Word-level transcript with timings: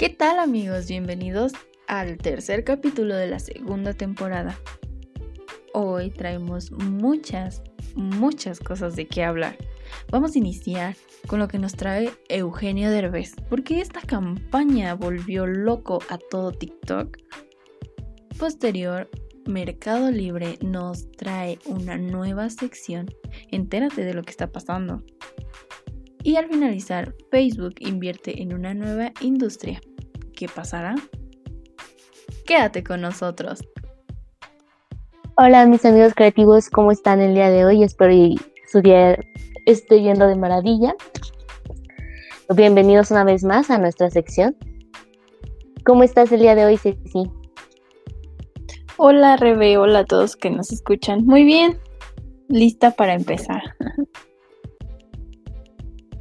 ¿Qué 0.00 0.08
tal 0.08 0.38
amigos? 0.38 0.88
Bienvenidos 0.88 1.52
al 1.86 2.16
tercer 2.16 2.64
capítulo 2.64 3.14
de 3.14 3.26
la 3.26 3.38
segunda 3.38 3.92
temporada. 3.92 4.58
Hoy 5.74 6.08
traemos 6.08 6.72
muchas, 6.72 7.62
muchas 7.96 8.60
cosas 8.60 8.96
de 8.96 9.06
qué 9.06 9.24
hablar. 9.24 9.58
Vamos 10.10 10.34
a 10.34 10.38
iniciar 10.38 10.96
con 11.26 11.38
lo 11.38 11.48
que 11.48 11.58
nos 11.58 11.74
trae 11.74 12.10
Eugenio 12.30 12.90
Derbez, 12.90 13.34
porque 13.50 13.82
esta 13.82 14.00
campaña 14.00 14.94
volvió 14.94 15.46
loco 15.46 15.98
a 16.08 16.16
todo 16.16 16.52
TikTok. 16.52 17.18
Posterior, 18.38 19.10
Mercado 19.44 20.10
Libre 20.10 20.56
nos 20.62 21.12
trae 21.12 21.58
una 21.66 21.98
nueva 21.98 22.48
sección. 22.48 23.10
Entérate 23.50 24.02
de 24.06 24.14
lo 24.14 24.22
que 24.22 24.30
está 24.30 24.50
pasando. 24.50 25.04
Y 26.22 26.36
al 26.36 26.48
finalizar, 26.48 27.14
Facebook 27.30 27.74
invierte 27.80 28.42
en 28.42 28.52
una 28.52 28.74
nueva 28.74 29.12
industria. 29.20 29.80
¿Qué 30.40 30.48
pasará? 30.48 30.94
Quédate 32.46 32.82
con 32.82 33.02
nosotros. 33.02 33.62
Hola 35.36 35.66
mis 35.66 35.84
amigos 35.84 36.14
creativos, 36.14 36.70
¿cómo 36.70 36.92
están 36.92 37.20
el 37.20 37.34
día 37.34 37.50
de 37.50 37.66
hoy? 37.66 37.82
Espero 37.82 38.10
que 38.12 38.36
su 38.72 38.80
día 38.80 39.18
esté 39.66 40.00
yendo 40.00 40.26
de 40.26 40.36
maravilla. 40.36 40.94
Bienvenidos 42.56 43.10
una 43.10 43.24
vez 43.24 43.44
más 43.44 43.68
a 43.68 43.76
nuestra 43.76 44.08
sección. 44.08 44.56
¿Cómo 45.84 46.04
estás 46.04 46.32
el 46.32 46.40
día 46.40 46.54
de 46.54 46.64
hoy, 46.64 46.78
Ceci? 46.78 47.30
Hola 48.96 49.36
Rebe, 49.36 49.76
hola 49.76 49.98
a 49.98 50.04
todos 50.06 50.36
que 50.36 50.48
nos 50.48 50.72
escuchan. 50.72 51.26
Muy 51.26 51.44
bien, 51.44 51.78
lista 52.48 52.92
para 52.92 53.12
empezar. 53.12 53.76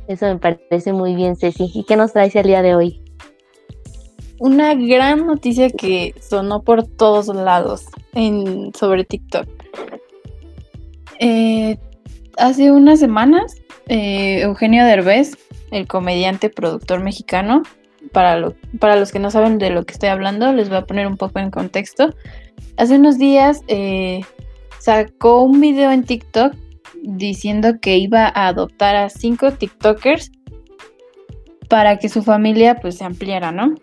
Eso 0.09 0.25
me 0.25 0.39
parece 0.39 0.91
muy 0.91 1.15
bien, 1.15 1.37
Ceci. 1.37 1.71
¿Y 1.73 1.85
qué 1.85 1.95
nos 1.95 2.11
traes 2.11 2.35
el 2.35 2.47
día 2.47 2.61
de 2.61 2.75
hoy? 2.75 3.08
Una 4.39 4.73
gran 4.73 5.27
noticia 5.27 5.69
que 5.69 6.15
sonó 6.21 6.63
por 6.63 6.87
todos 6.87 7.27
lados 7.27 7.85
en, 8.13 8.73
sobre 8.73 9.03
TikTok. 9.03 9.47
Eh, 11.19 11.77
hace 12.37 12.71
unas 12.71 12.99
semanas, 12.99 13.57
eh, 13.87 14.41
Eugenio 14.41 14.85
Derbez, 14.85 15.37
el 15.71 15.87
comediante 15.87 16.49
productor 16.49 17.01
mexicano, 17.01 17.63
para, 18.13 18.53
para 18.79 18.95
los 18.95 19.11
que 19.11 19.19
no 19.19 19.29
saben 19.29 19.57
de 19.57 19.71
lo 19.71 19.83
que 19.83 19.93
estoy 19.93 20.09
hablando, 20.09 20.53
les 20.53 20.69
voy 20.69 20.77
a 20.77 20.85
poner 20.85 21.05
un 21.05 21.17
poco 21.17 21.39
en 21.39 21.51
contexto. 21.51 22.13
Hace 22.77 22.95
unos 22.95 23.17
días 23.17 23.61
eh, 23.67 24.21
sacó 24.79 25.43
un 25.43 25.59
video 25.59 25.91
en 25.91 26.05
TikTok 26.05 26.53
diciendo 27.03 27.79
que 27.81 27.97
iba 27.97 28.25
a 28.27 28.47
adoptar 28.47 28.95
a 28.95 29.09
cinco 29.09 29.51
TikTokers 29.51 30.31
para 31.67 31.99
que 31.99 32.07
su 32.07 32.23
familia 32.23 32.79
pues 32.79 32.97
se 32.97 33.03
ampliara, 33.03 33.51
¿no? 33.51 33.75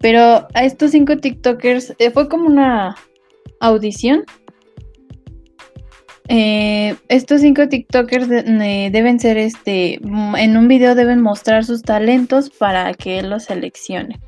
Pero 0.00 0.46
a 0.54 0.64
estos 0.64 0.92
cinco 0.92 1.16
TikTokers 1.16 1.94
eh, 1.98 2.10
fue 2.10 2.28
como 2.28 2.46
una 2.46 2.96
audición. 3.60 4.24
Eh, 6.28 6.94
estos 7.08 7.40
cinco 7.40 7.68
TikTokers 7.68 8.28
deben 8.28 9.18
ser 9.18 9.38
este, 9.38 9.94
en 9.94 10.56
un 10.56 10.68
video 10.68 10.94
deben 10.94 11.22
mostrar 11.22 11.64
sus 11.64 11.82
talentos 11.82 12.50
para 12.50 12.92
que 12.94 13.18
él 13.18 13.30
los 13.30 13.44
seleccione. 13.44 14.20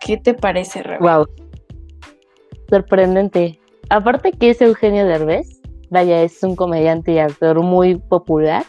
¿Qué 0.00 0.18
te 0.18 0.34
parece, 0.34 0.82
Rebe? 0.82 1.00
Wow. 1.00 1.26
Sorprendente. 2.68 3.58
Aparte 3.88 4.32
que 4.32 4.50
es 4.50 4.60
Eugenio 4.60 5.06
Derbez, 5.06 5.60
vaya, 5.90 6.22
es 6.22 6.42
un 6.42 6.54
comediante 6.54 7.12
y 7.12 7.18
actor 7.18 7.60
muy 7.62 7.96
popular. 7.96 8.64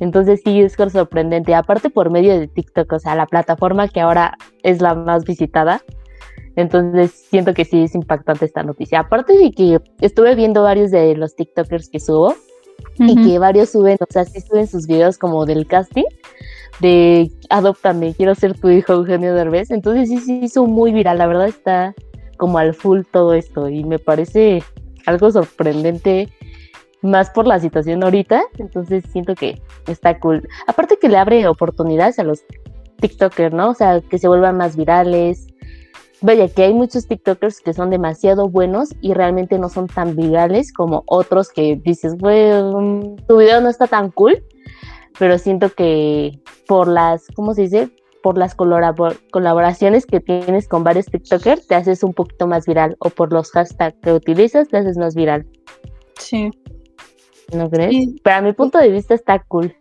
Entonces 0.00 0.40
sí 0.44 0.60
es 0.60 0.72
sorprendente. 0.72 1.54
Aparte 1.54 1.90
por 1.90 2.10
medio 2.10 2.38
de 2.38 2.48
TikTok, 2.48 2.92
o 2.92 2.98
sea, 2.98 3.14
la 3.14 3.26
plataforma 3.26 3.88
que 3.88 4.00
ahora 4.00 4.36
es 4.62 4.80
la 4.80 4.94
más 4.94 5.24
visitada. 5.24 5.82
Entonces 6.56 7.12
siento 7.12 7.54
que 7.54 7.64
sí 7.64 7.84
es 7.84 7.94
impactante 7.94 8.46
esta 8.46 8.62
noticia. 8.62 9.00
Aparte 9.00 9.36
de 9.36 9.52
que 9.52 9.80
estuve 10.00 10.34
viendo 10.34 10.62
varios 10.62 10.90
de 10.90 11.14
los 11.14 11.36
TikTokers 11.36 11.88
que 11.88 12.00
subo 12.00 12.34
y 12.98 13.14
que 13.22 13.38
varios 13.38 13.70
suben, 13.70 13.98
o 14.00 14.06
sea, 14.10 14.24
sí 14.24 14.40
suben 14.40 14.66
sus 14.66 14.86
videos 14.86 15.16
como 15.18 15.46
del 15.46 15.66
casting 15.66 16.04
de 16.80 17.30
Adóptame, 17.50 18.14
quiero 18.14 18.34
ser 18.34 18.58
tu 18.58 18.70
hijo 18.70 18.94
Eugenio 18.94 19.34
Derbez. 19.34 19.70
Entonces 19.70 20.08
sí 20.08 20.18
se 20.18 20.32
hizo 20.32 20.66
muy 20.66 20.92
viral, 20.92 21.18
la 21.18 21.26
verdad 21.26 21.48
está 21.48 21.94
como 22.36 22.58
al 22.58 22.74
full 22.74 23.02
todo 23.10 23.34
esto 23.34 23.68
y 23.68 23.84
me 23.84 23.98
parece 23.98 24.62
algo 25.06 25.30
sorprendente 25.30 26.30
más 27.02 27.30
por 27.30 27.46
la 27.46 27.58
situación 27.60 28.02
ahorita, 28.02 28.42
entonces 28.58 29.04
siento 29.10 29.34
que 29.34 29.60
está 29.86 30.18
cool. 30.20 30.46
Aparte 30.66 30.98
que 30.98 31.08
le 31.08 31.16
abre 31.16 31.46
oportunidades 31.46 32.18
a 32.18 32.24
los 32.24 32.44
TikTokers, 33.00 33.54
¿no? 33.54 33.70
O 33.70 33.74
sea, 33.74 34.00
que 34.00 34.18
se 34.18 34.28
vuelvan 34.28 34.56
más 34.56 34.76
virales. 34.76 35.46
Vaya, 36.20 36.48
que 36.48 36.64
hay 36.64 36.74
muchos 36.74 37.06
TikTokers 37.06 37.60
que 37.60 37.72
son 37.72 37.88
demasiado 37.88 38.48
buenos 38.48 38.90
y 39.00 39.14
realmente 39.14 39.58
no 39.58 39.70
son 39.70 39.86
tan 39.86 40.16
virales 40.16 40.72
como 40.72 41.02
otros 41.06 41.48
que 41.48 41.80
dices, 41.82 42.16
bueno, 42.18 43.16
tu 43.26 43.38
video 43.38 43.62
no 43.62 43.70
está 43.70 43.86
tan 43.86 44.10
cool, 44.10 44.44
pero 45.18 45.38
siento 45.38 45.70
que 45.70 46.38
por 46.66 46.88
las, 46.88 47.26
¿cómo 47.34 47.54
se 47.54 47.62
dice? 47.62 47.90
por 48.22 48.36
las 48.36 48.54
colaboraciones 48.54 50.06
que 50.06 50.20
tienes 50.20 50.68
con 50.68 50.84
varios 50.84 51.06
TikTokers, 51.06 51.66
te 51.66 51.74
haces 51.74 52.02
un 52.02 52.12
poquito 52.12 52.46
más 52.46 52.66
viral 52.66 52.96
o 52.98 53.10
por 53.10 53.32
los 53.32 53.50
hashtags 53.52 53.98
que 54.02 54.12
utilizas, 54.12 54.68
te 54.68 54.76
haces 54.76 54.98
más 54.98 55.14
viral. 55.14 55.46
Sí. 56.18 56.50
¿No 57.52 57.70
crees? 57.70 58.20
Para 58.22 58.40
mi 58.40 58.52
punto 58.52 58.78
de 58.78 58.90
vista 58.90 59.14
está 59.14 59.40
cool. 59.40 59.74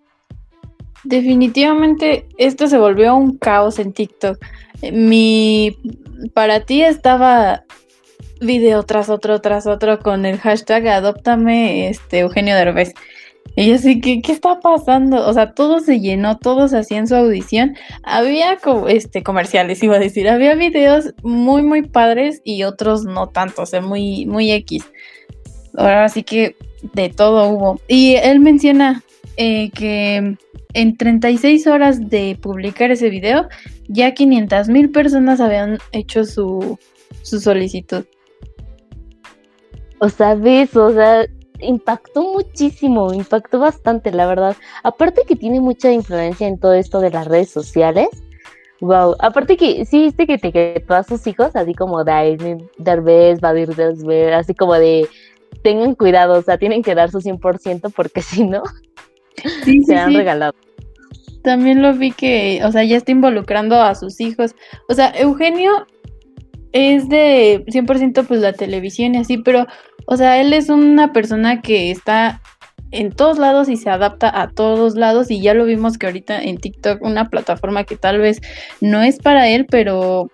Definitivamente 1.03 2.27
esto 2.37 2.67
se 2.67 2.77
volvió 2.77 3.15
un 3.15 3.37
caos 3.37 3.79
en 3.79 3.93
TikTok. 3.93 4.37
Mi 4.91 5.77
para 6.33 6.61
ti 6.61 6.83
estaba 6.83 7.63
video 8.41 8.83
tras 8.83 9.09
otro 9.09 9.39
tras 9.41 9.67
otro 9.67 9.99
con 9.99 10.25
el 10.25 10.37
hashtag 10.39 10.87
adóptame 10.87 11.89
este 11.89 12.19
Eugenio 12.19 12.55
Derbez. 12.55 12.93
Y 13.55 13.73
así 13.73 13.99
que, 13.99 14.21
¿qué 14.21 14.31
está 14.31 14.59
pasando? 14.59 15.27
O 15.27 15.33
sea, 15.33 15.53
todo 15.53 15.79
se 15.79 15.99
llenó, 15.99 16.37
todos 16.37 16.73
hacían 16.73 17.07
su 17.07 17.15
audición. 17.15 17.75
Había 18.03 18.57
este, 18.87 19.23
comerciales, 19.23 19.83
iba 19.83 19.95
a 19.95 19.99
decir, 19.99 20.29
había 20.29 20.55
videos 20.55 21.13
muy, 21.23 21.63
muy 21.63 21.81
padres 21.81 22.41
y 22.45 22.63
otros 22.63 23.03
no 23.03 23.27
tanto, 23.27 23.63
o 23.63 23.65
sea, 23.65 23.81
muy, 23.81 24.25
muy 24.27 24.51
X. 24.51 24.85
Ahora 25.75 26.07
sí 26.09 26.23
que 26.23 26.55
de 26.93 27.09
todo 27.09 27.49
hubo. 27.49 27.81
Y 27.87 28.15
él 28.15 28.39
menciona 28.39 29.03
eh, 29.37 29.71
que 29.71 30.37
en 30.73 30.97
36 30.97 31.67
horas 31.67 32.09
de 32.09 32.37
publicar 32.41 32.91
ese 32.91 33.09
video, 33.09 33.47
ya 33.87 34.13
500 34.13 34.69
mil 34.69 34.91
personas 34.91 35.39
habían 35.39 35.79
hecho 35.91 36.25
su, 36.25 36.77
su 37.21 37.39
solicitud. 37.39 38.05
O 39.99 40.09
sea, 40.09 40.35
ves, 40.35 40.75
o 40.75 40.93
sea, 40.93 41.25
impactó 41.59 42.33
muchísimo, 42.33 43.13
impactó 43.13 43.59
bastante, 43.59 44.11
la 44.11 44.27
verdad. 44.27 44.55
Aparte 44.83 45.23
que 45.27 45.35
tiene 45.35 45.59
mucha 45.59 45.91
influencia 45.91 46.47
en 46.47 46.59
todo 46.59 46.73
esto 46.73 46.99
de 46.99 47.11
las 47.11 47.27
redes 47.27 47.49
sociales. 47.49 48.07
Wow, 48.81 49.15
aparte 49.19 49.57
que 49.57 49.85
sí 49.85 50.03
viste 50.03 50.25
que 50.25 50.37
te 50.37 50.53
quedó 50.53 50.95
a 50.95 51.03
sus 51.03 51.27
hijos, 51.27 51.53
así 51.53 51.73
como 51.73 52.05
Daisy, 52.05 52.55
Derbez, 52.77 53.41
Badir 53.41 53.75
Derbez, 53.75 54.33
así 54.33 54.55
como 54.55 54.75
de 54.75 55.05
tengan 55.63 55.95
cuidado, 55.95 56.39
o 56.39 56.41
sea, 56.41 56.57
tienen 56.57 56.83
que 56.83 56.95
dar 56.95 57.11
su 57.11 57.19
100% 57.19 57.93
porque 57.95 58.21
si 58.21 58.43
no, 58.43 58.63
se 59.85 59.95
han 59.95 60.13
regalado. 60.13 60.53
También 61.43 61.81
lo 61.81 61.93
vi 61.93 62.11
que, 62.11 62.61
o 62.65 62.71
sea, 62.71 62.83
ya 62.83 62.97
está 62.97 63.11
involucrando 63.11 63.81
a 63.81 63.95
sus 63.95 64.19
hijos. 64.19 64.55
O 64.89 64.93
sea, 64.93 65.13
Eugenio 65.17 65.87
es 66.73 67.07
de 67.09 67.63
100% 67.67 68.27
pues 68.27 68.41
la 68.41 68.53
televisión 68.53 69.15
y 69.15 69.19
así, 69.19 69.37
pero 69.37 69.65
o 70.05 70.17
sea, 70.17 70.41
él 70.41 70.53
es 70.53 70.69
una 70.69 71.13
persona 71.13 71.61
que 71.61 71.91
está 71.91 72.41
en 72.91 73.11
todos 73.11 73.37
lados 73.37 73.69
y 73.69 73.77
se 73.77 73.89
adapta 73.89 74.41
a 74.41 74.49
todos 74.49 74.95
lados 74.95 75.29
y 75.29 75.41
ya 75.41 75.53
lo 75.53 75.65
vimos 75.65 75.97
que 75.97 76.07
ahorita 76.07 76.41
en 76.41 76.57
TikTok, 76.57 77.01
una 77.03 77.29
plataforma 77.29 77.83
que 77.83 77.95
tal 77.95 78.17
vez 78.17 78.41
no 78.81 79.01
es 79.03 79.19
para 79.19 79.47
él, 79.49 79.67
pero 79.69 80.31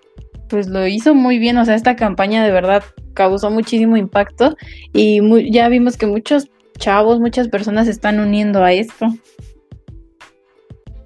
pues 0.48 0.68
lo 0.68 0.86
hizo 0.86 1.14
muy 1.14 1.38
bien, 1.38 1.58
o 1.58 1.64
sea, 1.64 1.74
esta 1.74 1.96
campaña 1.96 2.44
de 2.44 2.50
verdad 2.50 2.82
causó 3.14 3.50
muchísimo 3.50 3.96
impacto 3.96 4.56
y 4.92 5.20
ya 5.50 5.68
vimos 5.68 5.96
que 5.96 6.06
muchos 6.06 6.48
chavos, 6.78 7.20
muchas 7.20 7.48
personas 7.48 7.86
se 7.86 7.92
están 7.92 8.20
uniendo 8.20 8.62
a 8.62 8.72
esto. 8.72 9.06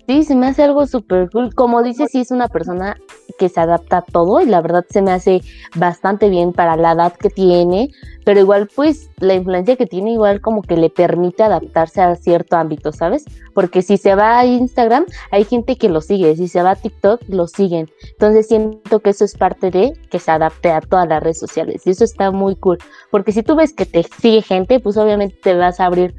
Sí, 0.06 0.24
se 0.24 0.34
me 0.34 0.48
hace 0.48 0.64
algo 0.64 0.86
súper 0.86 1.30
cool. 1.30 1.54
Como 1.54 1.82
dices, 1.84 2.10
sí 2.10 2.18
es 2.18 2.32
una 2.32 2.48
persona 2.48 2.96
que 3.40 3.48
se 3.48 3.58
adapta 3.58 3.96
a 3.96 4.02
todo 4.02 4.42
y 4.42 4.44
la 4.44 4.60
verdad 4.60 4.84
se 4.90 5.00
me 5.00 5.12
hace 5.12 5.40
bastante 5.74 6.28
bien 6.28 6.52
para 6.52 6.76
la 6.76 6.92
edad 6.92 7.14
que 7.14 7.30
tiene, 7.30 7.88
pero 8.26 8.38
igual 8.38 8.68
pues 8.76 9.08
la 9.18 9.32
influencia 9.32 9.76
que 9.76 9.86
tiene 9.86 10.12
igual 10.12 10.42
como 10.42 10.60
que 10.60 10.76
le 10.76 10.90
permite 10.90 11.42
adaptarse 11.42 12.02
a 12.02 12.14
cierto 12.16 12.56
ámbito, 12.56 12.92
¿sabes? 12.92 13.24
Porque 13.54 13.80
si 13.80 13.96
se 13.96 14.14
va 14.14 14.38
a 14.38 14.44
Instagram 14.44 15.06
hay 15.30 15.44
gente 15.44 15.76
que 15.76 15.88
lo 15.88 16.02
sigue, 16.02 16.36
si 16.36 16.48
se 16.48 16.62
va 16.62 16.72
a 16.72 16.76
TikTok 16.76 17.22
lo 17.28 17.46
siguen. 17.46 17.88
Entonces 18.12 18.46
siento 18.46 19.00
que 19.00 19.08
eso 19.08 19.24
es 19.24 19.34
parte 19.34 19.70
de 19.70 19.94
que 20.10 20.18
se 20.18 20.30
adapte 20.30 20.70
a 20.70 20.82
todas 20.82 21.08
las 21.08 21.22
redes 21.22 21.40
sociales 21.40 21.86
y 21.86 21.90
eso 21.90 22.04
está 22.04 22.30
muy 22.30 22.56
cool, 22.56 22.76
porque 23.10 23.32
si 23.32 23.42
tú 23.42 23.56
ves 23.56 23.72
que 23.72 23.86
te 23.86 24.02
sigue 24.02 24.42
gente, 24.42 24.80
pues 24.80 24.98
obviamente 24.98 25.38
te 25.42 25.54
vas 25.54 25.80
a 25.80 25.86
abrir 25.86 26.14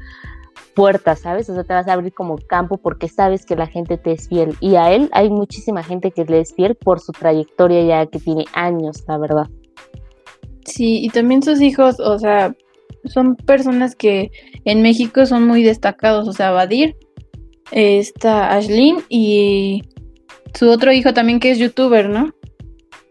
puertas, 0.74 1.20
¿sabes? 1.20 1.48
O 1.50 1.54
sea, 1.54 1.64
te 1.64 1.74
vas 1.74 1.88
a 1.88 1.92
abrir 1.92 2.12
como 2.12 2.36
campo 2.36 2.76
porque 2.76 3.08
sabes 3.08 3.44
que 3.44 3.56
la 3.56 3.66
gente 3.66 3.98
te 3.98 4.12
es 4.12 4.28
fiel. 4.28 4.56
Y 4.60 4.76
a 4.76 4.92
él 4.92 5.08
hay 5.12 5.30
muchísima 5.30 5.82
gente 5.82 6.10
que 6.10 6.24
le 6.24 6.40
es 6.40 6.54
fiel 6.54 6.74
por 6.74 7.00
su 7.00 7.12
trayectoria 7.12 7.82
ya 7.84 8.06
que 8.06 8.18
tiene 8.18 8.44
años, 8.52 9.04
la 9.06 9.18
verdad. 9.18 9.48
Sí, 10.64 11.04
y 11.04 11.08
también 11.08 11.42
sus 11.42 11.60
hijos, 11.60 11.98
o 12.00 12.18
sea, 12.18 12.54
son 13.04 13.36
personas 13.36 13.94
que 13.94 14.30
en 14.64 14.82
México 14.82 15.26
son 15.26 15.46
muy 15.46 15.62
destacados, 15.62 16.28
o 16.28 16.32
sea, 16.32 16.52
Badir, 16.52 16.96
está 17.72 18.54
Ashlyn 18.54 18.98
y 19.08 19.82
su 20.54 20.68
otro 20.70 20.92
hijo 20.92 21.12
también 21.12 21.40
que 21.40 21.50
es 21.50 21.58
youtuber, 21.58 22.08
¿no? 22.08 22.32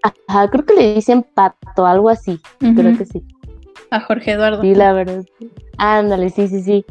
Ajá, 0.03 0.49
creo 0.49 0.65
que 0.65 0.73
le 0.73 0.93
dicen 0.95 1.25
pato, 1.33 1.85
algo 1.85 2.09
así, 2.09 2.39
creo 2.59 2.97
que 2.97 3.05
sí. 3.05 3.21
A 3.91 3.99
Jorge 3.99 4.31
Eduardo. 4.31 4.61
Sí, 4.61 4.73
la 4.73 4.93
verdad. 4.93 5.25
Ándale, 5.77 6.29
sí, 6.29 6.47
sí, 6.47 6.61
sí. 6.61 6.85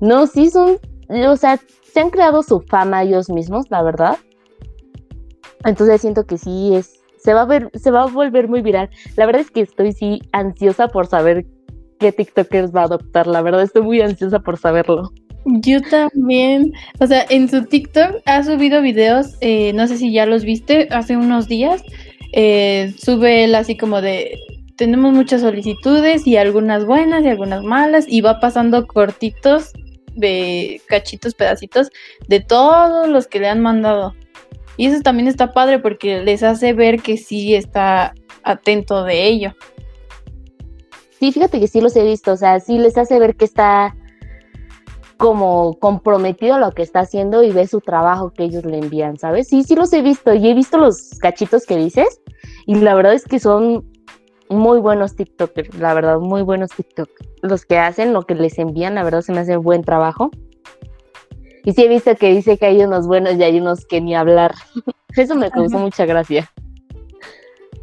No, 0.00 0.26
sí 0.26 0.50
son, 0.50 0.78
o 1.08 1.36
sea, 1.36 1.58
se 1.92 2.00
han 2.00 2.10
creado 2.10 2.42
su 2.42 2.60
fama 2.60 3.02
ellos 3.02 3.28
mismos, 3.30 3.66
la 3.70 3.82
verdad. 3.82 4.18
Entonces 5.64 6.00
siento 6.00 6.24
que 6.24 6.38
sí 6.38 6.74
es, 6.74 7.00
se 7.18 7.34
va 7.34 7.42
a 7.42 7.46
ver, 7.46 7.70
se 7.74 7.90
va 7.90 8.02
a 8.02 8.06
volver 8.06 8.48
muy 8.48 8.62
viral. 8.62 8.90
La 9.16 9.26
verdad 9.26 9.42
es 9.42 9.50
que 9.50 9.62
estoy 9.62 9.92
sí 9.92 10.20
ansiosa 10.32 10.88
por 10.88 11.06
saber 11.06 11.46
qué 11.98 12.12
TikTokers 12.12 12.74
va 12.74 12.82
a 12.82 12.84
adoptar. 12.84 13.26
La 13.26 13.42
verdad 13.42 13.62
estoy 13.62 13.82
muy 13.82 14.00
ansiosa 14.00 14.38
por 14.40 14.56
saberlo. 14.56 15.10
Yo 15.44 15.80
también. 15.82 16.72
O 17.00 17.06
sea, 17.06 17.24
en 17.28 17.48
su 17.48 17.64
TikTok 17.64 18.22
ha 18.26 18.42
subido 18.44 18.82
videos, 18.82 19.36
eh, 19.40 19.72
no 19.72 19.86
sé 19.86 19.98
si 19.98 20.12
ya 20.12 20.26
los 20.26 20.44
viste, 20.44 20.88
hace 20.90 21.16
unos 21.16 21.48
días. 21.48 21.82
Eh, 22.32 22.94
sube 22.98 23.44
él 23.44 23.54
así 23.54 23.76
como 23.76 24.00
de, 24.02 24.38
tenemos 24.76 25.12
muchas 25.12 25.40
solicitudes 25.40 26.26
y 26.26 26.36
algunas 26.36 26.84
buenas 26.84 27.24
y 27.24 27.28
algunas 27.28 27.64
malas 27.64 28.04
y 28.06 28.20
va 28.20 28.38
pasando 28.38 28.86
cortitos 28.86 29.72
de 30.18 30.80
cachitos, 30.86 31.34
pedacitos 31.34 31.90
de 32.28 32.40
todos 32.40 33.08
los 33.08 33.26
que 33.26 33.40
le 33.40 33.48
han 33.48 33.60
mandado. 33.60 34.14
Y 34.76 34.86
eso 34.86 35.00
también 35.02 35.28
está 35.28 35.52
padre 35.52 35.78
porque 35.78 36.22
les 36.22 36.42
hace 36.42 36.72
ver 36.72 37.00
que 37.00 37.16
sí 37.16 37.54
está 37.54 38.14
atento 38.42 39.04
de 39.04 39.26
ello. 39.26 39.54
Sí, 41.18 41.32
fíjate 41.32 41.58
que 41.58 41.66
sí 41.66 41.80
los 41.80 41.96
he 41.96 42.04
visto, 42.04 42.32
o 42.32 42.36
sea, 42.36 42.60
sí 42.60 42.78
les 42.78 42.96
hace 42.96 43.18
ver 43.18 43.34
que 43.34 43.44
está 43.44 43.96
como 45.16 45.76
comprometido 45.80 46.54
a 46.54 46.58
lo 46.60 46.70
que 46.70 46.82
está 46.82 47.00
haciendo 47.00 47.42
y 47.42 47.50
ve 47.50 47.66
su 47.66 47.80
trabajo 47.80 48.32
que 48.32 48.44
ellos 48.44 48.64
le 48.64 48.78
envían, 48.78 49.18
¿sabes? 49.18 49.48
Sí, 49.48 49.64
sí 49.64 49.74
los 49.74 49.92
he 49.92 50.00
visto 50.00 50.32
y 50.32 50.48
he 50.48 50.54
visto 50.54 50.78
los 50.78 51.18
cachitos 51.20 51.66
que 51.66 51.76
dices 51.76 52.20
y 52.66 52.76
la 52.76 52.94
verdad 52.94 53.14
es 53.14 53.24
que 53.24 53.40
son 53.40 53.84
muy 54.50 54.80
buenos 54.80 55.16
TikTokers, 55.16 55.78
la 55.78 55.94
verdad, 55.94 56.18
muy 56.18 56.42
buenos 56.42 56.70
TikTok. 56.70 57.08
Los 57.42 57.64
que 57.64 57.78
hacen 57.78 58.12
lo 58.12 58.22
que 58.22 58.34
les 58.34 58.58
envían, 58.58 58.94
la 58.94 59.04
verdad 59.04 59.20
se 59.20 59.32
me 59.32 59.40
hace 59.40 59.56
buen 59.56 59.82
trabajo. 59.82 60.30
Y 61.64 61.72
sí 61.72 61.82
he 61.82 61.88
visto 61.88 62.14
que 62.14 62.32
dice 62.32 62.56
que 62.56 62.66
hay 62.66 62.82
unos 62.82 63.06
buenos 63.06 63.34
y 63.34 63.42
hay 63.42 63.58
unos 63.60 63.84
que 63.84 64.00
ni 64.00 64.14
hablar. 64.14 64.54
Eso 65.16 65.34
me 65.34 65.50
causó 65.50 65.78
mucha 65.78 66.06
gracia. 66.06 66.50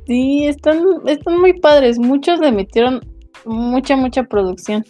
Sí, 0.08 0.48
están, 0.48 0.84
están 1.06 1.40
muy 1.40 1.60
padres. 1.60 2.00
Muchos 2.00 2.40
le 2.40 2.52
metieron 2.52 3.02
mucha, 3.46 3.96
mucha 3.96 4.24
producción 4.24 4.86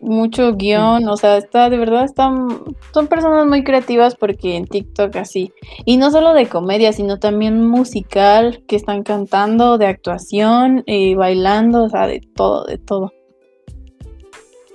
mucho 0.00 0.54
guion, 0.54 1.08
o 1.08 1.16
sea, 1.16 1.36
está 1.36 1.70
de 1.70 1.78
verdad 1.78 2.04
están 2.04 2.48
son 2.92 3.06
personas 3.06 3.46
muy 3.46 3.64
creativas 3.64 4.14
porque 4.16 4.56
en 4.56 4.66
TikTok 4.66 5.16
así. 5.16 5.52
Y 5.84 5.96
no 5.96 6.10
solo 6.10 6.34
de 6.34 6.48
comedia, 6.48 6.92
sino 6.92 7.18
también 7.18 7.66
musical, 7.66 8.62
que 8.66 8.76
están 8.76 9.02
cantando, 9.02 9.78
de 9.78 9.86
actuación, 9.86 10.82
y 10.86 11.14
bailando, 11.14 11.84
o 11.84 11.88
sea, 11.88 12.06
de 12.06 12.20
todo, 12.34 12.64
de 12.64 12.78
todo. 12.78 13.12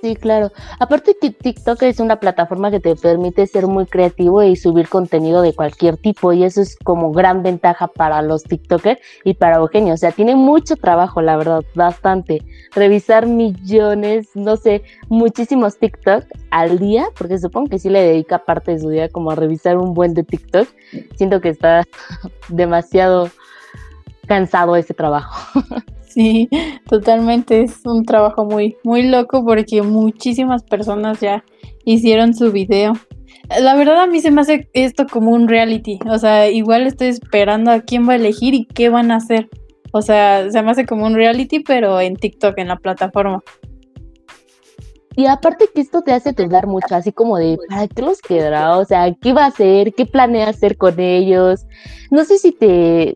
Sí, 0.00 0.16
claro. 0.16 0.50
Aparte 0.78 1.14
que 1.20 1.30
TikTok 1.30 1.82
es 1.82 2.00
una 2.00 2.20
plataforma 2.20 2.70
que 2.70 2.80
te 2.80 2.96
permite 2.96 3.46
ser 3.46 3.66
muy 3.66 3.84
creativo 3.84 4.42
y 4.42 4.56
subir 4.56 4.88
contenido 4.88 5.42
de 5.42 5.54
cualquier 5.54 5.98
tipo 5.98 6.32
y 6.32 6.44
eso 6.44 6.62
es 6.62 6.76
como 6.82 7.12
gran 7.12 7.42
ventaja 7.42 7.86
para 7.86 8.22
los 8.22 8.44
TikTokers 8.44 8.98
y 9.24 9.34
para 9.34 9.56
Eugenio. 9.56 9.92
O 9.92 9.96
sea, 9.98 10.12
tiene 10.12 10.36
mucho 10.36 10.76
trabajo, 10.76 11.20
la 11.20 11.36
verdad, 11.36 11.62
bastante. 11.74 12.42
Revisar 12.74 13.26
millones, 13.26 14.28
no 14.34 14.56
sé, 14.56 14.82
muchísimos 15.10 15.78
TikTok 15.78 16.24
al 16.50 16.78
día, 16.78 17.08
porque 17.18 17.38
supongo 17.38 17.68
que 17.68 17.78
sí 17.78 17.90
le 17.90 18.02
dedica 18.02 18.44
parte 18.44 18.72
de 18.72 18.78
su 18.78 18.88
día 18.88 19.10
como 19.10 19.32
a 19.32 19.34
revisar 19.34 19.76
un 19.76 19.92
buen 19.92 20.14
de 20.14 20.24
TikTok. 20.24 20.66
Siento 21.16 21.42
que 21.42 21.50
está 21.50 21.84
demasiado 22.48 23.28
cansado 24.26 24.76
ese 24.76 24.94
trabajo. 24.94 25.60
Sí, 26.10 26.48
totalmente. 26.88 27.62
Es 27.62 27.86
un 27.86 28.04
trabajo 28.04 28.44
muy, 28.44 28.76
muy 28.82 29.04
loco 29.04 29.44
porque 29.44 29.80
muchísimas 29.80 30.64
personas 30.64 31.20
ya 31.20 31.44
hicieron 31.84 32.34
su 32.34 32.50
video. 32.50 32.94
La 33.60 33.76
verdad 33.76 34.02
a 34.02 34.06
mí 34.08 34.20
se 34.20 34.32
me 34.32 34.40
hace 34.40 34.68
esto 34.72 35.06
como 35.06 35.30
un 35.30 35.46
reality. 35.46 36.00
O 36.08 36.18
sea, 36.18 36.50
igual 36.50 36.86
estoy 36.86 37.08
esperando 37.08 37.70
a 37.70 37.80
quién 37.82 38.08
va 38.08 38.14
a 38.14 38.16
elegir 38.16 38.54
y 38.54 38.66
qué 38.66 38.88
van 38.88 39.12
a 39.12 39.16
hacer. 39.16 39.48
O 39.92 40.02
sea, 40.02 40.50
se 40.50 40.62
me 40.62 40.72
hace 40.72 40.84
como 40.84 41.06
un 41.06 41.14
reality, 41.14 41.60
pero 41.60 42.00
en 42.00 42.16
TikTok, 42.16 42.58
en 42.58 42.68
la 42.68 42.76
plataforma. 42.76 43.40
Y 45.16 45.26
aparte 45.26 45.68
que 45.72 45.80
esto 45.80 46.02
te 46.02 46.12
hace 46.12 46.32
dudar 46.32 46.66
mucho, 46.66 46.94
así 46.94 47.12
como 47.12 47.36
de, 47.36 47.56
¿para 47.68 47.86
qué 47.86 48.02
los 48.02 48.20
quedará? 48.20 48.78
O 48.78 48.84
sea, 48.84 49.12
¿qué 49.20 49.32
va 49.32 49.44
a 49.44 49.48
hacer? 49.48 49.92
¿Qué 49.94 50.06
planea 50.06 50.48
hacer 50.48 50.76
con 50.76 50.98
ellos? 50.98 51.66
No 52.10 52.24
sé 52.24 52.38
si 52.38 52.52
te, 52.52 53.14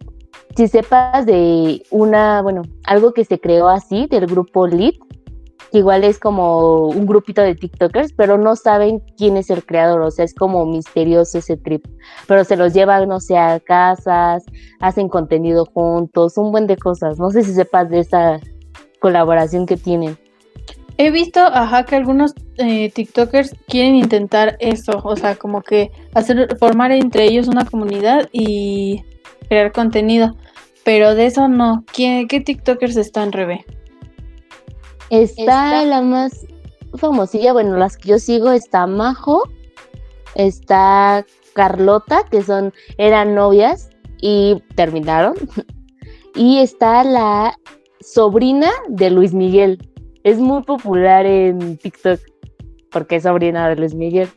si 0.57 0.69
sepas 0.69 1.27
de 1.27 1.83
una, 1.91 2.43
bueno, 2.43 2.63
algo 2.85 3.13
que 3.13 3.25
se 3.25 3.41
creó 3.41 3.69
así 3.69 4.07
del 4.07 4.27
grupo 4.27 4.67
Lit, 4.67 4.97
que 5.73 5.79
igual 5.79 6.05
es 6.05 6.19
como 6.21 6.87
un 6.89 7.07
grupito 7.07 7.43
de 7.43 7.57
TikTokers, 7.57 8.13
pero 8.13 8.39
no 8.39 8.55
saben 8.55 9.03
quién 9.17 9.37
es 9.37 9.51
el 9.51 9.65
creador, 9.65 10.03
o 10.03 10.11
sea, 10.11 10.25
es 10.25 10.35
como 10.35 10.65
misterioso 10.67 11.39
ese 11.39 11.57
trip, 11.57 11.85
pero 12.29 12.45
se 12.45 12.57
los 12.57 12.73
llevan, 12.73 13.09
no 13.09 13.19
sé, 13.19 13.37
a 13.37 13.59
casas, 13.59 14.45
hacen 14.81 15.09
contenido 15.09 15.67
juntos, 15.67 16.39
un 16.39 16.53
buen 16.53 16.69
de 16.69 16.77
cosas, 16.77 17.19
no 17.19 17.31
sé 17.31 17.43
si 17.43 17.53
sepas 17.53 17.91
de 17.91 18.01
esa 18.01 18.39
colaboración 19.01 19.67
que 19.67 19.77
tienen. 19.77 20.17
He 20.97 21.11
visto, 21.11 21.41
ajá, 21.41 21.85
que 21.85 21.97
algunos 21.97 22.35
eh, 22.59 22.89
TikTokers 22.91 23.57
quieren 23.67 23.97
intentar 23.97 24.57
eso, 24.61 25.01
o 25.03 25.17
sea, 25.17 25.35
como 25.35 25.63
que 25.63 25.91
hacer, 26.15 26.57
formar 26.59 26.93
entre 26.93 27.25
ellos 27.25 27.49
una 27.49 27.65
comunidad 27.65 28.29
y 28.31 29.03
crear 29.49 29.73
contenido. 29.73 30.37
Pero 30.85 31.15
de 31.15 31.27
eso 31.27 31.49
no. 31.49 31.85
¿Qué, 31.93 32.27
qué 32.29 32.41
TikTokers 32.41 32.97
están, 32.97 33.33
Rebe? 33.33 33.65
Está, 35.11 35.85
la 35.85 36.03
más 36.03 36.47
famosilla, 36.97 37.53
bueno, 37.53 37.77
las 37.77 37.97
que 37.97 38.11
yo 38.11 38.19
sigo 38.19 38.51
está 38.51 38.87
Majo, 38.87 39.43
está 40.35 41.25
Carlota, 41.55 42.25
que 42.31 42.43
son, 42.43 42.73
eran 42.99 43.35
novias 43.35 43.91
y 44.21 44.63
terminaron. 44.75 45.35
Y 46.37 46.59
está 46.59 47.05
la 47.05 47.57
sobrina 48.01 48.69
de 48.89 49.09
Luis 49.09 49.33
Miguel. 49.33 49.79
Es 50.25 50.41
muy 50.41 50.65
popular 50.65 51.25
en 51.27 51.79
TikTok 51.79 52.19
porque 52.91 53.17
es 53.17 53.23
sobrina 53.23 53.69
de 53.69 53.77
Luis 53.77 53.95
Miguel. 53.95 54.29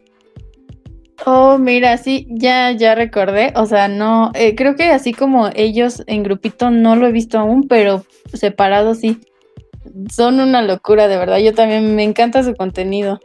Oh, 1.25 1.57
mira, 1.57 1.97
sí, 1.97 2.27
ya, 2.29 2.71
ya 2.71 2.95
recordé. 2.95 3.53
O 3.55 3.65
sea, 3.65 3.87
no, 3.87 4.31
eh, 4.33 4.55
creo 4.55 4.75
que 4.75 4.91
así 4.91 5.13
como 5.13 5.49
ellos 5.55 6.03
en 6.07 6.23
grupito 6.23 6.69
no 6.69 6.95
lo 6.95 7.07
he 7.07 7.11
visto 7.11 7.39
aún, 7.39 7.67
pero 7.67 8.03
separado 8.33 8.93
sí. 8.93 9.19
Son 10.11 10.39
una 10.39 10.61
locura, 10.61 11.07
de 11.07 11.17
verdad. 11.17 11.39
Yo 11.39 11.53
también 11.53 11.95
me 11.95 12.03
encanta 12.03 12.43
su 12.43 12.55
contenido. 12.55 13.19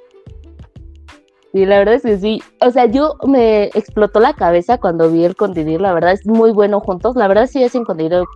Sí, 1.52 1.66
la 1.66 1.78
verdad 1.78 1.94
es 1.96 2.02
que 2.02 2.18
sí. 2.18 2.42
O 2.60 2.70
sea, 2.70 2.86
yo 2.86 3.14
me 3.26 3.64
explotó 3.64 4.20
la 4.20 4.32
cabeza 4.32 4.78
cuando 4.78 5.10
vi 5.10 5.24
el 5.24 5.36
contenido. 5.36 5.80
La 5.80 5.92
verdad 5.92 6.12
es 6.12 6.26
muy 6.26 6.50
bueno 6.50 6.80
juntos. 6.80 7.14
La 7.14 7.28
verdad 7.28 7.46
sí 7.46 7.62
es 7.62 7.74
un 7.74 7.84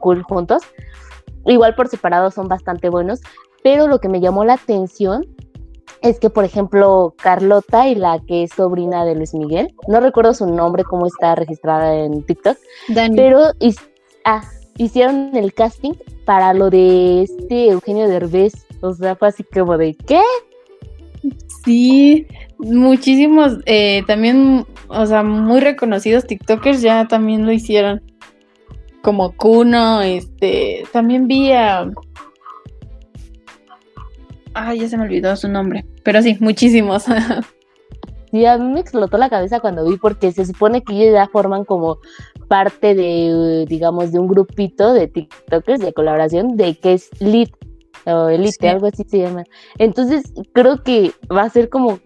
cool 0.01 0.23
juntos. 0.23 0.63
Igual 1.47 1.75
por 1.75 1.89
separado 1.89 2.31
son 2.31 2.49
bastante 2.49 2.91
buenos. 2.91 3.21
Pero 3.63 3.89
lo 3.89 4.01
que 4.01 4.09
me 4.09 4.21
llamó 4.21 4.45
la 4.45 4.55
atención 4.55 5.25
es 6.03 6.21
que, 6.21 6.31
por 6.31 6.45
ejemplo, 6.45 7.15
Carlota 7.17 7.89
y 7.89 7.95
la 7.95 8.21
que 8.27 8.45
es 8.45 8.53
sobrina 8.53 9.05
de 9.05 9.15
Luis 9.15 9.35
Miguel, 9.35 9.75
no 9.89 10.01
recuerdo 10.01 10.35
su 10.35 10.47
nombre, 10.47 10.85
cómo 10.85 11.07
está 11.07 11.35
registrada 11.35 11.95
en 11.95 12.23
TikTok, 12.23 12.57
pero 13.15 13.53
ah, 14.25 14.43
hicieron 14.77 15.35
el 15.35 15.53
casting 15.55 15.95
para 16.25 16.55
lo 16.55 16.71
de 16.71 17.23
este 17.23 17.71
Eugenio 17.71 18.09
Derbez. 18.09 18.67
O 18.83 18.93
sea, 18.93 19.17
fue 19.17 19.29
así 19.29 19.45
como 19.45 19.79
de, 19.79 19.95
¿qué? 19.95 20.21
Sí, 21.65 22.27
muchísimos, 22.59 23.59
eh, 23.67 24.03
también, 24.07 24.67
o 24.89 25.07
sea, 25.07 25.23
muy 25.23 25.61
reconocidos 25.61 26.27
TikTokers 26.27 26.83
ya 26.83 27.09
también 27.09 27.47
lo 27.47 27.53
hicieron. 27.53 28.03
Como 29.03 29.33
Kuno, 29.37 30.03
este, 30.03 30.85
también 30.93 31.29
vi 31.29 31.53
a 31.53 31.89
Ay, 34.59 34.81
ya 34.81 34.89
se 34.89 34.97
me 34.97 35.05
olvidó 35.05 35.37
su 35.37 35.49
nombre. 35.49 35.85
Pero 36.03 36.23
sí, 36.23 36.39
muchísimos. 36.41 37.05
sí, 38.33 38.47
a 38.47 38.57
mí 38.57 38.73
me 38.73 38.81
explotó 38.81 39.19
la 39.19 39.29
cabeza 39.29 39.61
cuando 39.61 39.87
vi, 39.87 39.99
porque 39.99 40.33
se 40.33 40.47
supone 40.47 40.83
que 40.83 40.95
ellos 40.95 41.13
ya 41.13 41.29
forman 41.29 41.67
como 41.67 41.99
parte 42.49 42.95
de, 42.95 43.67
digamos, 43.69 44.13
de 44.13 44.19
un 44.19 44.29
grupito 44.29 44.95
de 44.95 45.09
TikTokers 45.09 45.81
de 45.81 45.93
colaboración 45.93 46.57
de 46.57 46.75
que 46.75 46.95
es 46.95 47.11
Lit, 47.21 47.51
o 48.07 48.31
Elite, 48.31 48.71
algo 48.71 48.87
así 48.87 49.05
se 49.07 49.19
llama. 49.19 49.45
Entonces, 49.77 50.33
creo 50.55 50.83
que 50.83 51.13
va 51.31 51.43
a 51.43 51.51
ser 51.51 51.69
como 51.69 51.99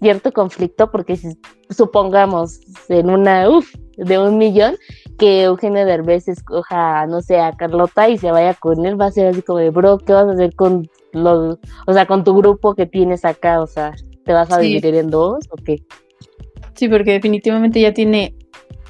cierto 0.00 0.32
conflicto 0.32 0.90
porque 0.90 1.16
si 1.16 1.38
supongamos 1.70 2.60
en 2.90 3.08
una, 3.08 3.48
uff, 3.48 3.74
de 3.96 4.18
un 4.18 4.36
millón, 4.36 4.76
que 5.18 5.44
Eugenio 5.44 5.86
Derbez 5.86 6.28
escoja, 6.28 7.06
no 7.06 7.22
sé, 7.22 7.40
a 7.40 7.56
Carlota 7.56 8.10
y 8.10 8.18
se 8.18 8.30
vaya 8.32 8.52
con 8.52 8.84
él, 8.84 9.00
va 9.00 9.06
a 9.06 9.12
ser 9.12 9.28
así 9.28 9.40
como 9.40 9.60
de, 9.60 9.70
bro, 9.70 9.96
¿qué 9.96 10.12
vas 10.12 10.26
a 10.26 10.32
hacer 10.32 10.54
con 10.54 10.86
los, 11.12 11.58
o 11.86 11.92
sea, 11.92 12.06
con 12.06 12.24
tu 12.24 12.36
grupo 12.36 12.74
que 12.74 12.86
tienes 12.86 13.24
acá? 13.24 13.60
O 13.60 13.66
sea, 13.66 13.94
¿te 14.24 14.32
vas 14.32 14.50
a 14.52 14.58
dividir 14.58 14.94
en 14.94 15.10
dos 15.10 15.44
o 15.50 15.56
qué? 15.56 15.82
Sí, 16.74 16.88
porque 16.88 17.12
definitivamente 17.12 17.80
ya 17.80 17.92
tiene 17.92 18.34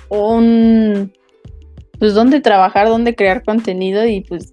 un, 0.09 1.13
pues, 1.99 2.15
dónde 2.15 2.41
trabajar, 2.41 2.89
dónde 2.89 3.15
crear 3.15 3.43
contenido 3.45 4.07
y 4.07 4.23
pues 4.23 4.53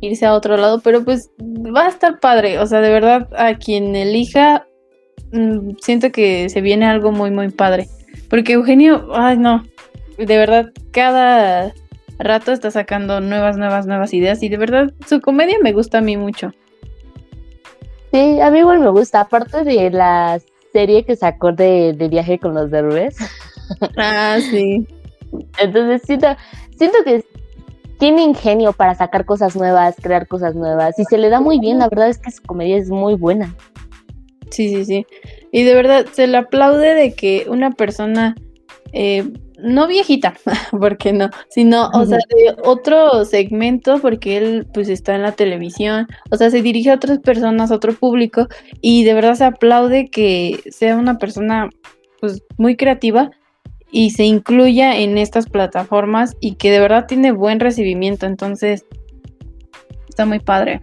irse 0.00 0.26
a 0.26 0.34
otro 0.34 0.56
lado, 0.56 0.80
pero 0.80 1.04
pues 1.04 1.30
va 1.40 1.86
a 1.86 1.88
estar 1.88 2.20
padre, 2.20 2.58
o 2.58 2.66
sea, 2.66 2.80
de 2.80 2.90
verdad, 2.90 3.28
a 3.36 3.56
quien 3.56 3.96
elija, 3.96 4.66
mm, 5.32 5.76
siento 5.80 6.12
que 6.12 6.48
se 6.48 6.60
viene 6.60 6.86
algo 6.86 7.12
muy, 7.12 7.30
muy 7.30 7.50
padre. 7.50 7.88
Porque 8.28 8.54
Eugenio, 8.54 9.08
ay 9.14 9.38
no, 9.38 9.64
de 10.18 10.36
verdad, 10.36 10.70
cada 10.92 11.72
rato 12.18 12.52
está 12.52 12.70
sacando 12.70 13.20
nuevas, 13.20 13.56
nuevas, 13.56 13.86
nuevas 13.86 14.14
ideas 14.14 14.42
y 14.42 14.48
de 14.48 14.56
verdad 14.56 14.92
su 15.06 15.20
comedia 15.20 15.56
me 15.62 15.72
gusta 15.72 15.98
a 15.98 16.00
mí 16.00 16.16
mucho. 16.16 16.52
Sí, 18.12 18.40
a 18.40 18.50
mí 18.50 18.60
igual 18.60 18.80
me 18.80 18.90
gusta, 18.90 19.20
aparte 19.20 19.64
de 19.64 19.90
la 19.90 20.40
serie 20.72 21.04
que 21.04 21.16
sacó 21.16 21.52
de, 21.52 21.92
de 21.92 22.08
viaje 22.08 22.38
con 22.38 22.54
los 22.54 22.70
derbes. 22.70 23.16
Ah, 23.96 24.36
sí. 24.50 24.86
Entonces 25.58 26.02
siento, 26.04 26.26
siento 26.76 26.98
que 27.02 27.24
tiene 27.98 28.22
ingenio 28.22 28.74
para 28.74 28.94
sacar 28.94 29.24
cosas 29.24 29.56
nuevas, 29.56 29.96
crear 30.02 30.28
cosas 30.28 30.54
nuevas 30.54 30.98
y 30.98 31.04
se 31.04 31.16
le 31.16 31.30
da 31.30 31.40
muy 31.40 31.58
bien, 31.58 31.78
la 31.78 31.88
verdad 31.88 32.10
es 32.10 32.18
que 32.18 32.30
su 32.30 32.42
comedia 32.42 32.76
es 32.76 32.90
muy 32.90 33.14
buena. 33.14 33.54
Sí, 34.50 34.68
sí, 34.68 34.84
sí. 34.84 35.06
Y 35.50 35.64
de 35.64 35.74
verdad 35.74 36.06
se 36.12 36.26
le 36.26 36.36
aplaude 36.36 36.94
de 36.94 37.14
que 37.14 37.46
una 37.48 37.70
persona, 37.70 38.34
eh, 38.92 39.32
no 39.64 39.86
viejita, 39.88 40.34
porque 40.70 41.12
no, 41.12 41.30
sino, 41.48 41.88
o 41.88 42.04
sea, 42.04 42.18
de 42.18 42.54
otro 42.64 43.24
segmento, 43.24 43.98
porque 44.00 44.36
él 44.36 44.66
pues 44.72 44.88
está 44.88 45.14
en 45.14 45.22
la 45.22 45.32
televisión, 45.32 46.06
o 46.30 46.36
sea, 46.36 46.50
se 46.50 46.62
dirige 46.62 46.90
a 46.90 46.94
otras 46.94 47.18
personas, 47.18 47.70
a 47.70 47.76
otro 47.76 47.94
público, 47.94 48.48
y 48.80 49.04
de 49.04 49.14
verdad 49.14 49.34
se 49.34 49.44
aplaude 49.44 50.08
que 50.08 50.60
sea 50.70 50.96
una 50.96 51.18
persona 51.18 51.70
pues 52.20 52.42
muy 52.56 52.76
creativa 52.76 53.30
y 53.90 54.10
se 54.10 54.24
incluya 54.24 54.98
en 54.98 55.18
estas 55.18 55.48
plataformas 55.48 56.36
y 56.40 56.54
que 56.54 56.70
de 56.70 56.80
verdad 56.80 57.06
tiene 57.06 57.32
buen 57.32 57.60
recibimiento, 57.60 58.26
entonces 58.26 58.84
está 60.08 60.26
muy 60.26 60.40
padre. 60.40 60.82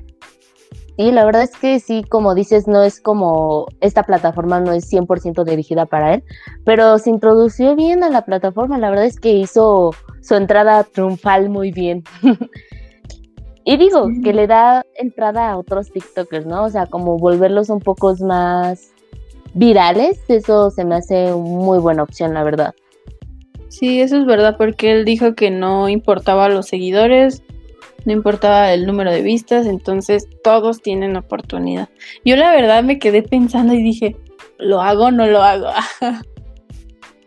Sí, 0.98 1.12
la 1.12 1.26
verdad 1.26 1.44
es 1.44 1.56
que 1.58 1.80
sí, 1.80 2.04
como 2.04 2.36
dices, 2.36 2.68
no 2.68 2.84
es 2.84 3.00
como 3.00 3.68
esta 3.80 4.04
plataforma 4.04 4.60
no 4.60 4.74
es 4.74 4.92
100% 4.92 5.44
dirigida 5.46 5.86
para 5.86 6.16
él, 6.16 6.24
pero 6.66 6.98
se 6.98 7.10
introdució 7.10 7.76
bien 7.76 8.04
a 8.04 8.10
la 8.10 8.24
plataforma, 8.24 8.78
la 8.78 8.90
verdad 8.90 9.06
es 9.06 9.20
que 9.20 9.32
hizo 9.32 9.92
su 10.22 10.36
entrada 10.36 10.84
triunfal 10.84 11.50
muy 11.50 11.72
bien. 11.72 12.04
y 13.64 13.78
digo, 13.78 14.08
que 14.24 14.34
le 14.34 14.48
da 14.48 14.86
entrada 14.96 15.52
a 15.52 15.58
otros 15.58 15.92
TikTokers, 15.92 16.46
¿no? 16.46 16.66
O 16.66 16.70
sea, 16.70 16.86
como 16.86 17.18
volverlos 17.18 17.70
un 17.70 17.80
poco 17.80 18.14
más 18.22 18.92
virales, 19.54 20.20
eso 20.28 20.72
se 20.72 20.86
me 20.86 20.96
hace 20.96 21.34
muy 21.34 21.80
buena 21.80 22.04
opción, 22.04 22.34
la 22.34 22.44
verdad. 22.44 22.74
Sí, 23.70 24.02
eso 24.02 24.18
es 24.18 24.26
verdad, 24.26 24.58
porque 24.58 24.92
él 24.92 25.06
dijo 25.06 25.34
que 25.34 25.50
no 25.50 25.88
importaba 25.88 26.50
los 26.50 26.68
seguidores, 26.68 27.42
no 28.06 28.14
importaba 28.14 28.74
el 28.74 28.86
número 28.86 29.12
de 29.12 29.22
vistas, 29.22 29.66
entonces 29.66 30.28
todos 30.44 30.82
tienen 30.82 31.16
oportunidad. 31.16 31.90
Yo 32.26 32.36
la 32.36 32.52
verdad 32.52 32.84
me 32.84 33.00
quedé 33.00 33.24
pensando 33.24 33.74
y 33.74 33.84
dije, 33.84 34.16
¿lo 34.58 34.82
hago 34.82 35.06
o 35.06 35.12
no 35.12 35.28
lo 35.28 35.44
hago? 35.44 35.70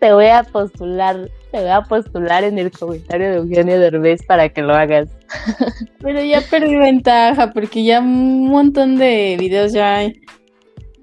te 0.04 0.12
voy 0.12 0.26
a 0.26 0.42
postular, 0.42 1.30
te 1.50 1.60
voy 1.60 1.70
a 1.70 1.80
postular 1.80 2.44
en 2.44 2.58
el 2.58 2.70
comentario 2.70 3.30
de 3.30 3.36
Eugenio 3.36 3.80
Derbez 3.80 4.22
para 4.26 4.50
que 4.50 4.60
lo 4.60 4.74
hagas. 4.74 5.08
Pero 6.00 6.22
ya 6.22 6.42
perdí 6.42 6.76
ventaja 6.76 7.52
porque 7.52 7.84
ya 7.84 8.00
un 8.00 8.48
montón 8.48 8.96
de 8.96 9.36
videos 9.38 9.72
ya 9.72 9.96
hay. 9.96 10.20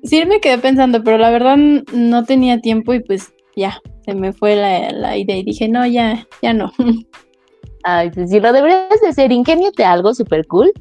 Sí 0.03 0.23
me 0.25 0.39
quedé 0.39 0.57
pensando, 0.57 1.03
pero 1.03 1.19
la 1.19 1.29
verdad 1.29 1.57
no 1.57 2.25
tenía 2.25 2.59
tiempo 2.59 2.91
y 2.93 3.01
pues 3.01 3.33
ya, 3.55 3.79
se 4.03 4.15
me 4.15 4.33
fue 4.33 4.55
la, 4.55 5.15
idea 5.17 5.37
y 5.37 5.43
dije, 5.43 5.67
no, 5.67 5.85
ya, 5.85 6.27
ya 6.41 6.53
no. 6.53 6.71
Ay, 7.83 8.11
si 8.11 8.39
lo 8.39 8.53
deberías 8.53 9.01
de 9.01 9.07
hacer, 9.07 9.31
ingéniate 9.31 9.83
algo 9.83 10.13
súper 10.13 10.45
cool 10.47 10.71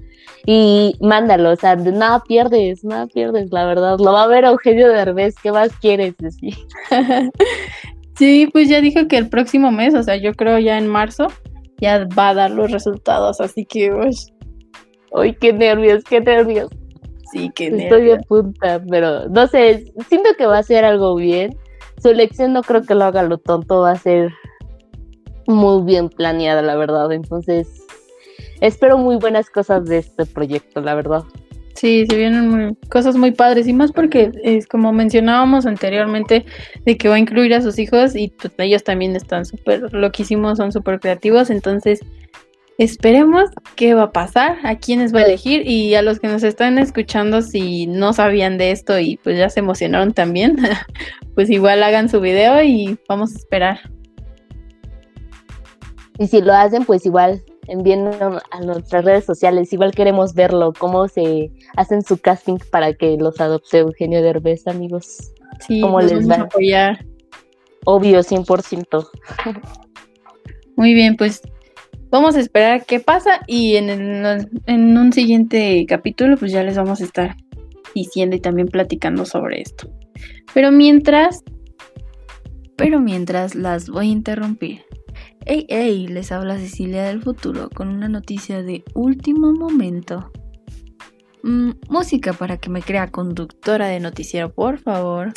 y 0.47 0.97
mándalo, 1.01 1.51
o 1.51 1.57
sea, 1.57 1.77
nada 1.77 2.23
pierdes, 2.23 2.85
nada 2.85 3.07
pierdes, 3.07 3.51
la 3.53 3.65
verdad. 3.67 3.99
Lo 3.99 4.13
va 4.13 4.25
a 4.25 4.27
ver 4.27 4.45
Eugenio 4.45 4.89
Derbez, 4.89 5.35
¿qué 5.43 5.53
más 5.53 5.71
quieres 5.81 6.17
decir? 6.19 6.55
sí, 8.17 8.49
pues 8.53 8.69
ya 8.69 8.81
dijo 8.81 9.07
que 9.09 9.19
el 9.19 9.29
próximo 9.29 9.71
mes, 9.71 9.95
o 9.95 10.03
sea, 10.03 10.17
yo 10.17 10.35
creo 10.35 10.59
ya 10.59 10.79
en 10.79 10.87
marzo, 10.87 11.27
ya 11.79 12.07
va 12.19 12.31
a 12.31 12.35
dar 12.35 12.51
los 12.51 12.71
resultados, 12.71 13.41
así 13.41 13.65
que, 13.65 13.93
uy. 13.93 14.11
Uy, 15.13 15.35
qué 15.35 15.53
nervios, 15.53 16.05
qué 16.05 16.21
nervios. 16.21 16.71
Sí, 17.33 17.51
qué 17.55 17.71
nervios. 17.71 17.85
Estoy 17.85 18.05
de 18.07 18.19
punta, 18.29 18.83
pero 18.89 19.29
no 19.29 19.47
sé, 19.49 19.93
siento 20.09 20.31
que 20.39 20.47
va 20.47 20.59
a 20.59 20.63
ser 20.63 20.85
algo 20.85 21.17
bien 21.17 21.57
su 22.01 22.09
elección 22.09 22.53
no 22.53 22.63
creo 22.63 22.83
que 22.83 22.95
lo 22.95 23.05
haga 23.05 23.23
lo 23.23 23.39
tonto, 23.39 23.81
va 23.81 23.93
a 23.93 23.97
ser 23.97 24.33
muy 25.51 25.85
bien 25.85 26.09
planeada, 26.09 26.63
la 26.63 26.77
verdad. 26.77 27.13
Entonces, 27.13 27.69
espero 28.61 28.99
muy 28.99 29.17
buenas 29.17 29.51
cosas 29.51 29.85
de 29.87 29.99
este 29.99 30.27
proyecto, 30.27 30.81
la 30.81 30.95
verdad. 30.95 31.25
Sí, 31.75 32.05
se 32.09 32.17
vienen 32.17 32.77
cosas 32.91 33.17
muy 33.17 33.31
padres 33.31 33.67
y 33.67 33.73
más 33.73 33.93
porque 33.93 34.33
es 34.43 34.67
como 34.67 34.93
mencionábamos 34.93 35.67
anteriormente 35.67 36.45
de 36.85 36.97
que 36.97 37.09
va 37.09 37.15
a 37.15 37.19
incluir 37.19 37.55
a 37.55 37.63
sus 37.63 37.79
hijos 37.79 38.15
y 38.17 38.29
pues 38.29 38.53
ellos 38.59 38.85
también 38.85 39.17
están 39.17 39.47
súper 39.47 39.93
loquísimos, 39.95 40.59
son 40.59 40.73
súper 40.73 41.01
creativos, 41.01 41.49
entonces 41.49 42.01
Esperemos 42.81 43.51
qué 43.77 43.93
va 43.93 44.05
a 44.05 44.13
pasar, 44.13 44.57
a 44.65 44.79
quiénes 44.79 45.15
va 45.15 45.21
a 45.21 45.25
elegir 45.25 45.69
y 45.69 45.95
a 45.97 46.01
los 46.01 46.19
que 46.19 46.29
nos 46.29 46.43
están 46.43 46.79
escuchando 46.79 47.43
si 47.43 47.87
no 47.87 48.15
sabían 48.15 48.57
de 48.57 48.71
esto 48.71 48.99
y 48.99 49.19
pues 49.19 49.37
ya 49.37 49.51
se 49.51 49.61
emocionaron 49.61 50.15
también, 50.15 50.57
pues 51.35 51.51
igual 51.51 51.83
hagan 51.83 52.09
su 52.09 52.23
video 52.23 52.63
y 52.63 52.97
vamos 53.07 53.35
a 53.35 53.39
esperar. 53.39 53.81
Y 56.21 56.27
si 56.27 56.43
lo 56.43 56.53
hacen, 56.53 56.85
pues 56.85 57.07
igual 57.07 57.43
envíen 57.67 58.07
a 58.51 58.61
nuestras 58.61 59.07
redes 59.07 59.25
sociales, 59.25 59.73
igual 59.73 59.93
queremos 59.93 60.35
verlo, 60.35 60.75
cómo 60.79 61.09
se 61.09 61.51
hacen 61.79 62.03
su 62.03 62.19
casting 62.19 62.59
para 62.71 62.93
que 62.93 63.17
los 63.17 63.41
adopte 63.41 63.79
Eugenio 63.79 64.21
Derbez, 64.21 64.67
amigos. 64.67 65.33
Sí, 65.67 65.81
¿Cómo 65.81 65.99
les 66.03 66.29
va? 66.29 66.35
a 66.35 66.43
apoyar. 66.43 67.07
Obvio, 67.87 68.21
100%. 68.21 69.09
Muy 70.77 70.93
bien, 70.93 71.17
pues 71.17 71.41
vamos 72.11 72.37
a 72.37 72.41
esperar 72.41 72.85
qué 72.85 73.01
pasa 73.01 73.41
y 73.47 73.77
en, 73.77 73.89
en 73.89 74.99
un 74.99 75.13
siguiente 75.15 75.87
capítulo 75.89 76.37
pues 76.37 76.53
ya 76.53 76.63
les 76.63 76.77
vamos 76.77 77.01
a 77.01 77.05
estar 77.05 77.35
diciendo 77.95 78.37
y 78.37 78.41
también 78.41 78.69
platicando 78.69 79.25
sobre 79.25 79.63
esto. 79.63 79.91
Pero 80.53 80.71
mientras, 80.71 81.43
pero 82.77 83.01
mientras 83.01 83.55
las 83.55 83.89
voy 83.89 84.09
a 84.09 84.13
interrumpir. 84.13 84.83
Hey, 85.47 85.65
hey, 85.71 86.07
les 86.07 86.33
habla 86.33 86.59
Cecilia 86.59 87.05
del 87.05 87.23
futuro 87.23 87.71
con 87.71 87.89
una 87.89 88.09
noticia 88.09 88.63
de 88.63 88.85
último 88.95 89.53
momento. 89.53 90.31
Mm, 91.43 91.71
música 91.89 92.35
para 92.35 92.59
que 92.59 92.69
me 92.69 92.83
crea 92.83 93.11
conductora 93.11 93.87
de 93.87 94.01
noticiero, 94.01 94.53
por 94.53 94.79
favor. 94.79 95.33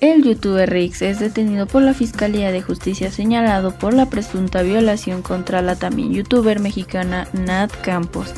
El 0.00 0.22
youtuber 0.24 0.68
Rix 0.68 1.00
es 1.00 1.20
detenido 1.20 1.66
por 1.66 1.80
la 1.80 1.94
Fiscalía 1.94 2.52
de 2.52 2.60
Justicia 2.60 3.10
señalado 3.10 3.72
por 3.72 3.94
la 3.94 4.10
presunta 4.10 4.60
violación 4.60 5.22
contra 5.22 5.62
la 5.62 5.74
también 5.76 6.12
youtuber 6.12 6.60
mexicana 6.60 7.26
Nat 7.32 7.72
Campos. 7.80 8.34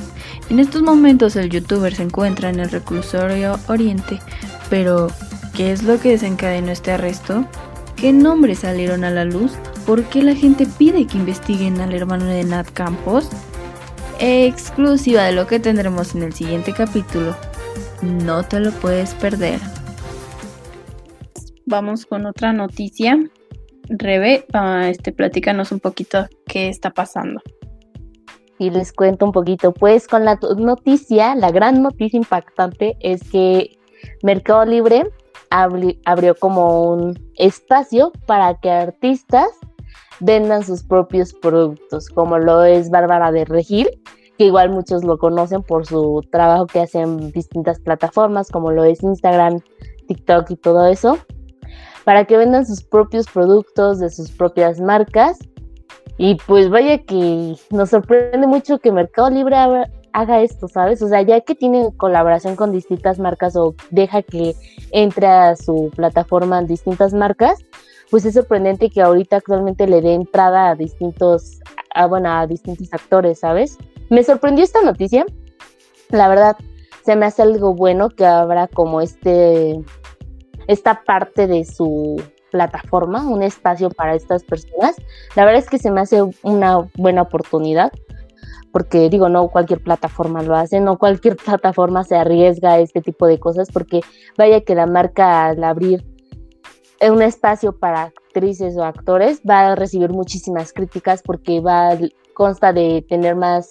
En 0.51 0.61
estos 0.61 0.83
momentos 0.83 1.35
el 1.35 1.51
youtuber 1.51 1.97
se 1.97 2.05
encuentra 2.05 2.49
en 2.49 2.61
el 2.61 2.71
reclusorio 2.71 3.59
Oriente, 3.67 4.21
pero 4.71 5.09
¿qué 5.53 5.73
es 5.73 5.83
lo 5.83 5.99
que 6.01 6.11
desencadenó 6.11 6.71
este 6.71 6.93
arresto? 6.93 7.45
¿Qué 8.01 8.13
nombres 8.13 8.61
salieron 8.61 9.05
a 9.05 9.11
la 9.11 9.25
luz? 9.25 9.53
¿Por 9.87 10.05
qué 10.05 10.23
la 10.23 10.35
gente 10.35 10.67
pide 10.67 11.07
que 11.07 11.19
investiguen 11.19 11.81
al 11.81 11.95
hermano 11.95 12.27
de 12.27 12.45
Nat 12.45 12.71
Campos? 12.71 13.29
Exclusiva 14.21 15.25
de 15.25 15.33
lo 15.33 15.47
que 15.47 15.61
tendremos 15.61 16.15
en 16.15 16.23
el 16.23 16.33
siguiente 16.33 16.73
capítulo. 16.73 17.37
No 18.03 18.45
te 18.45 18.61
lo 18.61 18.71
puedes 18.73 19.15
perder 19.15 19.61
vamos 21.69 22.07
con 22.07 22.27
otra 22.27 22.53
noticia. 22.53 23.19
Rebe, 23.89 24.47
este, 24.89 25.13
platícanos 25.13 25.73
un 25.73 25.81
poquito 25.81 26.27
qué 26.47 26.69
está 26.69 26.91
pasando. 26.91 27.41
Y 28.59 28.71
les 28.71 28.93
cuento 28.93 29.25
un 29.25 29.33
poquito, 29.33 29.73
pues 29.73 30.09
con 30.09 30.25
la 30.25 30.39
noticia, 30.57 31.37
la 31.37 31.53
gran 31.53 31.83
noticia 31.83 32.17
impactante 32.17 32.97
es 33.01 33.23
que 33.31 33.79
Mercado 34.23 34.65
Libre 34.65 35.05
abrió 35.51 36.35
como 36.35 36.93
un 36.93 37.19
espacio 37.37 38.13
para 38.27 38.55
que 38.55 38.71
artistas 38.71 39.49
vendan 40.21 40.65
sus 40.65 40.83
propios 40.83 41.33
productos, 41.33 42.09
como 42.09 42.39
lo 42.39 42.65
es 42.65 42.91
Bárbara 42.91 43.31
de 43.33 43.45
Regil, 43.45 43.89
que 44.37 44.45
igual 44.45 44.71
muchos 44.71 45.05
lo 45.05 45.19
conocen 45.19 45.63
por 45.63 45.87
su 45.87 46.23
trabajo 46.31 46.67
que 46.67 46.81
hace 46.81 47.01
en 47.01 47.33
distintas 47.33 47.81
plataformas, 47.81 48.51
como 48.51 48.71
lo 48.71 48.85
es 48.85 49.03
Instagram, 49.03 49.61
TikTok 50.07 50.51
y 50.51 50.57
todo 50.57 50.87
eso, 50.87 51.19
para 52.05 52.25
que 52.25 52.37
vendan 52.37 52.67
sus 52.67 52.83
propios 52.83 53.27
productos 53.27 53.99
de 53.99 54.11
sus 54.11 54.31
propias 54.31 54.81
marcas. 54.81 55.39
Y 56.21 56.35
pues 56.47 56.69
vaya 56.69 56.99
que 56.99 57.55
nos 57.71 57.91
sorprende 57.91 58.47
mucho 58.47 58.79
que 58.79 58.91
Mercado 58.91 59.31
Libre 59.31 59.57
haga 60.13 60.43
esto, 60.43 60.69
¿sabes? 60.69 61.03
O 61.03 61.09
sea, 61.09 61.23
ya 61.23 61.41
que 61.41 61.55
tiene 61.55 61.91
colaboración 61.97 62.57
con 62.57 62.73
distintas 62.73 63.19
marcas 63.19 63.57
o 63.57 63.75
deja 63.91 64.23
que 64.23 64.55
entre 64.91 65.27
a 65.27 65.57
su 65.57 65.91
plataforma 65.95 66.63
distintas 66.63 67.13
marcas, 67.13 67.59
pues 68.11 68.25
es 68.25 68.35
sorprendente 68.35 68.91
que 68.91 69.03
ahorita 69.03 69.37
actualmente 69.37 69.87
le 69.87 70.01
dé 70.01 70.15
entrada 70.15 70.71
a 70.71 70.75
distintos, 70.75 71.61
a, 71.95 72.07
bueno, 72.07 72.31
a 72.31 72.47
distintos 72.47 72.89
actores, 72.93 73.41
¿sabes? 73.41 73.79
Me 74.09 74.23
sorprendió 74.23 74.65
esta 74.65 74.83
noticia, 74.83 75.27
la 76.11 76.29
verdad, 76.29 76.57
se 77.05 77.17
me 77.17 77.27
hace 77.27 77.43
algo 77.43 77.75
bueno 77.75 78.09
que 78.11 78.25
habrá 78.25 78.67
como 78.69 79.01
este, 79.01 79.81
esta 80.67 81.03
parte 81.05 81.47
de 81.47 81.65
su 81.65 82.23
plataforma, 82.51 83.29
un 83.29 83.43
espacio 83.43 83.91
para 83.91 84.15
estas 84.15 84.43
personas. 84.43 84.97
La 85.37 85.45
verdad 85.45 85.63
es 85.63 85.69
que 85.69 85.79
se 85.79 85.91
me 85.91 86.01
hace 86.01 86.23
una 86.43 86.89
buena 86.97 87.23
oportunidad 87.23 87.93
porque 88.73 89.09
digo, 89.09 89.29
no 89.29 89.49
cualquier 89.49 89.83
plataforma 89.83 90.43
lo 90.43 90.55
hace, 90.55 90.81
no 90.81 90.99
cualquier 90.99 91.37
plataforma 91.45 92.05
se 92.05 92.17
arriesga 92.17 92.73
a 92.73 92.79
este 92.81 93.01
tipo 93.01 93.27
de 93.27 93.39
cosas, 93.39 93.69
porque 93.73 94.01
vaya 94.37 94.61
que 94.63 94.75
la 94.75 94.87
marca 94.87 95.47
al 95.47 95.65
abrir 95.65 96.05
un 97.01 97.23
espacio 97.23 97.79
para 97.79 98.03
actrices 98.03 98.77
o 98.77 98.85
actores 98.85 99.41
va 99.49 99.69
a 99.69 99.75
recibir 99.77 100.11
muchísimas 100.11 100.73
críticas 100.73 101.23
porque 101.23 101.61
va 101.61 101.97
consta 102.35 102.73
de 102.73 103.05
tener 103.09 103.37
más 103.37 103.69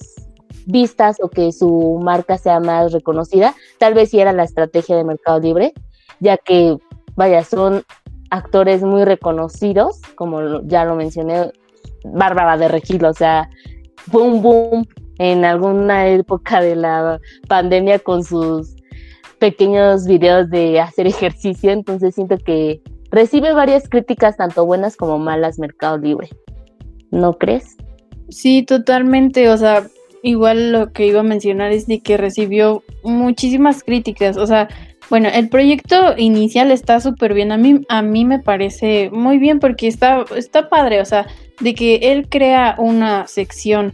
vistas 0.66 1.18
o 1.22 1.30
que 1.30 1.51
su 1.51 2.00
marca 2.01 2.38
sea 2.38 2.60
más 2.60 2.92
reconocida. 2.92 3.56
Tal 3.80 3.94
vez 3.94 4.10
si 4.10 4.20
era 4.20 4.34
la 4.34 4.44
estrategia 4.44 4.98
de 4.98 5.04
Mercado 5.04 5.39
Libre, 5.39 5.74
ya 6.20 6.38
que, 6.38 6.77
vaya, 7.16 7.44
son 7.44 7.84
actores 8.30 8.84
muy 8.84 9.06
reconocidos, 9.06 10.01
como 10.16 10.62
ya 10.63 10.84
lo 10.84 10.96
mencioné, 10.96 11.51
Bárbara 12.04 12.58
de 12.58 12.68
Regil, 12.68 13.06
o 13.06 13.13
sea, 13.13 13.50
boom, 14.12 14.42
boom 14.42 14.86
en 15.20 15.46
alguna 15.46 16.08
época 16.08 16.62
de 16.62 16.76
la 16.76 17.20
pandemia 17.48 18.00
con 18.00 18.24
sus 18.24 18.76
pequeños 19.40 20.06
videos 20.06 20.50
de 20.50 20.80
hacer 20.80 21.08
ejercicio, 21.08 21.72
entonces 21.72 22.16
siento 22.16 22.38
que 22.38 22.82
recibe 23.12 23.54
varias 23.54 23.88
críticas, 23.90 24.38
tanto 24.38 24.66
buenas 24.66 24.96
como 24.96 25.18
malas, 25.18 25.60
Mercado 25.60 25.98
Libre. 25.98 26.30
¿No 27.12 27.34
crees? 27.34 27.78
Sí, 28.30 28.64
totalmente. 28.64 29.50
O 29.50 29.58
sea, 29.58 29.88
igual 30.24 30.72
lo 30.72 30.92
que 30.92 31.08
iba 31.08 31.22
a 31.22 31.24
mencionar 31.24 31.72
es 31.72 31.88
de 31.88 32.00
que 32.02 32.18
recibió 32.18 32.84
muchísimas 33.04 33.84
críticas. 33.84 34.38
O 34.38 34.46
sea, 34.46 34.68
bueno, 35.10 35.30
el 35.34 35.50
proyecto 35.50 36.16
inicial 36.18 36.72
está 36.72 37.00
súper 37.00 37.34
bien. 37.34 37.52
A 37.52 37.58
mí, 37.58 37.82
a 37.90 38.02
mí 38.02 38.26
me 38.26 38.40
parece 38.40 39.10
muy 39.12 39.38
bien 39.38 39.60
porque 39.60 39.88
está, 39.88 40.26
está 40.36 40.70
padre. 40.70 41.02
O 41.02 41.06
sea, 41.06 41.28
de 41.60 41.74
que 41.74 41.96
él 42.12 42.28
crea 42.30 42.76
una 42.78 43.28
sección 43.28 43.94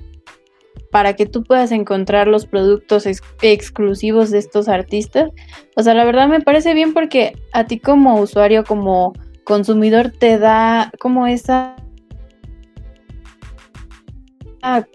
para 0.92 1.16
que 1.16 1.26
tú 1.26 1.44
puedas 1.44 1.72
encontrar 1.72 2.28
los 2.28 2.46
productos 2.46 3.08
exclusivos 3.42 4.32
de 4.32 4.38
estos 4.38 4.68
artistas. 4.68 5.32
O 5.76 5.84
sea, 5.84 5.94
la 5.94 6.06
verdad 6.06 6.28
me 6.28 6.42
parece 6.42 6.74
bien 6.74 6.94
porque 6.94 7.34
a 7.52 7.66
ti 7.66 7.80
como 7.80 8.20
usuario, 8.20 8.64
como 8.64 9.14
consumidor, 9.44 10.12
te 10.12 10.38
da 10.38 10.92
como 11.00 11.28
esa 11.28 11.76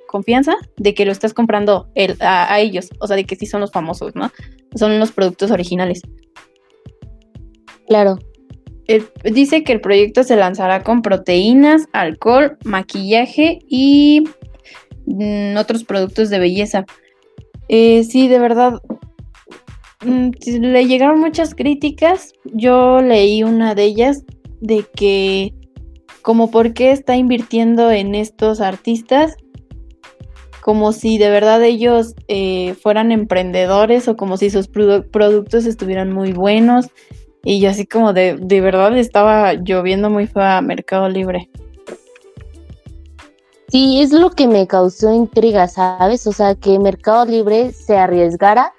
confianza 0.07 0.57
de 0.77 0.95
que 0.95 1.05
lo 1.05 1.13
estás 1.13 1.35
comprando 1.35 1.89
a, 2.21 2.61
ellos, 2.61 2.89
o 3.01 3.07
sea, 3.07 3.17
de 3.17 3.25
que 3.25 3.37
sí 3.37 3.47
son 3.47 3.61
los 3.61 3.71
famosos, 3.71 4.15
¿no? 4.15 4.31
Son 4.75 4.99
los 4.99 5.13
productos 5.13 5.51
originales. 5.51 6.03
Claro. 7.87 8.19
dice 9.25 9.65
que 9.65 9.73
el 9.73 9.81
proyecto 9.81 10.25
se 10.25 10.37
lanzará 10.37 10.83
con 10.83 11.03
proteínas, 11.03 11.89
alcohol, 11.93 12.57
maquillaje 12.65 13.59
y 13.69 14.25
mm, 15.07 15.57
otros 15.57 15.85
productos 15.85 16.31
de 16.31 16.39
belleza. 16.39 16.85
Eh, 17.69 18.05
sí, 18.05 18.29
de 18.29 18.39
verdad. 18.39 18.81
Mm, 20.05 20.31
le 20.61 20.87
llegaron 20.87 21.21
muchas 21.21 21.55
críticas. 21.55 22.33
Yo 22.45 23.01
leí 23.01 23.43
una 23.43 23.75
de 23.75 23.85
ellas 23.85 24.25
de 24.61 24.85
que 24.95 25.55
como 26.23 26.51
por 26.51 26.75
qué 26.75 26.93
está 26.93 27.17
invirtiendo 27.17 27.91
en 27.91 28.15
estos 28.15 28.61
artistas 28.61 29.37
como 30.69 30.93
si 30.93 31.17
de 31.17 31.31
verdad 31.31 31.63
ellos 31.65 32.15
eh, 32.29 32.75
fueran 32.75 33.11
emprendedores 33.11 34.07
o 34.07 34.19
como 34.19 34.37
si 34.37 34.51
sus 34.51 34.69
productos 34.69 35.65
estuvieran 35.65 36.13
muy 36.13 36.35
buenos. 36.35 36.91
Y 37.43 37.59
yo 37.59 37.71
así 37.71 37.87
como 37.87 38.13
de, 38.13 38.37
de 38.39 38.61
verdad 38.61 38.95
estaba 38.99 39.55
lloviendo 39.55 40.11
muy 40.11 40.27
feo 40.27 40.43
a 40.43 40.61
Mercado 40.61 41.09
Libre. 41.09 41.49
Sí, 43.69 44.03
es 44.03 44.13
lo 44.13 44.29
que 44.29 44.47
me 44.47 44.67
causó 44.67 45.11
intriga, 45.15 45.69
¿sabes? 45.69 46.27
O 46.27 46.33
sea, 46.33 46.55
que 46.55 46.79
Mercado 46.79 47.25
Libre 47.25 47.73
se 47.73 47.97
arriesgara 47.97 48.75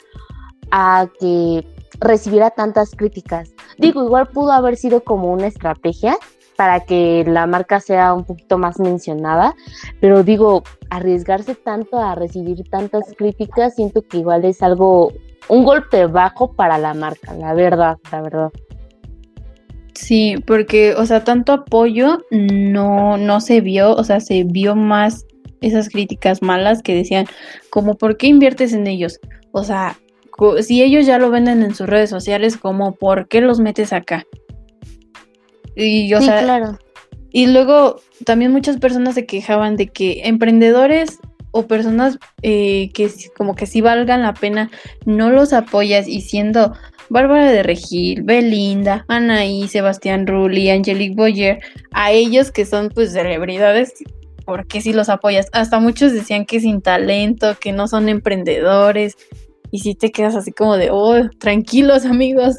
a 0.69 1.07
que 1.19 1.65
recibiera 1.99 2.51
tantas 2.51 2.91
críticas. 2.91 3.49
Digo, 3.79 4.03
igual 4.03 4.27
pudo 4.27 4.51
haber 4.51 4.77
sido 4.77 5.03
como 5.03 5.33
una 5.33 5.47
estrategia, 5.47 6.19
para 6.59 6.81
que 6.81 7.23
la 7.25 7.47
marca 7.47 7.79
sea 7.79 8.13
un 8.13 8.25
poquito 8.25 8.57
más 8.57 8.81
mencionada, 8.81 9.55
pero 10.01 10.23
digo, 10.23 10.63
arriesgarse 10.89 11.55
tanto 11.55 11.97
a 11.97 12.15
recibir 12.15 12.65
tantas 12.69 13.13
críticas, 13.17 13.75
siento 13.75 14.01
que 14.01 14.17
igual 14.17 14.43
es 14.43 14.61
algo, 14.61 15.13
un 15.47 15.63
golpe 15.63 16.05
bajo 16.07 16.51
para 16.51 16.77
la 16.77 16.93
marca, 16.93 17.33
la 17.33 17.53
verdad, 17.53 17.97
la 18.11 18.21
verdad. 18.21 18.49
Sí, 19.93 20.35
porque, 20.45 20.95
o 20.95 21.05
sea, 21.05 21.23
tanto 21.23 21.53
apoyo 21.53 22.17
no, 22.29 23.15
no 23.15 23.39
se 23.39 23.61
vio, 23.61 23.93
o 23.95 24.03
sea, 24.03 24.19
se 24.19 24.43
vio 24.43 24.75
más 24.75 25.25
esas 25.61 25.87
críticas 25.87 26.41
malas 26.41 26.83
que 26.83 26.93
decían, 26.93 27.25
como, 27.69 27.95
¿por 27.95 28.17
qué 28.17 28.27
inviertes 28.27 28.73
en 28.73 28.85
ellos? 28.85 29.21
O 29.53 29.63
sea, 29.63 29.97
si 30.59 30.83
ellos 30.83 31.05
ya 31.05 31.19
lo 31.19 31.29
venden 31.29 31.63
en 31.63 31.73
sus 31.73 31.87
redes 31.87 32.09
sociales, 32.09 32.57
como, 32.57 32.95
¿por 32.95 33.29
qué 33.29 33.39
los 33.39 33.61
metes 33.61 33.93
acá? 33.93 34.25
Y, 35.79 36.09
sí, 36.09 36.25
claro. 36.25 36.77
Y 37.31 37.47
luego 37.47 38.01
también 38.25 38.51
muchas 38.51 38.77
personas 38.77 39.15
se 39.15 39.25
quejaban 39.25 39.75
de 39.75 39.87
que 39.87 40.21
emprendedores 40.25 41.19
o 41.51 41.67
personas 41.67 42.19
eh, 42.41 42.91
que 42.93 43.09
como 43.35 43.55
que 43.55 43.65
sí 43.65 43.81
valgan 43.81 44.21
la 44.21 44.33
pena, 44.33 44.69
no 45.05 45.29
los 45.29 45.53
apoyas 45.53 46.07
y 46.07 46.21
siendo 46.21 46.73
Bárbara 47.09 47.51
de 47.51 47.63
Regil, 47.63 48.21
Belinda, 48.21 49.05
Anaí, 49.07 49.67
Sebastián 49.67 50.27
Rulli, 50.27 50.69
Angelique 50.69 51.15
Boyer, 51.15 51.59
a 51.91 52.11
ellos 52.11 52.51
que 52.51 52.65
son 52.65 52.89
pues 52.89 53.13
celebridades, 53.13 53.93
¿por 54.45 54.67
qué 54.67 54.81
si 54.81 54.93
los 54.93 55.09
apoyas? 55.09 55.47
Hasta 55.51 55.79
muchos 55.79 56.13
decían 56.13 56.45
que 56.45 56.59
sin 56.59 56.81
talento, 56.81 57.57
que 57.59 57.71
no 57.71 57.87
son 57.87 58.09
emprendedores, 58.09 59.17
y 59.71 59.79
si 59.79 59.95
te 59.95 60.11
quedas 60.11 60.35
así 60.35 60.51
como 60.51 60.77
de, 60.77 60.89
oh, 60.91 61.29
tranquilos 61.39 62.05
amigos, 62.05 62.57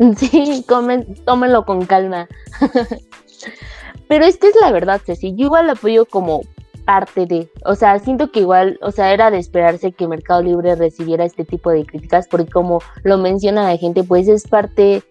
Sí, 0.16 0.64
comen, 0.66 1.14
tómenlo 1.24 1.64
con 1.64 1.84
calma. 1.84 2.28
Pero 4.08 4.24
es 4.24 4.38
que 4.38 4.48
es 4.48 4.54
la 4.60 4.72
verdad, 4.72 5.00
Ceci. 5.04 5.34
Yo 5.36 5.46
igual 5.46 5.70
apoyo 5.70 6.04
como 6.06 6.42
parte 6.84 7.26
de, 7.26 7.48
o 7.64 7.74
sea, 7.74 7.98
siento 8.00 8.32
que 8.32 8.40
igual, 8.40 8.78
o 8.82 8.90
sea, 8.90 9.12
era 9.12 9.30
de 9.30 9.38
esperarse 9.38 9.92
que 9.92 10.08
Mercado 10.08 10.42
Libre 10.42 10.74
recibiera 10.74 11.24
este 11.24 11.44
tipo 11.44 11.70
de 11.70 11.84
críticas, 11.84 12.26
porque 12.28 12.50
como 12.50 12.80
lo 13.04 13.18
menciona 13.18 13.68
la 13.68 13.76
gente, 13.76 14.02
pues 14.02 14.26
es 14.26 14.48
parte, 14.48 15.02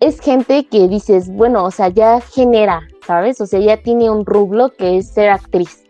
es 0.00 0.20
gente 0.20 0.66
que 0.66 0.88
dices, 0.88 1.28
bueno, 1.28 1.64
o 1.64 1.70
sea, 1.70 1.88
ya 1.88 2.20
genera, 2.20 2.88
¿sabes? 3.06 3.40
O 3.40 3.46
sea, 3.46 3.60
ya 3.60 3.82
tiene 3.82 4.08
un 4.08 4.24
rublo 4.24 4.70
que 4.70 4.96
es 4.96 5.08
ser 5.08 5.28
actriz, 5.28 5.84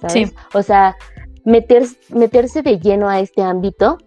¿sabes? 0.00 0.34
O 0.54 0.62
sea, 0.62 0.96
meterse 1.44 2.62
de 2.62 2.80
lleno 2.80 3.08
a 3.08 3.20
este 3.20 3.42
ámbito, 3.42 3.98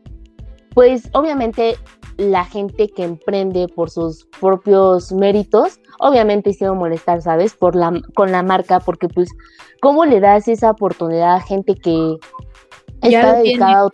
pues 0.74 1.10
obviamente 1.14 1.78
la 2.22 2.46
gente 2.46 2.90
que 2.90 3.04
emprende 3.04 3.68
por 3.68 3.90
sus 3.90 4.26
propios 4.40 5.12
méritos, 5.12 5.80
obviamente 6.00 6.54
se 6.54 6.66
va 6.66 6.72
a 6.72 6.76
molestar, 6.76 7.22
¿sabes? 7.22 7.56
Por 7.56 7.76
la, 7.76 8.00
con 8.14 8.32
la 8.32 8.44
marca, 8.44 8.80
porque 8.80 9.08
pues, 9.08 9.30
¿cómo 9.82 10.06
le 10.06 10.20
das 10.20 10.48
esa 10.48 10.70
oportunidad 10.70 11.36
a 11.36 11.42
gente 11.42 11.76
que 11.76 12.18
está 13.02 13.38
dedicada 13.38 13.86
a, 13.86 13.90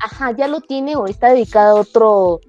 ajá, 0.00 0.32
ya 0.32 0.46
lo 0.46 0.60
tiene 0.60 0.96
o 0.96 1.06
está 1.06 1.30
dedicada 1.30 1.70
a 1.70 1.74
otro, 1.76 2.40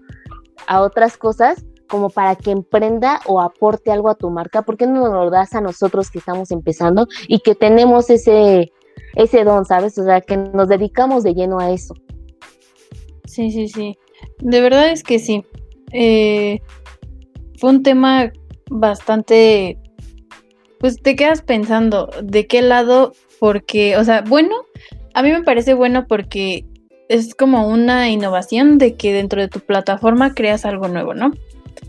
a 0.68 0.82
otras 0.82 1.18
cosas, 1.18 1.66
como 1.88 2.10
para 2.10 2.36
que 2.36 2.52
emprenda 2.52 3.22
o 3.26 3.40
aporte 3.40 3.92
algo 3.92 4.10
a 4.10 4.16
tu 4.16 4.30
marca? 4.30 4.64
¿Por 4.64 4.76
qué 4.76 4.86
no 4.86 5.00
nos 5.02 5.14
lo 5.14 5.30
das 5.30 5.56
a 5.56 5.62
nosotros 5.62 6.12
que 6.12 6.20
estamos 6.20 6.52
empezando 6.52 7.08
y 7.30 7.40
que 7.40 7.56
tenemos 7.56 8.10
ese, 8.10 8.74
ese 9.16 9.44
don, 9.46 9.64
¿sabes? 9.64 9.98
O 9.98 10.04
sea, 10.04 10.20
que 10.20 10.36
nos 10.36 10.68
dedicamos 10.68 11.24
de 11.24 11.34
lleno 11.34 11.60
a 11.60 11.72
eso. 11.72 11.94
Sí, 13.26 13.50
sí, 13.50 13.70
sí. 13.70 13.98
De 14.40 14.62
verdad 14.62 14.92
es 14.92 15.04
que 15.04 15.20
sí. 15.20 15.44
Eh, 15.92 16.60
fue 17.58 17.70
un 17.70 17.84
tema 17.84 18.32
bastante, 18.70 19.78
pues 20.80 21.02
te 21.02 21.16
quedas 21.16 21.42
pensando 21.42 22.10
de 22.24 22.48
qué 22.48 22.62
lado, 22.62 23.14
porque, 23.40 23.98
o 23.98 24.04
sea, 24.04 24.22
bueno, 24.22 24.56
a 25.14 25.24
mí 25.24 25.32
me 25.32 25.44
parece 25.44 25.74
bueno 25.74 26.06
porque 26.08 26.66
es 27.10 27.36
como 27.36 27.68
una 27.68 28.10
innovación 28.10 28.78
de 28.78 28.96
que 28.96 29.12
dentro 29.12 29.42
de 29.42 29.50
tu 29.50 29.60
plataforma 29.60 30.34
creas 30.34 30.66
algo 30.66 30.88
nuevo, 30.88 31.14
¿no? 31.14 31.34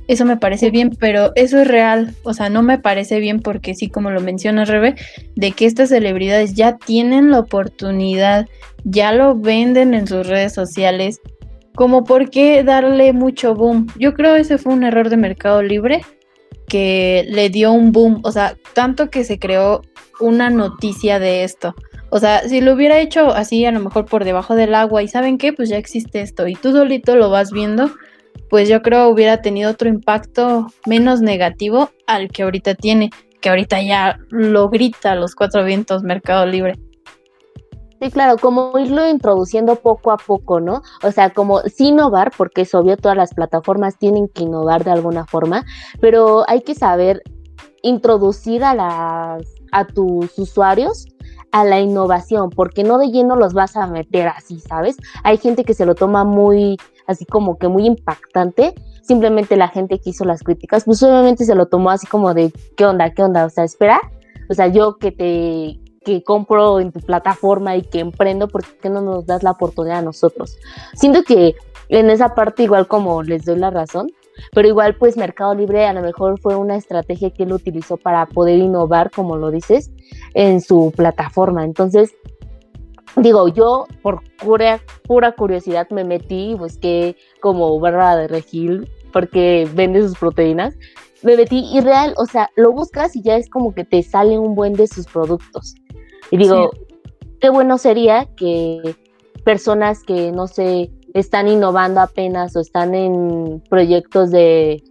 Eso 0.08 0.24
me 0.24 0.36
parece 0.36 0.70
bien, 0.70 0.90
pero 0.98 1.32
eso 1.36 1.60
es 1.60 1.68
real. 1.68 2.14
O 2.24 2.34
sea, 2.34 2.48
no 2.48 2.62
me 2.62 2.78
parece 2.78 3.20
bien 3.20 3.40
porque 3.40 3.74
sí, 3.74 3.88
como 3.88 4.10
lo 4.10 4.20
mencionas, 4.20 4.68
Rebe, 4.68 4.96
de 5.36 5.52
que 5.52 5.66
estas 5.66 5.90
celebridades 5.90 6.54
ya 6.54 6.76
tienen 6.76 7.30
la 7.30 7.38
oportunidad, 7.38 8.48
ya 8.84 9.12
lo 9.12 9.36
venden 9.36 9.94
en 9.94 10.06
sus 10.06 10.26
redes 10.26 10.52
sociales. 10.52 11.20
Como 11.74 12.04
por 12.04 12.30
qué 12.30 12.62
darle 12.64 13.12
mucho 13.12 13.54
boom. 13.54 13.86
Yo 13.98 14.14
creo 14.14 14.36
ese 14.36 14.58
fue 14.58 14.74
un 14.74 14.84
error 14.84 15.08
de 15.08 15.16
Mercado 15.16 15.62
Libre 15.62 16.02
que 16.68 17.26
le 17.28 17.50
dio 17.50 17.72
un 17.72 17.92
boom. 17.92 18.20
O 18.24 18.32
sea, 18.32 18.56
tanto 18.74 19.10
que 19.10 19.24
se 19.24 19.38
creó 19.38 19.82
una 20.20 20.50
noticia 20.50 21.18
de 21.18 21.44
esto. 21.44 21.74
O 22.10 22.18
sea, 22.18 22.46
si 22.46 22.60
lo 22.60 22.74
hubiera 22.74 23.00
hecho 23.00 23.32
así, 23.32 23.64
a 23.64 23.72
lo 23.72 23.80
mejor 23.80 24.04
por 24.04 24.24
debajo 24.24 24.54
del 24.54 24.74
agua, 24.74 25.02
y 25.02 25.08
saben 25.08 25.38
qué, 25.38 25.54
pues 25.54 25.70
ya 25.70 25.78
existe 25.78 26.20
esto, 26.20 26.46
y 26.46 26.54
tú 26.54 26.72
solito 26.72 27.16
lo 27.16 27.30
vas 27.30 27.52
viendo, 27.52 27.90
pues 28.50 28.68
yo 28.68 28.82
creo 28.82 29.08
hubiera 29.08 29.40
tenido 29.40 29.70
otro 29.70 29.88
impacto 29.88 30.66
menos 30.86 31.22
negativo 31.22 31.90
al 32.06 32.28
que 32.28 32.42
ahorita 32.42 32.74
tiene, 32.74 33.08
que 33.40 33.48
ahorita 33.48 33.80
ya 33.80 34.18
lo 34.28 34.68
grita 34.68 35.14
los 35.14 35.34
cuatro 35.34 35.64
vientos 35.64 36.02
Mercado 36.02 36.44
Libre. 36.44 36.74
Sí, 38.02 38.10
claro, 38.10 38.36
como 38.36 38.76
irlo 38.80 39.08
introduciendo 39.08 39.76
poco 39.76 40.10
a 40.10 40.16
poco, 40.16 40.58
¿no? 40.58 40.82
O 41.04 41.12
sea, 41.12 41.30
como 41.30 41.60
sí 41.60 41.90
innovar, 41.90 42.32
porque 42.36 42.62
es 42.62 42.74
obvio, 42.74 42.96
todas 42.96 43.16
las 43.16 43.32
plataformas 43.32 43.96
tienen 43.96 44.26
que 44.26 44.42
innovar 44.42 44.82
de 44.82 44.90
alguna 44.90 45.24
forma, 45.24 45.64
pero 46.00 46.42
hay 46.48 46.62
que 46.62 46.74
saber 46.74 47.22
introducir 47.80 48.64
a 48.64 48.74
las 48.74 49.46
a 49.70 49.86
tus 49.86 50.36
usuarios 50.36 51.06
a 51.52 51.64
la 51.64 51.78
innovación, 51.78 52.50
porque 52.50 52.82
no 52.82 52.98
de 52.98 53.12
lleno 53.12 53.36
los 53.36 53.52
vas 53.52 53.76
a 53.76 53.86
meter 53.86 54.26
así, 54.26 54.58
¿sabes? 54.58 54.96
Hay 55.22 55.36
gente 55.36 55.62
que 55.62 55.74
se 55.74 55.86
lo 55.86 55.94
toma 55.94 56.24
muy 56.24 56.78
así 57.06 57.24
como 57.24 57.56
que 57.56 57.68
muy 57.68 57.86
impactante. 57.86 58.74
Simplemente 59.02 59.56
la 59.56 59.68
gente 59.68 60.00
que 60.00 60.10
hizo 60.10 60.24
las 60.24 60.42
críticas, 60.42 60.84
pues 60.86 61.00
obviamente 61.04 61.44
se 61.44 61.54
lo 61.54 61.66
tomó 61.66 61.90
así 61.90 62.08
como 62.08 62.34
de, 62.34 62.52
¿qué 62.76 62.84
onda? 62.84 63.10
¿Qué 63.10 63.22
onda? 63.22 63.44
O 63.44 63.50
sea, 63.50 63.62
espera. 63.62 64.00
O 64.50 64.54
sea, 64.54 64.66
yo 64.66 64.98
que 64.98 65.12
te 65.12 65.81
que 66.04 66.22
compro 66.22 66.80
en 66.80 66.92
tu 66.92 67.00
plataforma 67.00 67.76
y 67.76 67.82
que 67.82 68.00
emprendo, 68.00 68.48
¿por 68.48 68.64
qué 68.64 68.90
no 68.90 69.00
nos 69.00 69.26
das 69.26 69.42
la 69.42 69.52
oportunidad 69.52 69.98
a 69.98 70.02
nosotros? 70.02 70.58
Siento 70.94 71.22
que 71.22 71.54
en 71.88 72.10
esa 72.10 72.34
parte 72.34 72.62
igual 72.62 72.86
como 72.86 73.22
les 73.22 73.44
doy 73.44 73.58
la 73.58 73.70
razón, 73.70 74.10
pero 74.52 74.68
igual 74.68 74.96
pues 74.96 75.16
Mercado 75.16 75.54
Libre 75.54 75.86
a 75.86 75.92
lo 75.92 76.02
mejor 76.02 76.40
fue 76.40 76.56
una 76.56 76.76
estrategia 76.76 77.30
que 77.30 77.44
él 77.44 77.52
utilizó 77.52 77.96
para 77.96 78.26
poder 78.26 78.58
innovar, 78.58 79.10
como 79.10 79.36
lo 79.36 79.50
dices, 79.50 79.90
en 80.34 80.60
su 80.60 80.92
plataforma. 80.96 81.64
Entonces, 81.64 82.14
digo, 83.16 83.48
yo 83.48 83.86
por 84.02 84.22
pura, 84.38 84.80
pura 85.06 85.32
curiosidad 85.32 85.88
me 85.90 86.04
metí 86.04 86.50
y 86.50 86.54
busqué 86.54 87.16
como 87.40 87.78
barra 87.78 88.16
de 88.16 88.28
regil 88.28 88.90
porque 89.12 89.68
vende 89.74 90.02
sus 90.02 90.18
proteínas. 90.18 90.74
Me 91.22 91.36
metí 91.36 91.68
y 91.72 91.80
real, 91.80 92.14
o 92.16 92.26
sea, 92.26 92.50
lo 92.56 92.72
buscas 92.72 93.14
y 93.14 93.22
ya 93.22 93.36
es 93.36 93.48
como 93.48 93.74
que 93.74 93.84
te 93.84 94.02
sale 94.02 94.38
un 94.38 94.54
buen 94.54 94.72
de 94.72 94.86
sus 94.86 95.06
productos. 95.06 95.74
Y 96.30 96.36
digo, 96.36 96.70
qué 97.40 97.50
bueno 97.50 97.78
sería 97.78 98.26
que 98.36 98.96
personas 99.44 100.02
que, 100.02 100.32
no 100.32 100.46
sé, 100.46 100.90
están 101.14 101.48
innovando 101.48 102.00
apenas 102.00 102.56
o 102.56 102.60
están 102.60 102.94
en 102.94 103.62
proyectos 103.68 104.30
de 104.30 104.82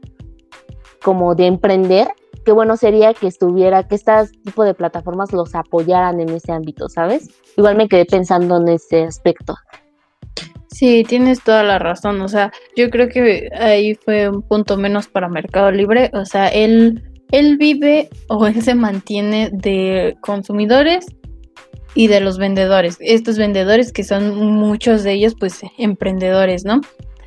como 1.04 1.34
de 1.34 1.48
emprender, 1.48 2.10
qué 2.46 2.52
bueno 2.52 2.78
sería 2.78 3.14
que 3.14 3.28
estuviera, 3.28 3.88
que 3.88 3.96
este 3.96 4.12
tipo 4.44 4.64
de 4.64 4.74
plataformas 4.74 5.32
los 5.34 5.56
apoyaran 5.56 6.20
en 6.20 6.30
ese 6.30 6.52
ámbito, 6.52 6.90
¿sabes? 6.90 7.30
Igual 7.58 7.76
me 7.76 7.88
quedé 7.88 8.06
pensando 8.06 8.58
en 8.58 8.68
ese 8.70 9.04
aspecto. 9.04 9.56
Sí, 10.72 11.04
tienes 11.08 11.44
toda 11.44 11.64
la 11.64 11.80
razón. 11.80 12.22
O 12.22 12.30
sea, 12.30 12.52
yo 12.76 12.90
creo 12.90 13.10
que 13.10 13.50
ahí 13.60 13.96
fue 13.96 14.30
un 14.30 14.42
punto 14.42 14.78
menos 14.78 15.08
para 15.08 15.28
Mercado 15.28 15.72
Libre. 15.72 16.10
O 16.14 16.26
sea, 16.26 16.48
él, 16.48 17.04
él 17.32 17.58
vive 17.58 18.10
o 18.28 18.48
él 18.48 18.62
se 18.62 18.74
mantiene 18.74 19.50
de 19.52 20.16
consumidores 20.22 21.06
y 21.94 22.08
de 22.08 22.22
los 22.22 22.38
vendedores. 22.38 22.98
Estos 23.02 23.38
vendedores 23.38 23.92
que 23.92 24.06
son 24.06 24.36
muchos 24.36 25.04
de 25.04 25.14
ellos, 25.14 25.36
pues 25.38 25.60
emprendedores, 25.78 26.64
¿no? 26.64 26.80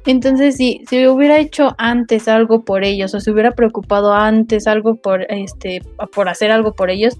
Entonces, 0.06 0.56
si, 0.56 0.82
si 0.88 1.06
hubiera 1.06 1.38
hecho 1.38 1.74
antes 1.78 2.28
algo 2.28 2.64
por 2.64 2.84
ellos 2.84 3.14
o 3.14 3.20
se 3.20 3.30
hubiera 3.30 3.52
preocupado 3.52 4.14
antes 4.14 4.66
algo 4.66 4.96
por, 4.96 5.30
este, 5.30 5.82
por 6.14 6.28
hacer 6.28 6.50
algo 6.50 6.74
por 6.74 6.90
ellos, 6.90 7.16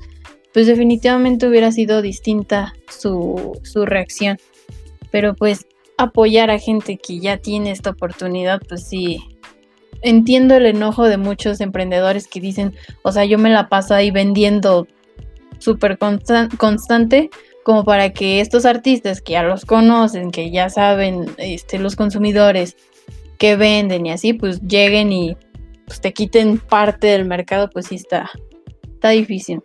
pues 0.55 0.67
definitivamente 0.67 1.47
hubiera 1.47 1.71
sido 1.73 2.01
distinta 2.01 2.75
su, 2.89 3.59
su 3.63 3.85
reacción. 3.85 4.39
Pero 5.11 5.35
pues 5.35 5.67
apoyar 5.99 6.51
a 6.51 6.59
gente 6.59 6.99
que 6.99 7.21
ya 7.21 7.39
tiene 7.39 7.71
esta 7.71 7.91
oportunidad, 7.91 8.61
pues 8.69 8.87
sí, 8.87 9.19
entiendo 10.03 10.55
el 10.55 10.67
enojo 10.67 11.05
de 11.05 11.17
muchos 11.17 11.61
emprendedores 11.61 12.27
que 12.27 12.41
dicen, 12.41 12.75
o 13.03 13.13
sea, 13.13 13.25
yo 13.25 13.39
me 13.39 13.51
la 13.51 13.69
paso 13.69 13.95
ahí 13.95 14.11
vendiendo 14.11 14.87
súper 15.59 15.99
constante, 15.99 17.31
como 17.65 17.85
para 17.85 18.13
que 18.13 18.41
estos 18.41 18.67
artistas 18.67 19.23
que 19.23 19.33
ya 19.33 19.43
los 19.43 19.65
conocen, 19.65 20.31
que 20.31 20.51
ya 20.51 20.69
saben 20.69 21.25
este, 21.39 21.79
los 21.79 21.97
consumidores 21.97 22.77
que 23.39 23.57
venden 23.57 24.07
y 24.07 24.13
así, 24.13 24.35
pues 24.35 24.61
lleguen 24.61 25.11
y 25.13 25.37
pues, 25.87 26.01
te 26.01 26.13
quiten 26.13 26.59
parte 26.59 27.07
del 27.07 27.25
mercado, 27.25 27.71
pues 27.71 27.87
sí 27.87 27.95
está, 27.95 28.31
está 28.93 29.09
difícil. 29.11 29.63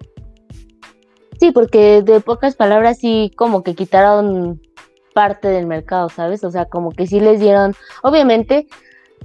Sí, 1.39 1.51
porque 1.51 2.01
de 2.01 2.19
pocas 2.19 2.55
palabras 2.55 2.99
sí 2.99 3.31
como 3.35 3.63
que 3.63 3.73
quitaron 3.73 4.61
parte 5.13 5.47
del 5.47 5.67
mercado, 5.67 6.09
¿sabes? 6.09 6.43
O 6.43 6.51
sea, 6.51 6.65
como 6.65 6.91
que 6.91 7.07
sí 7.07 7.19
les 7.19 7.39
dieron, 7.39 7.73
obviamente 8.03 8.67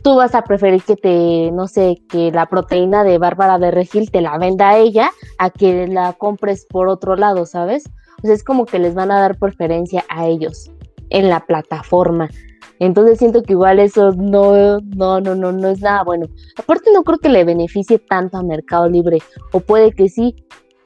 tú 0.02 0.16
vas 0.16 0.34
a 0.34 0.42
preferir 0.42 0.82
que 0.82 0.96
te, 0.96 1.50
no 1.52 1.68
sé, 1.68 1.96
que 2.08 2.30
la 2.32 2.46
proteína 2.46 3.04
de 3.04 3.18
Bárbara 3.18 3.58
de 3.58 3.70
Regil 3.70 4.10
te 4.10 4.20
la 4.20 4.36
venda 4.38 4.70
a 4.70 4.78
ella 4.78 5.10
a 5.38 5.50
que 5.50 5.86
la 5.86 6.12
compres 6.14 6.66
por 6.68 6.88
otro 6.88 7.16
lado, 7.16 7.46
¿sabes? 7.46 7.84
pues 8.24 8.32
es 8.32 8.42
como 8.42 8.64
que 8.64 8.78
les 8.78 8.94
van 8.94 9.10
a 9.10 9.20
dar 9.20 9.38
preferencia 9.38 10.02
a 10.08 10.26
ellos 10.26 10.70
en 11.10 11.28
la 11.28 11.40
plataforma. 11.40 12.30
Entonces 12.78 13.18
siento 13.18 13.42
que 13.42 13.52
igual 13.52 13.78
eso 13.78 14.12
no, 14.12 14.80
no, 14.80 15.20
no, 15.20 15.34
no, 15.34 15.52
no 15.52 15.68
es 15.68 15.82
nada 15.82 16.02
bueno. 16.04 16.28
Aparte 16.56 16.90
no 16.90 17.04
creo 17.04 17.18
que 17.18 17.28
le 17.28 17.44
beneficie 17.44 17.98
tanto 17.98 18.38
a 18.38 18.42
Mercado 18.42 18.88
Libre, 18.88 19.18
o 19.52 19.60
puede 19.60 19.92
que 19.92 20.08
sí. 20.08 20.34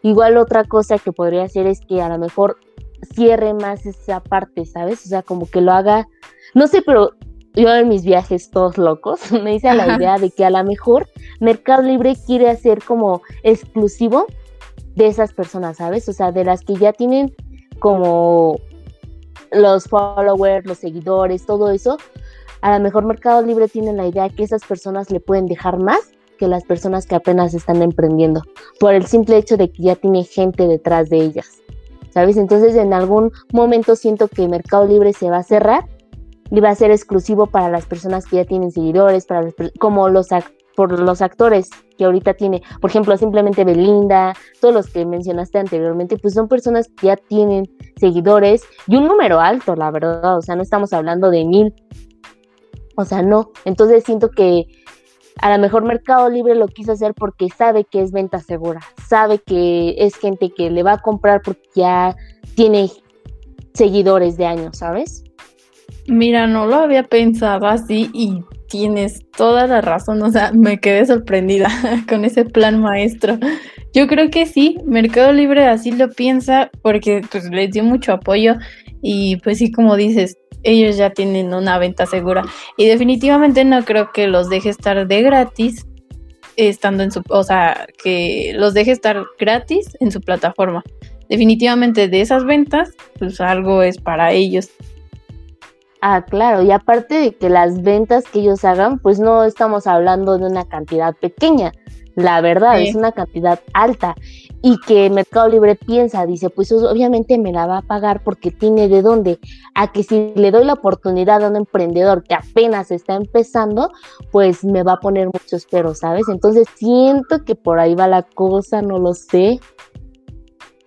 Igual 0.03 0.37
otra 0.37 0.65
cosa 0.65 0.99
que 0.99 1.13
podría 1.13 1.45
hacer 1.45 1.69
es 1.69 1.81
que 1.81 2.03
a 2.03 2.09
lo 2.09 2.19
mejor 2.19 2.57
cierre 3.15 3.55
más 3.55 3.87
esa 3.87 4.21
parte, 4.21 4.65
¿sabes? 4.67 5.05
O 5.05 5.09
sea, 5.09 5.23
como 5.23 5.49
que 5.49 5.61
lo 5.61 5.73
haga, 5.73 6.09
no 6.55 6.67
sé, 6.67 6.83
pero 6.83 7.13
yo 7.55 7.75
en 7.75 7.89
mis 7.89 8.05
viajes 8.05 8.51
todos 8.51 8.79
locos 8.79 9.33
me 9.43 9.55
hice 9.55 9.73
la 9.75 9.97
idea 9.97 10.19
de 10.19 10.31
que 10.31 10.45
a 10.45 10.51
lo 10.51 10.63
mejor 10.65 11.09
Mercado 11.41 11.83
Libre 11.83 12.17
quiere 12.27 12.51
hacer 12.51 12.83
como 12.83 13.23
exclusivo 13.43 14.27
de 14.95 15.07
esas 15.07 15.33
personas, 15.33 15.79
¿sabes? 15.79 16.09
O 16.09 16.13
sea, 16.13 16.33
de 16.33 16.45
las 16.45 16.63
que 16.63 16.75
ya 16.75 16.93
tienen 16.93 17.35
como 17.79 18.59
los 19.53 19.85
followers, 19.85 20.67
los 20.67 20.79
seguidores, 20.79 21.47
todo 21.47 21.71
eso, 21.71 21.97
a 22.61 22.77
lo 22.77 22.83
mejor 22.83 23.05
Mercado 23.05 23.43
Libre 23.43 23.69
tiene 23.69 23.93
la 23.93 24.07
idea 24.07 24.29
que 24.29 24.43
esas 24.43 24.65
personas 24.65 25.11
le 25.11 25.21
pueden 25.21 25.47
dejar 25.47 25.79
más 25.79 26.13
que 26.39 26.49
las 26.49 26.65
personas 26.65 27.07
que 27.07 27.17
apenas 27.17 27.53
están 27.55 27.83
emprendiendo, 27.83 28.43
por 28.79 28.95
el 28.95 29.07
simple 29.07 29.37
hecho 29.37 29.57
de 29.57 29.71
que 29.71 29.83
ya 29.83 29.97
tiene 29.97 30.25
gente 30.25 30.67
detrás 30.67 31.11
de 31.11 31.19
ellas, 31.19 31.63
¿sabes? 32.19 32.37
Entonces 32.37 32.75
en 32.75 32.93
algún 32.93 33.31
momento 33.53 33.95
siento 33.95 34.27
que 34.27 34.49
Mercado 34.49 34.85
Libre 34.85 35.13
se 35.13 35.31
va 35.31 35.37
a 35.37 35.43
cerrar 35.45 35.87
y 36.51 36.59
va 36.59 36.71
a 36.71 36.75
ser 36.75 36.91
exclusivo 36.91 37.47
para 37.47 37.69
las 37.69 37.87
personas 37.87 38.27
que 38.27 38.37
ya 38.37 38.45
tienen 38.45 38.73
seguidores, 38.73 39.25
para 39.25 39.47
como 39.79 40.09
los, 40.09 40.27
por 40.75 40.99
los 40.99 41.23
actores 41.23 41.71
que 41.97 42.05
ahorita 42.05 42.35
tiene, 42.35 42.61
por 42.81 42.91
ejemplo, 42.91 43.17
simplemente 43.17 43.63
Belinda, 43.63 44.35
todos 44.61 44.75
los 44.75 44.89
que 44.89 45.07
mencionaste 45.07 45.59
anteriormente, 45.59 46.19
pues 46.19 46.35
son 46.35 46.49
personas 46.49 46.89
que 46.89 47.07
ya 47.07 47.17
tienen 47.17 47.67
seguidores 48.01 48.65
y 48.89 48.97
un 48.97 49.07
número 49.07 49.39
alto, 49.39 49.77
la 49.77 49.93
verdad, 49.93 50.39
o 50.39 50.43
sea, 50.43 50.57
no 50.57 50.63
estamos 50.63 50.93
hablando 50.93 51.31
de 51.31 51.45
mil, 51.45 51.73
o 52.97 53.05
sea, 53.05 53.23
no, 53.23 53.53
entonces 53.65 54.03
siento 54.03 54.31
que 54.31 54.67
a 55.41 55.51
lo 55.57 55.61
mejor 55.61 55.85
Mercado 55.85 56.29
Libre 56.29 56.55
lo 56.55 56.69
quiso 56.69 56.93
hacer 56.93 57.15
porque 57.15 57.49
sabe 57.49 57.85
que 57.85 58.03
es 58.03 58.13
venta 58.13 58.39
segura, 58.41 58.81
sabe 59.09 59.39
que 59.39 59.95
es 59.99 60.17
gente 60.17 60.51
que 60.51 60.71
le 60.71 60.83
va 60.83 60.95
a 60.95 60.99
comprar 60.99 61.43
porque 61.43 61.69
ya 61.75 62.17
tiene 62.55 62.91
seguidores 63.75 64.37
de 64.37 64.47
años, 64.47 64.79
¿sabes? 64.79 65.25
Mira, 66.07 66.47
no 66.47 66.67
lo 66.67 66.77
había 66.77 67.03
pensado 67.03 67.67
así 67.67 68.11
y 68.13 68.43
tienes 68.69 69.25
toda 69.31 69.67
la 69.67 69.81
razón, 69.81 70.23
o 70.23 70.31
sea, 70.31 70.53
me 70.53 70.79
quedé 70.79 71.07
sorprendida 71.07 71.69
con 72.09 72.25
ese 72.25 72.45
plan 72.45 72.81
maestro. 72.81 73.39
Yo 73.95 74.07
creo 74.07 74.31
que 74.31 74.47
sí, 74.47 74.77
Mercado 74.85 75.33
Libre 75.33 75.67
así 75.67 75.93
lo 75.93 76.11
piensa 76.11 76.71
porque 76.83 77.23
pues 77.31 77.51
les 77.51 77.71
dio 77.71 77.85
mucho 77.85 78.13
apoyo 78.13 78.57
y 79.03 79.37
pues 79.37 79.59
sí, 79.59 79.71
como 79.71 79.97
dices, 79.97 80.37
ellos 80.63 80.97
ya 80.97 81.11
tienen 81.11 81.55
una 81.55 81.79
venta 81.79 82.07
segura 82.07 82.45
y 82.77 82.87
definitivamente 82.87 83.65
no 83.65 83.85
creo 83.85 84.13
que 84.13 84.27
los 84.27 84.49
deje 84.49 84.71
estar 84.71 85.07
de 85.07 85.23
gratis 85.23 85.87
estando 86.57 87.05
en 87.05 87.13
su, 87.13 87.23
o 87.29 87.45
sea, 87.45 87.87
que 88.03 88.53
los 88.57 88.75
deje 88.75 88.91
estar 88.91 89.25
gratis 89.39 89.97
en 90.01 90.11
su 90.11 90.21
plataforma. 90.21 90.83
definitivamente 91.29 92.09
de 92.09 92.23
esas 92.23 92.45
ventas, 92.47 92.91
pues 93.19 93.39
algo 93.41 93.83
es 93.83 93.99
para 93.99 94.33
ellos. 94.33 94.71
Ah, 96.01 96.25
claro, 96.25 96.63
y 96.63 96.71
aparte 96.71 97.17
de 97.17 97.35
que 97.35 97.51
las 97.51 97.83
ventas 97.83 98.25
que 98.25 98.41
ellos 98.41 98.65
hagan, 98.65 98.99
pues 98.99 99.21
no 99.21 99.45
estamos 99.45 99.87
hablando 99.87 100.39
de 100.39 100.47
una 100.47 100.67
cantidad 100.67 101.15
pequeña, 101.15 101.73
la 102.15 102.41
verdad, 102.41 102.81
es 102.81 102.95
una 102.95 103.13
cantidad 103.13 103.61
alta 103.75 104.15
y 104.63 104.79
que 104.81 105.09
Mercado 105.11 105.49
Libre 105.49 105.77
piensa, 105.77 106.27
dice, 106.27 106.51
pues 106.51 106.73
obviamente 106.73 107.39
me 107.39 107.53
la 107.53 107.67
va 107.67 107.79
a 107.79 107.83
pagar 107.83 108.23
porque 108.25 108.51
tiene 108.51 108.89
de 108.89 109.03
dónde, 109.03 109.39
a 109.75 109.93
que 109.93 110.03
si 110.03 110.33
le 110.35 110.51
doy 110.51 110.65
la 110.65 110.75
oportunidad 110.75 111.45
a 111.45 111.49
un 111.49 111.57
emprendedor 111.57 112.25
que 112.25 112.35
apenas 112.35 112.91
está 112.91 113.15
empezando, 113.15 113.93
pues 114.33 114.65
me 114.65 114.83
va 114.83 114.95
a 114.95 115.01
poner 115.01 115.27
muchos 115.27 115.67
peros, 115.67 115.99
¿sabes? 115.99 116.29
Entonces 116.29 116.67
siento 116.77 117.45
que 117.45 117.55
por 117.55 117.79
ahí 117.79 117.95
va 117.95 118.09
la 118.09 118.23
cosa, 118.23 118.83
no 118.83 118.99
lo 118.99 119.15
sé. 119.15 119.61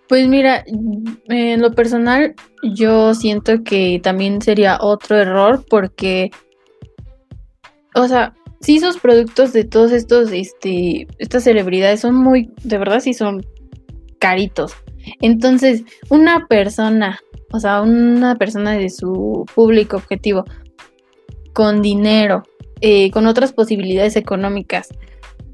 Pues 0.08 0.28
mira, 0.28 0.62
en 0.66 1.62
lo 1.62 1.72
personal 1.72 2.34
yo 2.62 3.14
siento 3.14 3.64
que 3.64 3.98
también 4.02 4.42
sería 4.42 4.76
otro 4.80 5.16
error 5.16 5.64
porque, 5.70 6.30
o 7.94 8.06
sea, 8.06 8.34
sí 8.60 8.78
sus 8.78 8.98
productos 8.98 9.54
de 9.54 9.64
todos 9.64 9.92
estos, 9.92 10.30
este, 10.30 11.06
estas 11.18 11.44
celebridades 11.44 12.00
son 12.00 12.14
muy, 12.14 12.50
de 12.62 12.76
verdad 12.76 13.00
sí 13.00 13.14
son 13.14 13.42
caritos. 14.22 14.74
Entonces, 15.20 15.82
una 16.08 16.46
persona, 16.46 17.18
o 17.50 17.58
sea, 17.58 17.82
una 17.82 18.36
persona 18.36 18.70
de 18.72 18.88
su 18.88 19.44
público 19.52 19.96
objetivo, 19.96 20.44
con 21.52 21.82
dinero, 21.82 22.44
eh, 22.80 23.10
con 23.10 23.26
otras 23.26 23.52
posibilidades 23.52 24.14
económicas, 24.14 24.90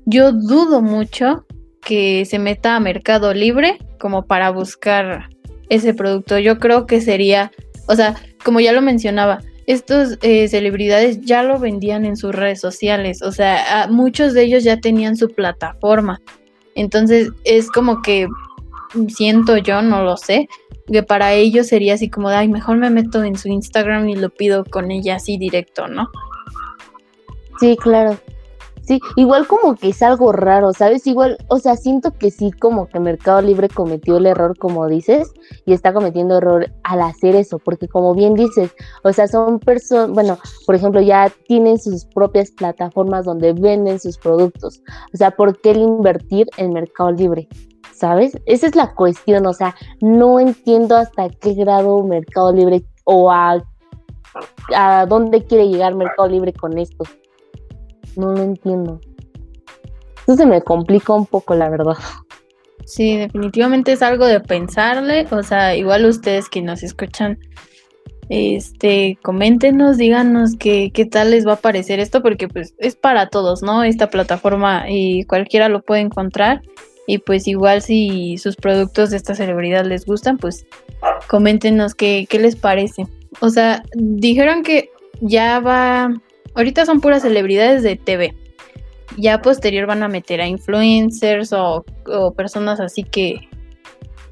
yo 0.05 0.33
dudo 0.33 0.83
mucho 0.83 1.47
que 1.81 2.27
se 2.27 2.39
meta 2.39 2.77
a 2.77 2.81
Mercado 2.81 3.33
Libre 3.33 3.79
como 3.99 4.27
para 4.27 4.51
buscar 4.51 5.31
ese 5.71 5.95
producto. 5.95 6.39
Yo 6.39 6.59
creo 6.59 6.85
que 6.85 7.01
sería, 7.01 7.51
o 7.87 7.97
sea, 7.97 8.17
como 8.45 8.61
ya 8.61 8.73
lo 8.73 8.83
mencionaba, 8.83 9.41
estos 9.67 10.19
eh, 10.21 10.47
celebridades 10.49 11.23
ya 11.23 11.43
lo 11.43 11.59
vendían 11.59 12.05
en 12.05 12.19
sus 12.19 12.35
redes 12.35 12.61
sociales, 12.61 13.23
o 13.23 13.33
sea, 13.33 13.87
muchos 13.91 14.35
de 14.35 14.43
ellos 14.43 14.63
ya 14.63 14.79
tenían 14.79 15.17
su 15.17 15.31
plataforma. 15.31 16.21
Entonces 16.75 17.31
es 17.45 17.71
como 17.71 18.03
que 18.03 18.29
siento 19.09 19.57
yo, 19.57 19.83
no 19.83 20.03
lo 20.03 20.17
sé, 20.17 20.49
que 20.87 21.03
para 21.03 21.33
ellos 21.35 21.67
sería 21.67 21.95
así 21.95 22.09
como 22.09 22.31
de, 22.31 22.37
ay, 22.37 22.49
mejor 22.49 22.77
me 22.79 22.91
meto 22.91 23.23
en 23.23 23.37
su 23.37 23.49
Instagram 23.49 24.09
y 24.09 24.17
lo 24.17 24.31
pido 24.31 24.65
con 24.65 24.91
ella 24.91 25.17
así 25.17 25.39
directo, 25.39 25.89
¿no? 25.89 26.09
Sí, 27.61 27.77
claro. 27.77 28.17
Sí, 28.89 29.01
igual 29.17 29.47
como 29.47 29.75
que 29.75 29.91
es 29.91 30.01
algo 30.03 30.33
raro, 30.33 30.73
¿sabes? 30.73 31.07
Igual, 31.07 31.37
o 31.49 31.59
sea, 31.59 31.77
siento 31.77 32.13
que 32.13 32.31
sí 32.31 32.51
como 32.53 32.89
que 32.89 32.99
Mercado 32.99 33.43
Libre 33.43 33.69
cometió 33.69 34.17
el 34.17 34.25
error, 34.25 34.57
como 34.57 34.89
dices, 34.89 35.31
y 35.67 35.75
está 35.75 35.93
cometiendo 35.93 36.39
error 36.39 36.73
al 36.85 37.03
hacer 37.03 37.37
eso, 37.37 37.59
porque 37.59 37.87
como 37.87 38.15
bien 38.15 38.33
dices, 38.33 38.71
o 39.05 39.13
sea, 39.13 39.29
son 39.29 39.59
personas, 39.59 40.09
bueno, 40.13 40.39
por 40.65 40.75
ejemplo, 40.75 41.03
ya 41.03 41.31
tienen 41.47 41.79
sus 41.79 42.07
propias 42.07 42.51
plataformas 42.51 43.27
donde 43.27 43.53
venden 43.53 44.01
sus 44.01 44.17
productos. 44.17 44.81
O 45.13 45.19
sea, 45.19 45.33
¿por 45.33 45.61
qué 45.61 45.73
el 45.73 45.81
invertir 45.83 46.49
en 46.57 46.73
Mercado 46.73 47.13
Libre? 47.13 47.47
¿Sabes? 47.99 48.39
Esa 48.47 48.67
es 48.67 48.77
la 48.77 48.95
cuestión, 48.95 49.47
o 49.47 49.53
sea, 49.53 49.75
no 50.01 50.39
entiendo 50.39 50.97
hasta 50.97 51.29
qué 51.29 51.55
grado 51.55 52.03
Mercado 52.05 52.53
Libre 52.53 52.83
o 53.05 53.31
a, 53.31 53.63
a 54.75 55.07
dónde 55.07 55.45
quiere 55.45 55.69
llegar 55.69 55.95
Mercado 55.95 56.29
Libre 56.29 56.53
con 56.53 56.79
esto. 56.79 57.05
No 58.17 58.33
lo 58.33 58.43
entiendo. 58.43 59.01
Se 60.27 60.47
me 60.47 60.63
complica 60.63 61.13
un 61.13 61.27
poco, 61.27 61.55
la 61.55 61.71
verdad. 61.71 61.97
Sí, 62.85 63.17
definitivamente 63.17 63.93
es 63.93 64.03
algo 64.03 64.27
de 64.27 64.41
pensarle, 64.41 65.27
o 65.31 65.43
sea, 65.43 65.77
igual 65.77 66.07
ustedes 66.07 66.49
que 66.49 66.63
nos 66.63 66.83
escuchan, 66.83 67.39
este, 68.31 69.19
coméntenos, 69.23 69.99
díganos 69.99 70.57
qué, 70.59 70.91
qué 70.93 71.05
tal 71.05 71.33
les 71.33 71.47
va 71.47 71.55
a 71.55 71.61
parecer 71.61 72.01
esto, 72.01 72.23
porque 72.23 72.49
pues 72.49 72.75
es 72.79 72.97
para 72.97 73.29
todos, 73.29 73.63
¿no? 73.63 73.85
Esta 73.85 74.09
plataforma 74.09 74.85
y 74.89 75.25
cualquiera 75.25 75.69
lo 75.69 75.83
puede 75.83 76.01
encontrar 76.01 76.63
y 77.09 77.17
pues 77.17 77.49
igual 77.49 77.81
si 77.81 78.37
sus 78.37 78.55
productos 78.55 79.11
de 79.11 79.17
esta 79.17 79.35
celebridad 79.35 79.87
les 79.87 80.05
gustan, 80.05 80.37
pues 80.37 80.67
coméntenos 81.27 81.95
qué, 81.95 82.27
qué 82.29 82.39
les 82.39 82.55
parece. 82.55 83.07
O 83.41 83.49
sea, 83.49 83.83
dijeron 83.95 84.63
que 84.63 84.91
ya 85.23 85.59
va, 85.59 86.13
ahorita 86.55 86.85
son 86.85 87.01
puras 87.01 87.23
celebridades 87.23 87.83
de 87.83 87.97
TV. 87.97 88.35
Ya 89.17 89.41
posterior 89.41 89.87
van 89.87 90.03
a 90.03 90.09
meter 90.09 90.43
a 90.43 90.47
influencers 90.49 91.55
o, 91.55 91.83
personas 92.37 92.79
así 92.79 93.05
que 93.05 93.49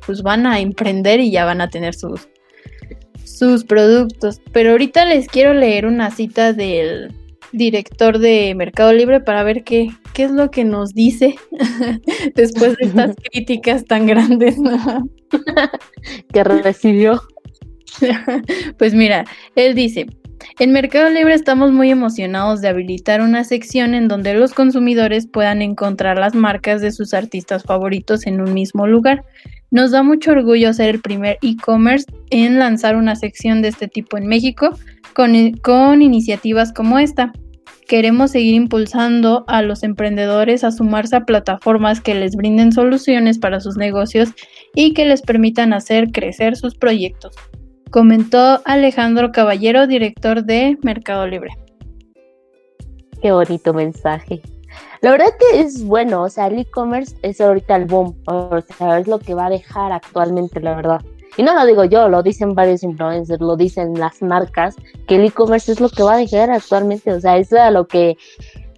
pues 0.05 0.23
van 0.23 0.47
a 0.47 0.61
emprender 0.61 1.19
y 1.21 1.31
ya 1.31 1.47
van 1.47 1.63
a 1.63 1.71
tener 1.71 1.95
sus, 1.95 2.29
sus 3.25 3.65
productos. 3.65 4.43
Pero 4.53 4.73
ahorita 4.73 5.07
les 5.07 5.29
quiero 5.29 5.55
leer 5.55 5.87
una 5.87 6.11
cita 6.11 6.53
del 6.53 7.11
director 7.53 8.19
de 8.19 8.55
Mercado 8.55 8.93
Libre 8.93 9.21
para 9.21 9.43
ver 9.43 9.65
qué, 9.65 9.91
qué 10.13 10.25
es 10.25 10.31
lo 10.31 10.51
que 10.51 10.65
nos 10.65 10.95
dice 10.95 11.37
después 12.35 12.77
de 12.77 12.87
estas 12.87 13.17
críticas 13.31 13.85
tan 13.85 14.07
grandes 14.07 14.57
que 16.33 16.45
recibió. 16.45 17.23
pues 18.79 18.95
mira, 18.95 19.25
él 19.55 19.75
dice, 19.75 20.07
en 20.59 20.73
Mercado 20.73 21.11
Libre 21.11 21.35
estamos 21.35 21.73
muy 21.73 21.91
emocionados 21.91 22.61
de 22.61 22.69
habilitar 22.69 23.21
una 23.21 23.45
sección 23.45 23.95
en 23.95 24.09
donde 24.09 24.35
los 24.35 24.53
consumidores 24.53 25.27
puedan 25.27 25.63
encontrar 25.63 26.19
las 26.19 26.35
marcas 26.35 26.81
de 26.81 26.93
sus 26.93 27.15
artistas 27.15 27.63
favoritos 27.63 28.27
en 28.27 28.41
un 28.41 28.55
mismo 28.55 28.87
lugar. 28.87 29.25
Nos 29.71 29.91
da 29.91 30.03
mucho 30.03 30.31
orgullo 30.31 30.73
ser 30.73 30.95
el 30.95 31.01
primer 31.01 31.39
e-commerce 31.43 32.07
en 32.31 32.59
lanzar 32.59 32.97
una 32.97 33.17
sección 33.17 33.63
de 33.63 33.69
este 33.69 33.89
tipo 33.89 34.17
en 34.17 34.27
México 34.27 34.79
con, 35.17 36.03
iniciativas 36.03 36.75
como 36.75 36.99
esta. 36.99 37.33
Queremos 37.89 38.33
seguir 38.33 38.55
impulsando 38.55 39.45
a 39.49 39.63
los 39.63 39.83
emprendedores 39.83 40.63
a 40.63 40.73
sumarse 40.73 41.17
a 41.17 41.25
plataformas 41.25 42.01
que 42.03 42.15
les 42.15 42.37
brinden 42.37 42.73
soluciones 42.73 43.39
para 43.39 43.61
sus 43.61 43.77
negocios 43.77 44.35
y 44.75 44.93
que 44.93 45.07
les 45.07 45.23
permitan 45.23 45.73
hacer 45.73 46.11
crecer 46.11 46.57
sus 46.57 46.75
proyectos, 46.75 47.35
comentó 47.91 48.61
Alejandro 48.65 49.33
Caballero, 49.33 49.87
director 49.87 50.45
de 50.45 50.77
Mercado 50.83 51.27
Libre. 51.27 51.51
Qué 53.23 53.33
bonito 53.33 53.73
mensaje. 53.73 54.43
La 55.01 55.13
verdad 55.13 55.29
que 55.39 55.61
es 55.61 55.83
bueno, 55.85 56.25
o 56.25 56.29
sea, 56.29 56.49
el 56.49 56.59
e-commerce 56.59 57.17
es 57.23 57.41
ahorita 57.41 57.77
el 57.77 57.87
boom, 57.87 58.21
o 58.27 58.61
sea, 58.77 58.99
es 58.99 59.07
lo 59.07 59.19
que 59.19 59.33
va 59.33 59.47
a 59.47 59.51
dejar 59.51 59.93
actualmente, 59.93 60.61
la 60.61 60.75
verdad. 60.75 61.01
Y 61.37 61.43
no 61.43 61.55
lo 61.55 61.67
digo 61.67 61.85
yo, 61.85 62.09
lo 62.09 62.23
dicen 62.23 62.55
varios 62.55 62.83
influencers, 62.83 63.41
lo 63.41 63.57
dicen 63.57 63.95
las 63.99 64.23
marcas, 64.23 64.75
que 65.07 65.17
el 65.17 65.25
e-commerce 65.25 65.73
es 65.73 65.81
lo 65.81 65.89
que 65.89 66.03
va 66.03 66.15
a 66.15 66.19
dejar 66.19 66.51
actualmente, 66.51 67.13
o 67.13 67.21
sea, 67.21 67.37
es 67.37 67.53
a 67.53 67.71
lo 67.71 67.87
que 67.87 68.17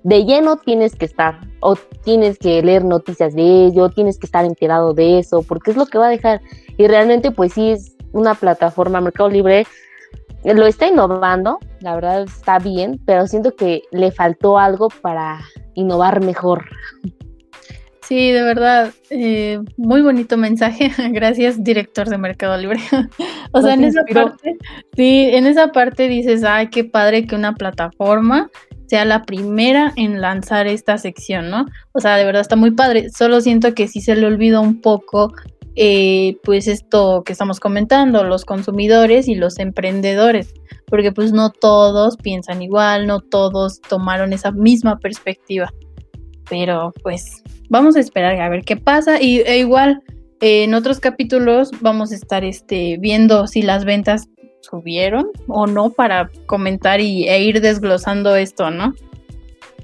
de 0.03 0.25
lleno 0.25 0.57
tienes 0.57 0.97
que 0.97 1.05
estar, 1.05 1.40
o 1.61 1.77
tienes 2.05 2.38
que 2.38 2.62
leer 2.62 2.85
noticias 2.85 3.35
de 3.35 3.66
ello, 3.66 3.90
tienes 3.90 4.18
que 4.18 4.27
estar 4.27 4.44
enterado 4.44 4.94
de 4.94 5.18
eso, 5.18 5.42
porque 5.42 5.71
es 5.71 5.77
lo 5.77 5.87
que 5.87 5.99
va 5.99 6.07
a 6.07 6.11
dejar. 6.11 6.40
Y 6.77 6.87
realmente, 6.87 7.31
pues 7.31 7.53
sí, 7.53 7.71
es 7.71 7.97
una 8.12 8.35
plataforma, 8.35 9.01
Mercado 9.01 9.29
Libre, 9.29 9.66
lo 10.44 10.66
está 10.66 10.87
innovando, 10.87 11.59
la 11.81 11.94
verdad 11.94 12.23
está 12.23 12.59
bien, 12.59 13.01
pero 13.05 13.27
siento 13.27 13.55
que 13.55 13.83
le 13.90 14.12
faltó 14.12 14.59
algo 14.59 14.88
para 14.88 15.40
innovar 15.75 16.21
mejor. 16.21 16.64
Sí, 18.09 18.31
de 18.31 18.42
verdad, 18.42 18.94
eh, 19.11 19.61
muy 19.77 20.01
bonito 20.01 20.38
mensaje. 20.38 20.90
Gracias, 21.12 21.62
director 21.62 22.09
de 22.09 22.16
Mercado 22.16 22.57
Libre. 22.57 22.81
o 23.53 23.61
sea, 23.61 23.75
en 23.75 23.85
esa 23.85 24.03
parte, 24.03 24.57
sí, 24.97 25.29
en 25.31 25.47
esa 25.47 25.73
parte 25.73 26.09
dices, 26.09 26.42
ay, 26.42 26.68
qué 26.68 26.85
padre 26.85 27.27
que 27.27 27.35
una 27.35 27.55
plataforma 27.55 28.51
sea 28.87 29.05
la 29.05 29.25
primera 29.25 29.92
en 29.97 30.23
lanzar 30.23 30.66
esta 30.66 30.97
sección, 30.97 31.51
¿no? 31.51 31.66
O 31.92 32.01
sea, 32.01 32.16
de 32.16 32.25
verdad 32.25 32.40
está 32.40 32.57
muy 32.57 32.71
padre. 32.71 33.11
Solo 33.11 33.42
siento 33.42 33.75
que 33.75 33.88
sí 33.88 34.01
se 34.01 34.16
le 34.16 34.27
olvida 34.27 34.61
un 34.61 34.81
poco, 34.81 35.35
eh, 35.77 36.38
pues 36.44 36.66
esto 36.66 37.23
que 37.27 37.33
estamos 37.33 37.61
comentando, 37.61 38.25
los 38.25 38.47
consumidores 38.47 39.29
y 39.29 39.35
los 39.35 39.59
emprendedores, 39.59 40.55
porque 40.87 41.12
pues 41.12 41.33
no 41.33 41.51
todos 41.51 42.16
piensan 42.16 42.62
igual, 42.62 43.07
no 43.07 43.21
todos 43.21 43.83
tomaron 43.83 44.33
esa 44.33 44.51
misma 44.51 44.99
perspectiva. 44.99 45.71
Pero 46.49 46.94
pues 47.03 47.42
vamos 47.68 47.96
a 47.96 48.00
esperar 48.00 48.40
a 48.40 48.48
ver 48.48 48.64
qué 48.64 48.76
pasa. 48.76 49.20
Y 49.20 49.40
e 49.40 49.59
igual 49.59 50.02
en 50.40 50.74
otros 50.74 51.00
capítulos 51.00 51.70
vamos 51.81 52.12
a 52.12 52.14
estar 52.14 52.44
este, 52.44 52.96
viendo 52.98 53.46
si 53.46 53.62
las 53.62 53.85
ventas 53.85 54.28
subieron 54.61 55.31
o 55.46 55.66
no 55.66 55.90
para 55.90 56.31
comentar 56.46 57.00
y, 57.00 57.28
e 57.28 57.42
ir 57.42 57.61
desglosando 57.61 58.37
esto, 58.37 58.70
¿no? 58.70 58.94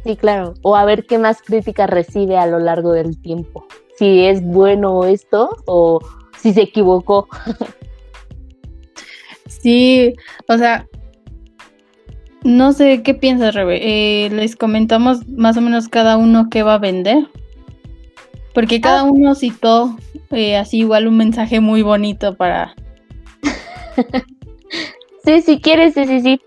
Sí, 0.04 0.16
claro. 0.16 0.54
O 0.62 0.76
a 0.76 0.84
ver 0.84 1.06
qué 1.06 1.18
más 1.18 1.40
críticas 1.40 1.88
recibe 1.88 2.36
a 2.36 2.46
lo 2.46 2.58
largo 2.58 2.92
del 2.92 3.20
tiempo. 3.20 3.66
Si 3.96 4.26
es 4.26 4.42
bueno 4.42 5.04
esto 5.04 5.56
o 5.66 6.00
si 6.38 6.52
se 6.52 6.62
equivocó. 6.62 7.28
sí, 9.46 10.14
o 10.46 10.58
sea, 10.58 10.86
no 12.42 12.74
sé 12.74 13.02
qué 13.02 13.14
piensas, 13.14 13.54
Rebe. 13.54 13.78
Eh, 13.80 14.30
les 14.30 14.56
comentamos 14.56 15.26
más 15.28 15.56
o 15.56 15.62
menos 15.62 15.88
cada 15.88 16.18
uno 16.18 16.48
qué 16.50 16.62
va 16.62 16.74
a 16.74 16.78
vender. 16.78 17.28
Porque 18.54 18.80
cada 18.80 19.00
ah. 19.00 19.04
uno 19.04 19.34
citó 19.34 19.96
eh, 20.30 20.56
así 20.56 20.78
igual 20.78 21.08
un 21.08 21.16
mensaje 21.16 21.60
muy 21.60 21.82
bonito 21.82 22.36
para... 22.36 22.74
sí, 25.24 25.42
si 25.42 25.60
quieres, 25.60 25.94
sí, 25.94 26.06
sí, 26.06 26.20
sí. 26.20 26.40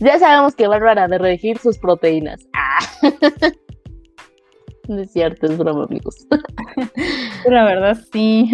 Ya 0.00 0.18
sabemos 0.18 0.54
que 0.54 0.68
Bárbara 0.68 1.08
de 1.08 1.18
regir 1.18 1.58
sus 1.58 1.78
proteínas. 1.78 2.46
Ah. 2.52 2.78
no 4.88 5.00
es 5.00 5.12
cierto, 5.12 5.46
es 5.46 5.56
broma, 5.56 5.84
amigos. 5.84 6.26
La 7.48 7.64
verdad, 7.64 7.98
sí. 8.12 8.50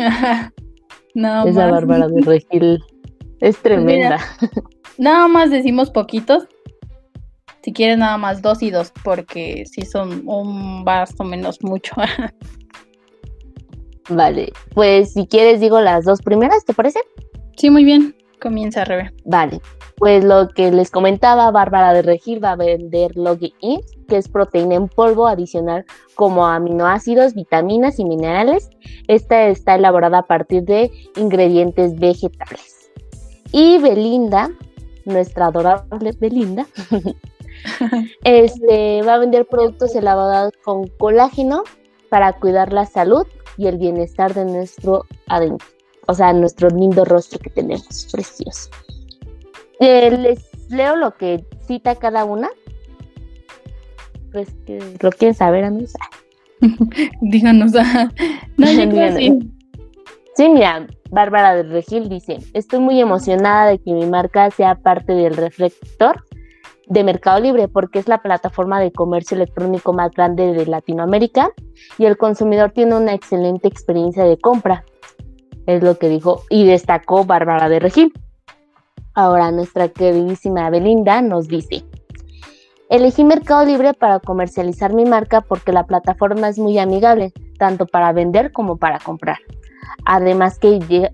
no, 1.15 1.47
Esa 1.47 1.67
Bárbara 1.69 2.07
de 2.07 2.23
regir 2.23 2.79
es 3.41 3.59
tremenda. 3.59 4.21
nada 4.97 5.27
más 5.27 5.51
decimos 5.51 5.91
poquitos. 5.91 6.47
Si 7.63 7.73
quieres 7.73 7.99
nada 7.99 8.17
más 8.17 8.43
dos 8.43 8.63
y 8.63 8.71
dos, 8.71 8.93
porque 9.03 9.65
si 9.67 9.83
son 9.83 10.23
un 10.29 10.85
más 10.85 11.13
o 11.19 11.25
menos 11.25 11.65
mucho. 11.65 11.97
Vale, 14.09 14.53
pues 14.75 15.13
si 15.13 15.27
quieres 15.27 15.61
digo 15.61 15.81
las 15.81 16.05
dos 16.05 16.23
primeras, 16.23 16.65
¿te 16.65 16.75
parece? 16.75 17.01
Sí, 17.57 17.71
muy 17.71 17.85
bien. 17.85 18.15
Comienza, 18.41 18.85
Rebe. 18.85 19.13
Vale, 19.25 19.61
pues 19.97 20.23
lo 20.23 20.49
que 20.51 20.71
les 20.71 20.91
comentaba, 20.91 21.51
Bárbara 21.51 21.95
de 21.95 22.03
Regir 22.03 22.43
va 22.45 22.53
a 22.53 22.57
vender 22.57 23.17
Logi 23.17 23.55
que 24.09 24.17
es 24.17 24.29
proteína 24.29 24.75
en 24.75 24.89
polvo 24.89 25.27
adicional 25.27 25.85
como 26.15 26.47
aminoácidos, 26.47 27.35
vitaminas 27.35 27.99
y 27.99 28.05
minerales. 28.05 28.69
Esta 29.09 29.47
está 29.47 29.75
elaborada 29.75 30.19
a 30.19 30.27
partir 30.27 30.65
de 30.65 30.91
ingredientes 31.17 31.99
vegetales. 31.99 32.91
Y 33.53 33.79
Belinda, 33.79 34.51
nuestra 35.05 35.47
adorable 35.47 36.13
Belinda, 36.21 36.67
este, 38.25 39.03
va 39.03 39.15
a 39.15 39.19
vender 39.19 39.47
productos 39.47 39.95
elaborados 39.95 40.53
con 40.65 40.87
colágeno 40.89 41.63
para 42.11 42.35
cuidar 42.35 42.73
la 42.73 42.87
salud 42.87 43.27
y 43.57 43.67
el 43.67 43.79
bienestar 43.79 44.35
de 44.35 44.45
nuestro 44.45 45.05
adentro 45.27 45.67
o 46.07 46.15
sea, 46.15 46.33
nuestro 46.33 46.69
lindo 46.69 47.05
rostro 47.05 47.39
que 47.39 47.51
tenemos, 47.51 48.09
precioso. 48.11 48.71
Eh, 49.81 50.11
les 50.11 50.71
leo 50.71 50.97
lo 50.97 51.17
que 51.17 51.45
cita 51.67 51.97
cada 51.97 52.25
una. 52.25 52.49
Pues 54.33 54.49
que 54.67 54.79
lo 55.01 55.11
quieren 55.11 55.35
saber, 55.35 55.65
amigos. 55.65 55.95
Díganos. 57.21 57.73
Ah. 57.77 58.11
No, 58.57 58.67
Sí, 60.37 60.51
mira, 60.51 60.87
Bárbara 61.11 61.55
del 61.55 61.71
Regil 61.71 62.11
dice, 62.11 62.39
estoy 62.53 62.79
muy 62.81 63.01
emocionada 63.01 63.71
de 63.71 63.79
que 63.79 63.91
mi 63.93 64.05
marca 64.05 64.51
sea 64.51 64.75
parte 64.75 65.15
del 65.15 65.35
reflector 65.35 66.23
de 66.87 67.05
Mercado 67.05 67.41
Libre 67.41 67.69
porque 67.69 67.99
es 67.99 68.09
la 68.09 68.23
plataforma 68.23 68.81
de 68.81 68.93
comercio 68.93 69.37
electrónico 69.37 69.93
más 69.93 70.13
grande 70.13 70.53
de 70.53 70.67
Latinoamérica 70.67 71.51
y 71.99 72.05
el 72.05 72.17
consumidor 72.17 72.71
tiene 72.71 72.95
una 72.97 73.15
excelente 73.15 73.69
experiencia 73.69 74.25
de 74.25 74.39
compra 74.39 74.85
es 75.67 75.83
lo 75.83 75.99
que 75.99 76.09
dijo 76.09 76.43
y 76.49 76.65
destacó 76.65 77.25
Bárbara 77.25 77.69
de 77.69 77.81
Regil. 77.81 78.13
Ahora 79.15 79.51
nuestra 79.51 79.89
queridísima 79.89 80.71
Belinda 80.71 81.23
nos 81.23 81.49
dice, 81.49 81.85
elegí 82.89 83.25
Mercado 83.25 83.65
Libre 83.65 83.95
para 83.95 84.21
comercializar 84.21 84.93
mi 84.93 85.05
marca 85.05 85.41
porque 85.41 85.73
la 85.73 85.85
plataforma 85.85 86.49
es 86.49 86.59
muy 86.59 86.79
amigable, 86.79 87.33
tanto 87.59 87.87
para 87.87 88.13
vender 88.13 88.53
como 88.53 88.77
para 88.77 88.99
comprar. 88.99 89.39
Además 90.05 90.59
que 90.59 91.11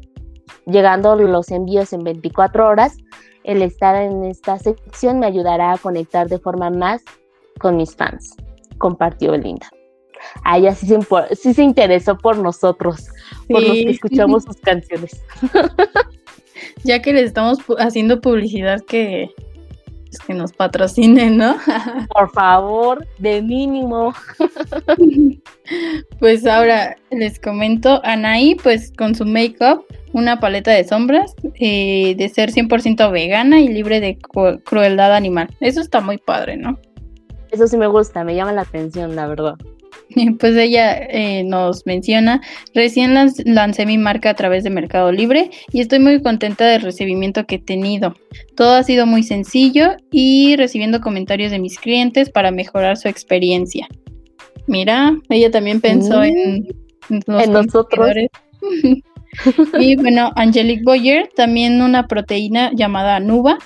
llegando 0.67 1.17
los 1.17 1.51
envíos 1.51 1.93
en 1.93 2.03
24 2.05 2.69
horas, 2.69 2.99
el 3.45 3.63
estar 3.63 3.97
en 3.97 4.25
esta 4.25 4.59
sección 4.59 5.19
me 5.19 5.27
ayudará 5.27 5.73
a 5.73 5.79
conectar 5.79 6.29
de 6.29 6.39
forma 6.39 6.71
más 6.71 7.03
con 7.59 7.77
mis 7.77 7.95
fans, 7.95 8.37
compartió 8.79 9.33
Belinda 9.33 9.69
a 10.45 10.59
ella 10.59 10.75
sí 10.75 10.87
se, 11.53 11.63
interesó 11.63 12.17
por 12.17 12.39
nosotros, 12.39 13.09
por 13.49 13.63
los 13.63 13.73
que 13.73 13.91
escuchamos 13.91 14.45
sus 14.45 14.57
canciones. 14.57 15.23
ya 16.85 17.01
que 17.03 17.13
les 17.13 17.27
estamos 17.27 17.59
haciendo 17.79 18.21
publicidad 18.21 18.81
que, 18.83 19.31
pues, 20.07 20.19
que 20.27 20.35
nos 20.35 20.53
patrocinen, 20.53 21.37
¿no? 21.37 21.57
por 22.15 22.31
favor, 22.33 23.07
de 23.19 23.43
mínimo. 23.43 24.15
pues 26.19 26.47
ahora 26.47 26.97
les 27.11 27.39
comento, 27.39 28.01
Anaí, 28.05 28.55
pues 28.57 28.93
con 28.97 29.15
su 29.15 29.25
make-up, 29.25 29.85
una 30.13 30.41
paleta 30.41 30.71
de 30.71 30.85
sombras, 30.85 31.35
eh, 31.59 32.15
de 32.17 32.29
ser 32.29 32.53
100% 32.53 33.11
vegana 33.11 33.61
y 33.61 33.69
libre 33.69 34.01
de 34.01 34.19
crueldad 34.65 35.15
animal. 35.15 35.49
Eso 35.61 35.81
está 35.81 36.01
muy 36.01 36.19
padre, 36.19 36.57
¿no? 36.57 36.79
Eso 37.51 37.67
sí 37.67 37.77
me 37.77 37.87
gusta, 37.87 38.25
me 38.25 38.35
llama 38.35 38.53
la 38.53 38.63
atención, 38.63 39.15
la 39.15 39.27
verdad. 39.27 39.55
Pues 40.39 40.57
ella 40.57 40.95
eh, 40.95 41.43
nos 41.45 41.87
menciona, 41.87 42.43
recién 42.75 43.15
lancé 43.15 43.87
mi 43.87 43.97
marca 43.97 44.31
a 44.31 44.35
través 44.35 44.63
de 44.65 44.71
Mercado 44.71 45.11
Libre 45.11 45.51
y 45.73 45.81
estoy 45.81 46.01
muy 46.01 46.21
contenta 46.23 46.67
del 46.67 46.83
recibimiento 46.83 47.47
que 47.47 47.55
he 47.57 47.59
tenido. 47.59 48.15
Todo 48.55 48.75
ha 48.75 48.83
sido 48.83 49.07
muy 49.07 49.23
sencillo 49.23 49.97
y 50.11 50.57
recibiendo 50.57 51.01
comentarios 51.01 51.51
de 51.51 51.59
mis 51.59 51.79
clientes 51.79 52.29
para 52.31 52.51
mejorar 52.51 52.97
su 52.97 53.09
experiencia. 53.09 53.89
Mira, 54.67 55.17
ella 55.29 55.51
también 55.51 55.81
pensó 55.81 56.21
mm. 56.21 56.25
en, 56.25 56.67
nosotros. 57.27 58.09
y 59.79 59.97
bueno, 59.97 60.33
Angelique 60.37 60.83
Boyer, 60.85 61.29
también 61.35 61.81
una 61.81 62.07
proteína 62.07 62.71
llamada 62.75 63.21
Nuba. 63.21 63.59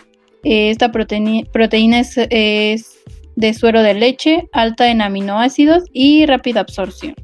Eh, 0.44 0.70
esta 0.70 0.92
proteína 0.92 2.00
es 2.00 2.96
de 3.36 3.54
suero 3.54 3.82
de 3.82 3.94
leche, 3.94 4.48
alta 4.52 4.90
en 4.90 5.02
aminoácidos 5.02 5.84
y 5.92 6.26
rápida 6.26 6.60
absorción. 6.60 7.14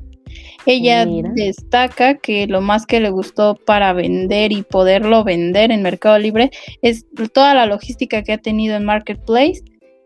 Ella 0.64 1.04
destaca 1.34 2.18
que 2.18 2.46
lo 2.46 2.60
más 2.60 2.86
que 2.86 3.00
le 3.00 3.10
gustó 3.10 3.56
para 3.56 3.92
vender 3.92 4.52
y 4.52 4.62
poderlo 4.62 5.24
vender 5.24 5.72
en 5.72 5.82
Mercado 5.82 6.18
Libre 6.18 6.50
es 6.82 7.04
toda 7.32 7.54
la 7.54 7.66
logística 7.66 8.22
que 8.22 8.32
ha 8.32 8.38
tenido 8.38 8.76
en 8.76 8.84
Marketplace 8.84 9.62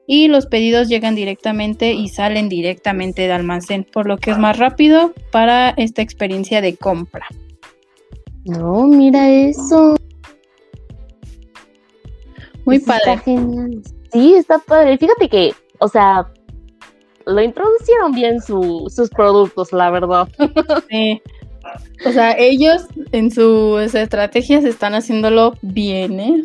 y 0.06 0.28
los 0.28 0.46
pedidos 0.46 0.88
llegan 0.88 1.14
directamente 1.14 1.92
y 1.92 2.08
salen 2.08 2.48
directamente 2.48 3.22
de 3.22 3.32
almacén, 3.32 3.84
por 3.84 4.06
lo 4.06 4.16
que 4.16 4.30
es 4.30 4.38
más 4.38 4.56
rápido 4.56 5.12
para 5.30 5.70
esta 5.76 6.00
experiencia 6.00 6.60
de 6.62 6.76
compra. 6.76 7.26
No, 8.46 8.86
mira 8.86 9.28
eso. 9.28 9.96
Muy 12.64 12.78
padre. 12.78 13.20
Sí, 14.12 14.34
está 14.34 14.58
padre. 14.58 14.98
Fíjate 14.98 15.28
que 15.28 15.52
o 15.78 15.88
sea, 15.88 16.26
lo 17.26 17.42
introducieron 17.42 18.12
bien 18.12 18.40
sus 18.40 19.10
productos, 19.10 19.72
la 19.72 19.90
verdad. 19.90 20.28
Sí. 20.90 21.20
O 22.06 22.12
sea, 22.12 22.36
ellos 22.38 22.86
en 23.10 23.28
sus 23.28 23.92
estrategias 23.92 24.64
están 24.64 24.94
haciéndolo 24.94 25.54
bien, 25.62 26.20
¿eh? 26.20 26.44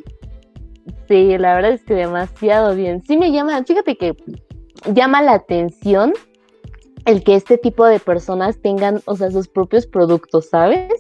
Sí, 1.07 1.37
la 1.37 1.53
verdad 1.53 1.73
es 1.73 1.83
que 1.83 1.93
demasiado 1.93 2.75
bien. 2.75 3.03
Sí 3.03 3.17
me 3.17 3.31
llama, 3.31 3.63
fíjate 3.63 3.95
que 3.97 4.15
llama 4.91 5.21
la 5.21 5.33
atención 5.33 6.13
el 7.05 7.23
que 7.23 7.35
este 7.35 7.59
tipo 7.59 7.85
de 7.85 7.99
personas 7.99 8.59
tengan, 8.63 9.01
o 9.05 9.15
sea, 9.15 9.29
sus 9.29 9.47
propios 9.47 9.85
productos, 9.85 10.49
¿sabes? 10.49 10.91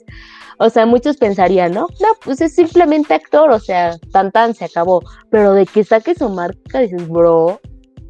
O 0.63 0.69
sea, 0.69 0.85
muchos 0.85 1.17
pensarían, 1.17 1.73
¿no? 1.73 1.87
No, 1.99 2.07
pues 2.23 2.39
es 2.39 2.53
simplemente 2.53 3.13
actor, 3.13 3.49
o 3.49 3.59
sea, 3.59 3.97
tan 4.11 4.31
tan 4.31 4.53
se 4.53 4.65
acabó. 4.65 5.01
Pero 5.29 5.53
de 5.53 5.65
que 5.65 5.83
saque 5.83 6.13
su 6.13 6.29
marca, 6.29 6.79
dices, 6.79 7.07
bro, 7.07 7.59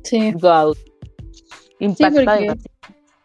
Sí. 0.04 0.34
Wow. 0.34 0.76
Impacta 1.80 2.56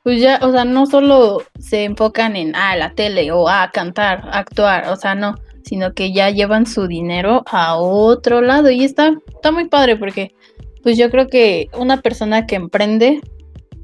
Pues 0.02 0.20
ya, 0.20 0.38
o 0.42 0.52
sea, 0.52 0.64
no 0.64 0.86
solo 0.86 1.42
se 1.58 1.84
enfocan 1.84 2.36
en 2.36 2.54
ah, 2.54 2.76
la 2.76 2.94
tele 2.94 3.30
o 3.32 3.48
a 3.48 3.64
ah, 3.64 3.70
cantar, 3.70 4.22
actuar, 4.30 4.88
o 4.88 4.96
sea, 4.96 5.14
no, 5.14 5.34
sino 5.64 5.92
que 5.92 6.12
ya 6.12 6.30
llevan 6.30 6.66
su 6.66 6.86
dinero 6.86 7.42
a 7.46 7.76
otro 7.76 8.40
lado 8.40 8.70
y 8.70 8.84
está, 8.84 9.14
está 9.34 9.50
muy 9.50 9.68
padre 9.68 9.96
porque 9.96 10.32
pues 10.82 10.96
yo 10.96 11.10
creo 11.10 11.26
que 11.26 11.68
una 11.76 12.00
persona 12.00 12.46
que 12.46 12.54
emprende 12.54 13.20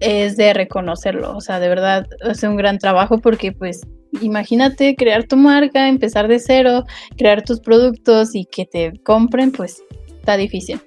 es 0.01 0.37
de 0.37 0.55
reconocerlo, 0.55 1.37
o 1.37 1.41
sea, 1.41 1.59
de 1.59 1.69
verdad 1.69 2.07
hace 2.23 2.49
un 2.49 2.57
gran 2.57 2.79
trabajo 2.79 3.19
porque 3.19 3.53
pues 3.53 3.83
imagínate 4.21 4.95
crear 4.97 5.25
tu 5.25 5.37
marca, 5.37 5.89
empezar 5.89 6.29
de 6.29 6.39
cero, 6.39 6.85
crear 7.17 7.43
tus 7.43 7.61
productos 7.61 8.35
y 8.35 8.45
que 8.45 8.67
te 8.67 8.93
compren, 9.03 9.53
pues 9.53 9.83
está 10.09 10.37
difícil. 10.37 10.81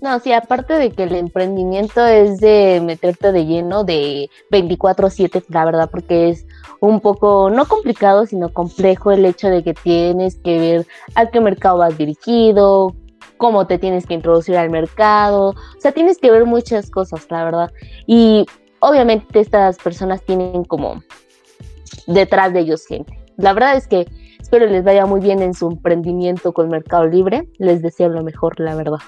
No, 0.00 0.20
sí, 0.20 0.32
aparte 0.32 0.74
de 0.74 0.90
que 0.90 1.04
el 1.04 1.14
emprendimiento 1.14 2.06
es 2.06 2.38
de 2.38 2.82
meterte 2.84 3.32
de 3.32 3.46
lleno 3.46 3.82
de 3.82 4.28
24/7, 4.50 5.42
la 5.48 5.64
verdad, 5.64 5.90
porque 5.90 6.28
es 6.28 6.46
un 6.80 7.00
poco, 7.00 7.50
no 7.50 7.66
complicado, 7.66 8.26
sino 8.26 8.52
complejo 8.52 9.10
el 9.10 9.24
hecho 9.24 9.48
de 9.48 9.62
que 9.62 9.74
tienes 9.74 10.36
que 10.36 10.58
ver 10.58 10.86
a 11.14 11.30
qué 11.30 11.40
mercado 11.40 11.78
vas 11.78 11.96
dirigido, 11.96 12.94
cómo 13.38 13.66
te 13.66 13.78
tienes 13.78 14.06
que 14.06 14.14
introducir 14.14 14.56
al 14.56 14.70
mercado, 14.70 15.50
o 15.50 15.80
sea, 15.80 15.92
tienes 15.92 16.18
que 16.18 16.30
ver 16.30 16.44
muchas 16.44 16.90
cosas, 16.90 17.26
la 17.30 17.44
verdad. 17.44 17.72
Y 18.06 18.44
obviamente 18.80 19.40
estas 19.40 19.78
personas 19.78 20.22
tienen 20.22 20.64
como 20.64 21.02
detrás 22.06 22.52
de 22.52 22.60
ellos 22.60 22.86
gente. 22.86 23.18
La 23.36 23.52
verdad 23.52 23.76
es 23.76 23.86
que 23.86 24.06
espero 24.40 24.66
les 24.66 24.84
vaya 24.84 25.06
muy 25.06 25.20
bien 25.20 25.42
en 25.42 25.54
su 25.54 25.68
emprendimiento 25.68 26.52
con 26.52 26.68
Mercado 26.68 27.06
Libre, 27.06 27.48
les 27.58 27.82
deseo 27.82 28.08
lo 28.08 28.22
mejor, 28.22 28.58
la 28.60 28.74
verdad. 28.74 28.98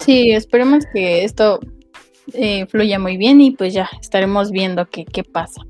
Sí, 0.00 0.30
esperemos 0.30 0.84
que 0.92 1.24
esto 1.24 1.60
eh, 2.32 2.66
fluya 2.66 2.98
muy 2.98 3.16
bien 3.16 3.40
y 3.40 3.50
pues 3.50 3.74
ya 3.74 3.88
estaremos 4.00 4.50
viendo 4.50 4.86
qué, 4.86 5.04
qué 5.04 5.24
pasa. 5.24 5.62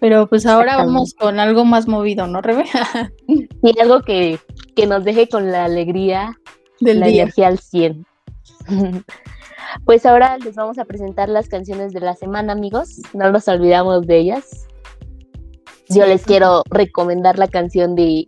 Pero 0.00 0.26
pues 0.26 0.46
ahora 0.46 0.76
vamos 0.76 1.14
con 1.14 1.40
algo 1.40 1.64
más 1.64 1.88
movido, 1.88 2.26
¿no, 2.26 2.42
Rebe? 2.42 2.64
y 3.26 3.80
algo 3.80 4.02
que, 4.02 4.38
que, 4.74 4.86
nos 4.86 5.04
deje 5.04 5.28
con 5.28 5.50
la 5.50 5.64
alegría, 5.64 6.38
Del 6.80 7.00
la 7.00 7.06
día. 7.06 7.22
energía 7.22 7.48
al 7.48 7.58
100. 7.58 8.06
pues 9.84 10.04
ahora 10.04 10.36
les 10.38 10.54
vamos 10.54 10.78
a 10.78 10.84
presentar 10.84 11.28
las 11.28 11.48
canciones 11.48 11.92
de 11.92 12.00
la 12.00 12.14
semana, 12.14 12.52
amigos. 12.52 13.00
No 13.14 13.30
nos 13.30 13.48
olvidamos 13.48 14.06
de 14.06 14.18
ellas. 14.18 14.66
Yo 15.88 16.04
Sí. 16.04 16.08
les 16.08 16.24
quiero 16.24 16.62
recomendar 16.70 17.38
la 17.38 17.48
canción 17.48 17.94
de 17.94 18.26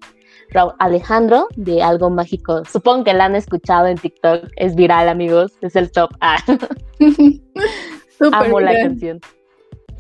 Raúl 0.50 0.72
Alejandro 0.78 1.48
de 1.56 1.82
Algo 1.82 2.10
Mágico. 2.10 2.64
Supongo 2.64 3.04
que 3.04 3.14
la 3.14 3.26
han 3.26 3.34
escuchado 3.36 3.86
en 3.86 3.98
TikTok. 3.98 4.44
Es 4.56 4.74
viral, 4.74 5.08
amigos. 5.08 5.52
Es 5.60 5.76
el 5.76 5.90
top. 5.90 6.10
Ah, 6.20 6.38
amo 8.32 8.60
la 8.60 8.74
canción. 8.74 9.20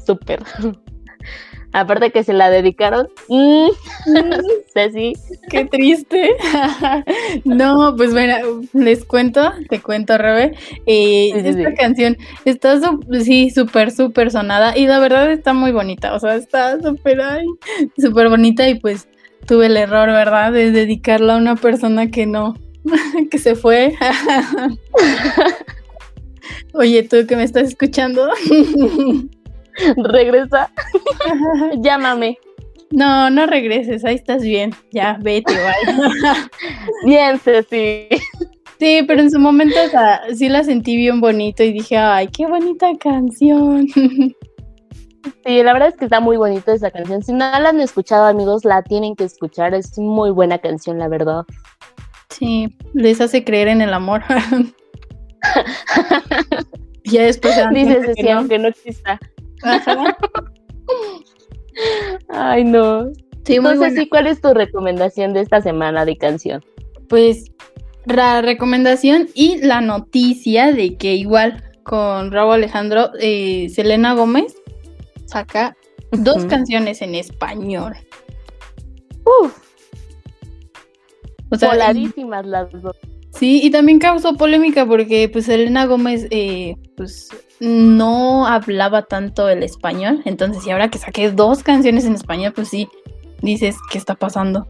Súper. 0.04 0.42
Aparte 1.72 2.10
que 2.10 2.24
se 2.24 2.32
la 2.32 2.48
dedicaron. 2.48 3.08
mm, 3.28 3.68
Ceci. 4.72 5.12
Qué 5.50 5.66
triste. 5.66 6.30
no, 7.44 7.94
pues 7.96 8.12
bueno, 8.12 8.62
les 8.72 9.04
cuento, 9.04 9.52
te 9.68 9.80
cuento, 9.80 10.16
Rebe. 10.16 10.54
Eh, 10.86 11.30
Sí, 11.34 11.40
sí, 11.42 11.48
esta 11.48 11.70
sí. 11.70 11.76
canción 11.76 12.16
está, 12.46 12.80
su- 12.80 13.00
sí, 13.22 13.50
súper, 13.50 13.90
súper 13.90 14.30
sonada 14.30 14.76
y 14.78 14.86
la 14.86 14.98
verdad 14.98 15.30
está 15.30 15.52
muy 15.52 15.72
bonita. 15.72 16.14
O 16.14 16.18
sea, 16.20 16.36
está 16.36 16.80
súper, 16.80 17.20
ay, 17.20 17.44
súper 17.98 18.30
bonita 18.30 18.66
y 18.68 18.76
pues 18.80 19.06
tuve 19.46 19.66
el 19.66 19.76
error, 19.76 20.08
¿verdad? 20.08 20.52
De 20.52 20.70
dedicarla 20.72 21.34
a 21.34 21.38
una 21.38 21.56
persona 21.56 22.10
que 22.10 22.24
no, 22.24 22.54
que 23.30 23.36
se 23.38 23.54
fue. 23.56 23.94
Oye, 26.72 27.02
tú 27.02 27.26
que 27.26 27.36
me 27.36 27.44
estás 27.44 27.68
escuchando. 27.68 28.28
Regresa. 29.96 30.70
Llámame. 31.78 32.38
No, 32.90 33.28
no 33.28 33.46
regreses, 33.46 34.04
ahí 34.04 34.14
estás 34.14 34.42
bien. 34.42 34.74
Ya, 34.92 35.18
vete. 35.20 35.52
Bien, 37.04 37.38
Ceci. 37.38 38.08
Sí, 38.78 39.02
pero 39.06 39.20
en 39.20 39.30
su 39.30 39.38
momento 39.38 39.76
o 39.84 39.88
sea, 39.88 40.22
sí 40.34 40.48
la 40.48 40.62
sentí 40.64 40.96
bien 40.96 41.20
bonito 41.20 41.62
y 41.62 41.72
dije, 41.72 41.96
ay, 41.98 42.28
qué 42.28 42.46
bonita 42.46 42.86
canción. 42.98 43.86
Sí, 45.44 45.62
la 45.62 45.72
verdad 45.72 45.88
es 45.88 45.96
que 45.96 46.04
está 46.04 46.20
muy 46.20 46.36
bonita 46.36 46.72
esa 46.72 46.90
canción. 46.90 47.22
Si 47.22 47.32
no 47.32 47.38
la 47.38 47.68
han 47.68 47.80
escuchado, 47.80 48.26
amigos, 48.26 48.64
la 48.64 48.82
tienen 48.82 49.16
que 49.16 49.24
escuchar. 49.24 49.74
Es 49.74 49.98
muy 49.98 50.30
buena 50.30 50.58
canción, 50.58 50.98
la 50.98 51.08
verdad. 51.08 51.42
Sí, 52.30 52.74
les 52.94 53.20
hace 53.20 53.44
creer 53.44 53.68
en 53.68 53.82
el 53.82 53.92
amor. 53.92 54.22
ya 57.04 57.22
después 57.22 57.54
se 57.54 57.60
dan 57.60 57.74
Dice 57.74 57.94
cuenta 57.94 58.06
Ceci, 58.06 58.22
que 58.22 58.32
no. 58.32 58.38
aunque 58.38 58.58
no 58.58 58.68
exista. 58.68 59.18
Ajá. 59.62 60.16
Ay, 62.28 62.64
no. 62.64 63.10
Sí, 63.44 63.60
muy 63.60 63.72
Entonces, 63.72 63.98
sí, 63.98 64.08
¿cuál 64.08 64.26
es 64.26 64.40
tu 64.40 64.52
recomendación 64.52 65.32
de 65.32 65.40
esta 65.40 65.60
semana 65.60 66.04
de 66.04 66.16
canción? 66.16 66.62
Pues 67.08 67.50
la 68.04 68.42
recomendación 68.42 69.28
y 69.34 69.58
la 69.58 69.80
noticia 69.80 70.72
de 70.72 70.96
que 70.96 71.14
igual 71.14 71.64
con 71.82 72.30
Raúl 72.30 72.54
Alejandro, 72.54 73.10
eh, 73.20 73.68
Selena 73.70 74.14
Gómez 74.14 74.54
saca 75.24 75.76
dos 76.12 76.44
canciones 76.44 77.00
en 77.00 77.14
español. 77.14 77.94
Uf, 79.24 79.58
O 81.50 81.56
sea, 81.56 81.70
voladísimas 81.70 82.46
las 82.46 82.70
dos. 82.70 82.96
Sí, 83.32 83.60
y 83.62 83.70
también 83.70 83.98
causó 83.98 84.34
polémica 84.34 84.86
porque 84.86 85.28
pues 85.28 85.46
Selena 85.46 85.86
Gómez 85.86 86.26
eh, 86.30 86.76
pues 86.96 87.28
no 87.60 88.46
hablaba 88.46 89.02
tanto 89.02 89.48
el 89.48 89.62
español, 89.62 90.22
entonces 90.24 90.66
y 90.66 90.70
ahora 90.70 90.90
que 90.90 90.98
saqué 90.98 91.30
dos 91.30 91.62
canciones 91.62 92.04
en 92.04 92.14
español, 92.14 92.52
pues 92.54 92.68
sí, 92.68 92.88
dices, 93.42 93.76
¿qué 93.90 93.98
está 93.98 94.14
pasando? 94.14 94.66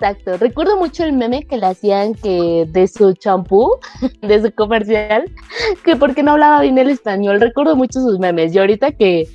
Exacto. 0.00 0.38
Recuerdo 0.38 0.78
mucho 0.78 1.04
el 1.04 1.12
meme 1.12 1.44
que 1.44 1.58
le 1.58 1.66
hacían 1.66 2.14
que 2.14 2.66
de 2.66 2.88
su 2.88 3.12
champú, 3.12 3.76
de 4.22 4.40
su 4.40 4.52
comercial, 4.52 5.30
que 5.84 5.94
porque 5.96 6.22
no 6.22 6.32
hablaba 6.32 6.62
bien 6.62 6.78
el 6.78 6.88
español. 6.88 7.38
Recuerdo 7.38 7.76
mucho 7.76 8.00
sus 8.00 8.18
memes. 8.18 8.54
Y 8.54 8.58
ahorita 8.58 8.92
que, 8.92 9.28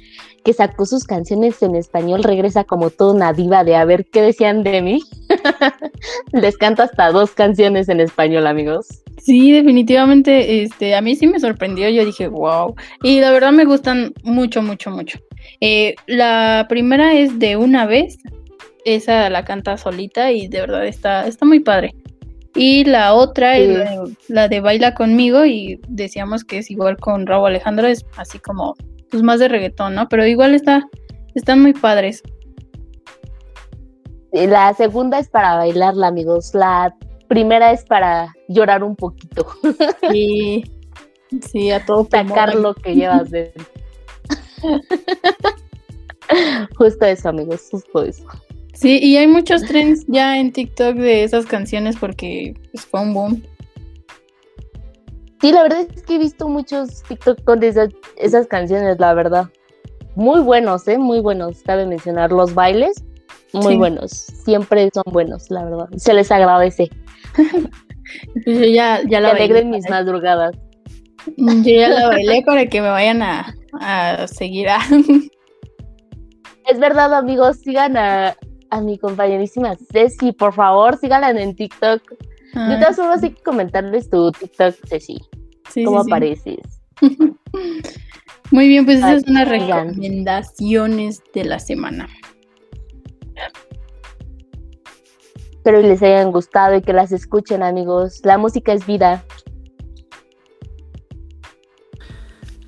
que 0.46 0.54
sacó 0.54 0.86
sus 0.86 1.06
canciones 1.06 1.62
en 1.64 1.76
español, 1.76 2.24
regresa 2.24 2.64
como 2.64 2.92
toda 2.92 3.14
una 3.16 3.34
diva 3.34 3.64
de 3.64 3.76
a 3.76 3.84
ver 3.84 4.06
qué 4.06 4.22
decían 4.22 4.62
de 4.62 4.82
mí. 4.84 5.04
Les 6.32 6.56
canto 6.56 6.84
hasta 6.84 7.12
dos 7.12 7.32
canciones 7.32 7.90
en 7.90 8.00
español, 8.00 8.46
amigos. 8.46 8.88
Sí, 9.18 9.52
definitivamente, 9.52 10.62
este, 10.62 10.94
a 10.94 11.02
mí 11.02 11.16
sí 11.16 11.26
me 11.26 11.40
sorprendió, 11.40 11.90
yo 11.90 12.06
dije, 12.06 12.28
wow, 12.28 12.76
y 13.02 13.20
la 13.22 13.32
verdad 13.32 13.52
me 13.54 13.66
gustan 13.66 14.14
mucho, 14.24 14.62
mucho, 14.62 14.92
mucho. 14.92 15.20
Eh, 15.62 15.96
la 16.06 16.68
primera 16.70 17.16
es 17.16 17.40
de 17.40 17.58
una 17.58 17.88
vez, 17.88 18.20
esa 18.86 19.32
la 19.32 19.46
canta 19.46 19.78
solita 19.78 20.32
y 20.32 20.48
de 20.48 20.62
verdad 20.62 20.86
está, 20.86 21.28
está 21.28 21.46
muy 21.46 21.60
padre. 21.60 21.96
Y 22.54 22.86
la 22.86 23.16
otra 23.16 23.58
es 23.58 23.68
la 23.68 23.84
de, 23.84 24.16
la 24.28 24.48
de 24.48 24.60
Baila 24.62 24.94
conmigo 24.94 25.44
y 25.44 25.82
decíamos 25.88 26.44
que 26.44 26.60
es 26.60 26.70
igual 26.70 26.98
con 26.98 27.26
Raúl 27.26 27.48
Alejandro, 27.48 27.88
es 27.88 28.06
así 28.16 28.38
como, 28.38 28.76
pues 29.10 29.24
más 29.24 29.40
de 29.40 29.48
reggaetón, 29.48 29.96
¿no? 29.96 30.08
Pero 30.10 30.26
igual 30.26 30.54
está, 30.54 30.88
están 31.34 31.62
muy 31.62 31.74
padres. 31.74 32.22
La 34.32 34.74
segunda 34.74 35.20
es 35.20 35.30
para 35.30 35.56
bailarla, 35.56 36.08
amigos. 36.08 36.54
La 36.54 36.94
primera 37.28 37.72
es 37.72 37.84
para 37.86 38.34
llorar 38.48 38.84
un 38.84 38.96
poquito, 38.96 39.48
Y 40.14 40.64
sí, 41.42 41.72
a 41.72 41.86
todo 41.86 42.08
sacar 42.10 42.56
lo 42.56 42.74
que 42.74 42.96
llevas 42.96 43.32
dentro. 43.32 43.66
Justo 46.78 47.06
eso, 47.06 47.30
amigos, 47.30 47.68
justo 47.70 48.04
eso. 48.04 48.24
Sí, 48.74 49.00
y 49.02 49.18
hay 49.18 49.28
muchos 49.28 49.62
trends 49.64 50.06
ya 50.08 50.40
en 50.40 50.52
TikTok 50.52 50.96
de 50.96 51.24
esas 51.24 51.46
canciones 51.46 51.96
porque 51.98 52.56
pues, 52.72 52.86
fue 52.86 53.02
un 53.02 53.14
boom. 53.14 53.44
Sí, 55.42 55.52
la 55.52 55.64
verdad 55.64 55.82
es 55.94 56.02
que 56.04 56.16
he 56.16 56.18
visto 56.18 56.48
muchos 56.48 57.04
TikTok 57.04 57.44
con 57.44 57.62
esas, 57.64 57.90
esas 58.18 58.48
canciones, 58.48 58.98
la 59.00 59.14
verdad. 59.14 59.46
Muy 60.16 60.40
buenos, 60.42 60.88
¿eh? 60.88 60.98
Muy 60.98 61.20
buenos. 61.20 61.62
Cabe 61.64 61.86
mencionar 61.86 62.32
los 62.32 62.54
bailes, 62.54 63.04
muy 63.54 63.74
Sí. 63.74 63.78
buenos. 63.78 64.12
Siempre 64.12 64.90
son 64.94 65.04
buenos, 65.12 65.50
la 65.52 65.66
verdad. 65.66 65.88
Se 65.98 66.14
les 66.14 66.32
agradece. 66.32 66.90
Yo 68.46 68.54
ya, 68.66 69.02
ya 69.08 69.20
la 69.20 69.32
alegren 69.32 69.66
bailé. 69.72 69.78
mis 69.78 69.90
madrugadas. 69.90 70.56
Yo 71.38 71.72
ya 71.74 71.90
la 71.90 72.08
bailé 72.08 72.44
para 72.46 72.66
que 72.68 72.82
me 72.82 72.90
vayan 72.90 73.22
a, 73.22 73.54
a 73.82 74.28
seguir. 74.28 74.70
ah. 74.70 74.80
Es 76.68 76.80
verdad, 76.80 77.14
amigos, 77.14 77.58
sigan 77.58 77.96
a, 77.96 78.36
a 78.72 78.82
mi 78.82 78.98
compañerísima 78.98 79.76
Ceci, 79.92 80.32
por 80.32 80.54
favor, 80.54 80.98
síganla 80.98 81.30
en 81.30 81.56
TikTok. 81.56 82.02
De 82.56 82.78
todas 82.78 82.96
formas, 82.96 83.22
hay 83.22 83.32
que 83.32 83.44
comentarles 83.44 84.10
tu 84.10 84.32
TikTok, 84.32 84.76
Ceci. 84.88 85.22
Sí, 85.70 85.84
¿Cómo 85.84 86.00
sí, 86.00 86.06
sí. 86.06 86.12
apareces? 86.12 86.82
Muy 88.52 88.68
bien, 88.70 88.86
pues 88.86 89.00
esas 89.00 89.24
son 89.24 89.34
las 89.34 89.50
recomendaciones 89.50 91.22
de 91.34 91.44
la 91.44 91.60
semana. 91.60 92.08
Espero 95.52 95.82
que 95.82 95.88
les 95.88 96.02
hayan 96.04 96.32
gustado 96.32 96.76
y 96.76 96.82
que 96.82 96.94
las 96.94 97.12
escuchen, 97.12 97.62
amigos. 97.64 98.22
La 98.24 98.38
música 98.38 98.72
es 98.72 98.86
vida. 98.86 99.26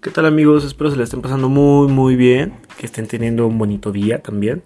¿Qué 0.02 0.10
tal 0.10 0.26
amigos? 0.26 0.66
Espero 0.66 0.90
se 0.90 0.98
la 0.98 1.04
estén 1.04 1.22
pasando 1.22 1.48
muy 1.48 1.88
muy 1.88 2.16
bien, 2.16 2.56
que 2.78 2.86
estén 2.88 3.08
teniendo 3.08 3.46
un 3.46 3.58
bonito 3.58 3.92
día 3.92 4.22
también. 4.22 4.64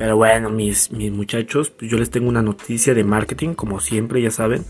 Pero 0.00 0.16
bueno, 0.16 0.48
mis, 0.48 0.90
mis 0.92 1.12
muchachos, 1.12 1.68
pues 1.68 1.90
yo 1.90 1.98
les 1.98 2.08
tengo 2.08 2.26
una 2.30 2.40
noticia 2.40 2.94
de 2.94 3.04
marketing, 3.04 3.52
como 3.52 3.80
siempre, 3.80 4.22
ya 4.22 4.30
saben. 4.30 4.64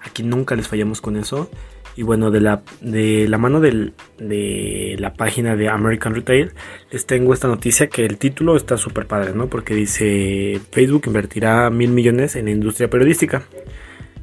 Aquí 0.00 0.24
nunca 0.24 0.56
les 0.56 0.66
fallamos 0.66 1.00
con 1.00 1.16
eso. 1.16 1.48
Y 1.94 2.02
bueno, 2.02 2.32
de 2.32 2.40
la, 2.40 2.62
de 2.80 3.28
la 3.28 3.38
mano 3.38 3.60
del- 3.60 3.92
de 4.18 4.96
la 4.98 5.14
página 5.14 5.54
de 5.54 5.68
American 5.68 6.16
Retail, 6.16 6.50
les 6.90 7.06
tengo 7.06 7.32
esta 7.32 7.46
noticia 7.46 7.86
que 7.86 8.04
el 8.04 8.18
título 8.18 8.56
está 8.56 8.76
súper 8.76 9.06
padre, 9.06 9.32
¿no? 9.36 9.46
Porque 9.46 9.72
dice 9.76 10.60
Facebook 10.72 11.04
invertirá 11.06 11.70
mil 11.70 11.90
millones 11.90 12.34
en 12.34 12.46
la 12.46 12.50
industria 12.50 12.90
periodística. 12.90 13.44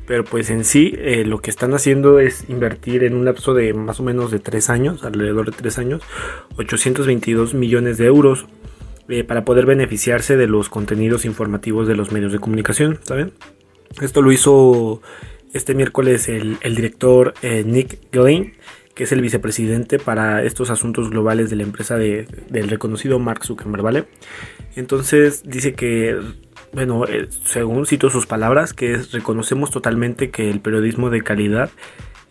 Pero 0.08 0.26
pues 0.26 0.50
en 0.50 0.66
sí 0.66 0.94
eh, 0.98 1.24
lo 1.24 1.40
que 1.40 1.52
están 1.52 1.74
haciendo 1.74 2.20
es 2.20 2.44
invertir 2.50 3.06
en 3.06 3.16
un 3.16 3.24
lapso 3.24 3.54
de 3.54 3.74
más 3.74 4.02
o 4.02 4.04
menos 4.04 4.30
de 4.30 4.40
3 4.40 4.70
años, 4.72 5.06
alrededor 5.06 5.46
de 5.46 5.56
3 5.56 5.78
años, 5.80 6.02
822 6.58 7.54
millones 7.54 7.98
de 7.98 8.08
euros 8.08 8.46
eh, 9.10 9.24
para 9.24 9.44
poder 9.46 9.66
beneficiarse 9.66 10.38
de 10.38 10.48
los 10.48 10.70
contenidos 10.70 11.26
informativos 11.26 11.88
de 11.88 11.96
los 11.96 12.12
medios 12.12 12.32
de 12.32 12.40
comunicación, 12.40 13.00
¿saben? 13.04 13.32
Esto 14.02 14.22
lo 14.22 14.32
hizo 14.32 15.02
este 15.54 15.74
miércoles 15.74 16.30
el, 16.30 16.58
director 16.76 17.34
eh, 17.42 17.64
Nick 17.66 18.00
Glenn, 18.12 18.54
que 18.94 19.06
es 19.06 19.12
el 19.12 19.22
vicepresidente 19.22 19.98
para 19.98 20.44
estos 20.44 20.70
asuntos 20.70 21.10
globales 21.10 21.50
de 21.50 21.56
la 21.56 21.64
empresa 21.64 21.98
de- 21.98 22.28
del 22.50 22.70
reconocido 22.70 23.18
Mark 23.18 23.46
Zuckerberg, 23.46 23.82
¿vale? 23.82 24.06
Entonces 24.76 25.42
dice 25.44 25.74
que, 25.74 26.20
bueno, 26.74 27.06
eh, 27.08 27.28
según 27.46 27.86
cito 27.86 28.10
sus 28.10 28.26
palabras, 28.28 28.74
que 28.74 28.94
es 28.94 29.12
reconocemos 29.12 29.72
totalmente 29.72 30.30
que 30.30 30.50
el 30.50 30.60
periodismo 30.60 31.10
de 31.10 31.22
calidad 31.24 31.72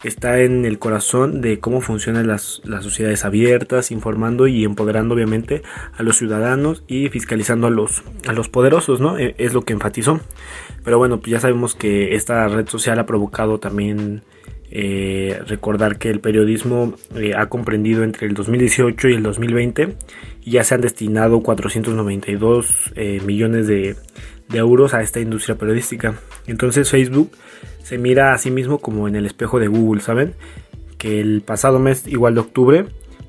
está 0.04 0.40
en 0.40 0.64
el 0.64 0.78
corazón 0.78 1.40
de 1.40 1.58
cómo 1.58 1.80
funcionan 1.80 2.26
las, 2.26 2.62
sociedades 2.80 3.24
abiertas, 3.24 3.90
informando 3.90 4.46
y 4.46 4.64
empoderando 4.64 5.14
obviamente 5.14 5.62
a 5.96 6.02
los 6.02 6.16
ciudadanos 6.16 6.84
y 6.86 7.08
fiscalizando 7.08 7.66
a 7.66 7.70
los, 7.70 8.02
a 8.26 8.32
los 8.32 8.48
poderosos, 8.48 9.00
¿no? 9.00 9.18
E, 9.18 9.34
es 9.38 9.54
lo 9.54 9.62
que 9.62 9.72
enfatizó. 9.72 10.20
Pero 10.84 10.98
bueno, 10.98 11.20
pues 11.20 11.32
ya 11.32 11.40
sabemos 11.40 11.74
que 11.74 12.14
esta 12.14 12.46
red 12.48 12.68
social 12.68 12.98
ha 12.98 13.06
provocado 13.06 13.58
también 13.58 14.22
eh, 14.70 15.40
recordar 15.46 15.98
que 15.98 16.10
el 16.10 16.20
periodismo 16.20 16.94
eh, 17.16 17.32
ha 17.34 17.46
comprendido 17.46 18.04
entre 18.04 18.26
el 18.26 18.34
2018 18.34 19.08
y 19.08 19.14
el 19.14 19.22
2020 19.22 19.96
y 20.44 20.50
ya 20.50 20.62
se 20.62 20.74
han 20.74 20.82
destinado 20.82 21.40
492 21.42 22.92
eh, 22.94 23.20
millones 23.24 23.66
de, 23.66 23.96
de 24.48 24.58
euros 24.58 24.94
a 24.94 25.02
esta 25.02 25.20
industria 25.20 25.56
periodística. 25.56 26.14
Entonces 26.46 26.90
Facebook 26.90 27.32
se 27.88 27.96
mira 27.96 28.34
a 28.34 28.38
sí 28.38 28.50
mismo 28.50 28.80
como 28.80 29.08
en 29.08 29.16
el 29.16 29.24
espejo 29.24 29.58
de 29.58 29.66
Google, 29.66 30.02
¿saben? 30.02 30.34
Que 30.98 31.20
el 31.20 31.40
pasado 31.40 31.78
mes, 31.78 32.06
igual 32.06 32.34
de 32.34 32.40
octubre, 32.40 32.84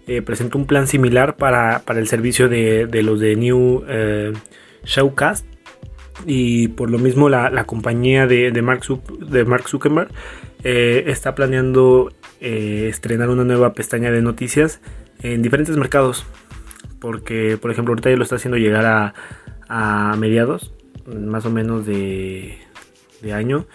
eh, 0.05 0.21
presentó 0.21 0.57
un 0.57 0.65
plan 0.65 0.85
similar 0.85 1.37
para, 1.37 1.81
el 1.87 2.07
servicio 2.09 2.49
de, 2.49 2.89
los 3.01 3.21
de 3.21 3.37
New 3.37 3.85
eh, 3.87 4.33
Showcast. 4.83 5.45
Y 6.25 6.67
por 6.67 6.91
lo 6.91 6.97
mismo 6.97 7.29
la, 7.29 7.63
compañía 7.63 8.27
de, 8.27 8.51
de, 8.51 8.61
Mark, 8.61 8.81
de 9.29 9.45
Mark 9.45 9.69
Zuckerberg 9.69 10.09
eh, 10.65 11.05
está 11.07 11.35
planeando 11.35 12.11
estrenar 12.41 13.29
una 13.29 13.45
nueva 13.45 13.71
pestaña 13.71 14.11
de 14.11 14.21
noticias 14.21 14.81
en 15.23 15.41
diferentes 15.41 15.77
mercados. 15.77 16.25
Porque, 16.99 17.55
por 17.55 17.71
ejemplo, 17.71 17.93
ahorita 17.93 18.09
ya 18.09 18.17
lo 18.17 18.23
está 18.23 18.35
haciendo 18.35 18.57
llegar 18.57 18.85
a, 18.85 19.13
a 19.69 20.17
mediados, 20.17 20.73
más 21.05 21.45
o 21.45 21.49
menos 21.49 21.85
de, 21.85 22.57
de 23.21 23.31
año. 23.31 23.65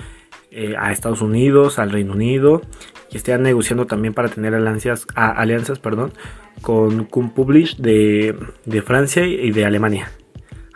Eh, 0.57 0.77
a 0.79 0.93
Estados 0.93 1.21
Unidos, 1.21 1.81
al 1.81 1.91
Reino 1.91 2.13
Unido 2.13 2.63
y 3.11 3.17
estén 3.17 3.43
negociando 3.43 3.87
también 3.87 4.15
para 4.15 4.29
tener 4.29 4.55
alianzas, 4.55 5.05
alianzas 5.17 5.81
perdón, 5.81 6.13
con 6.63 7.09
Publish 7.09 7.77
de, 7.79 8.37
de, 8.65 8.83
Francia 8.83 9.27
y 9.27 9.51
de 9.51 9.65
Alemania. 9.65 10.13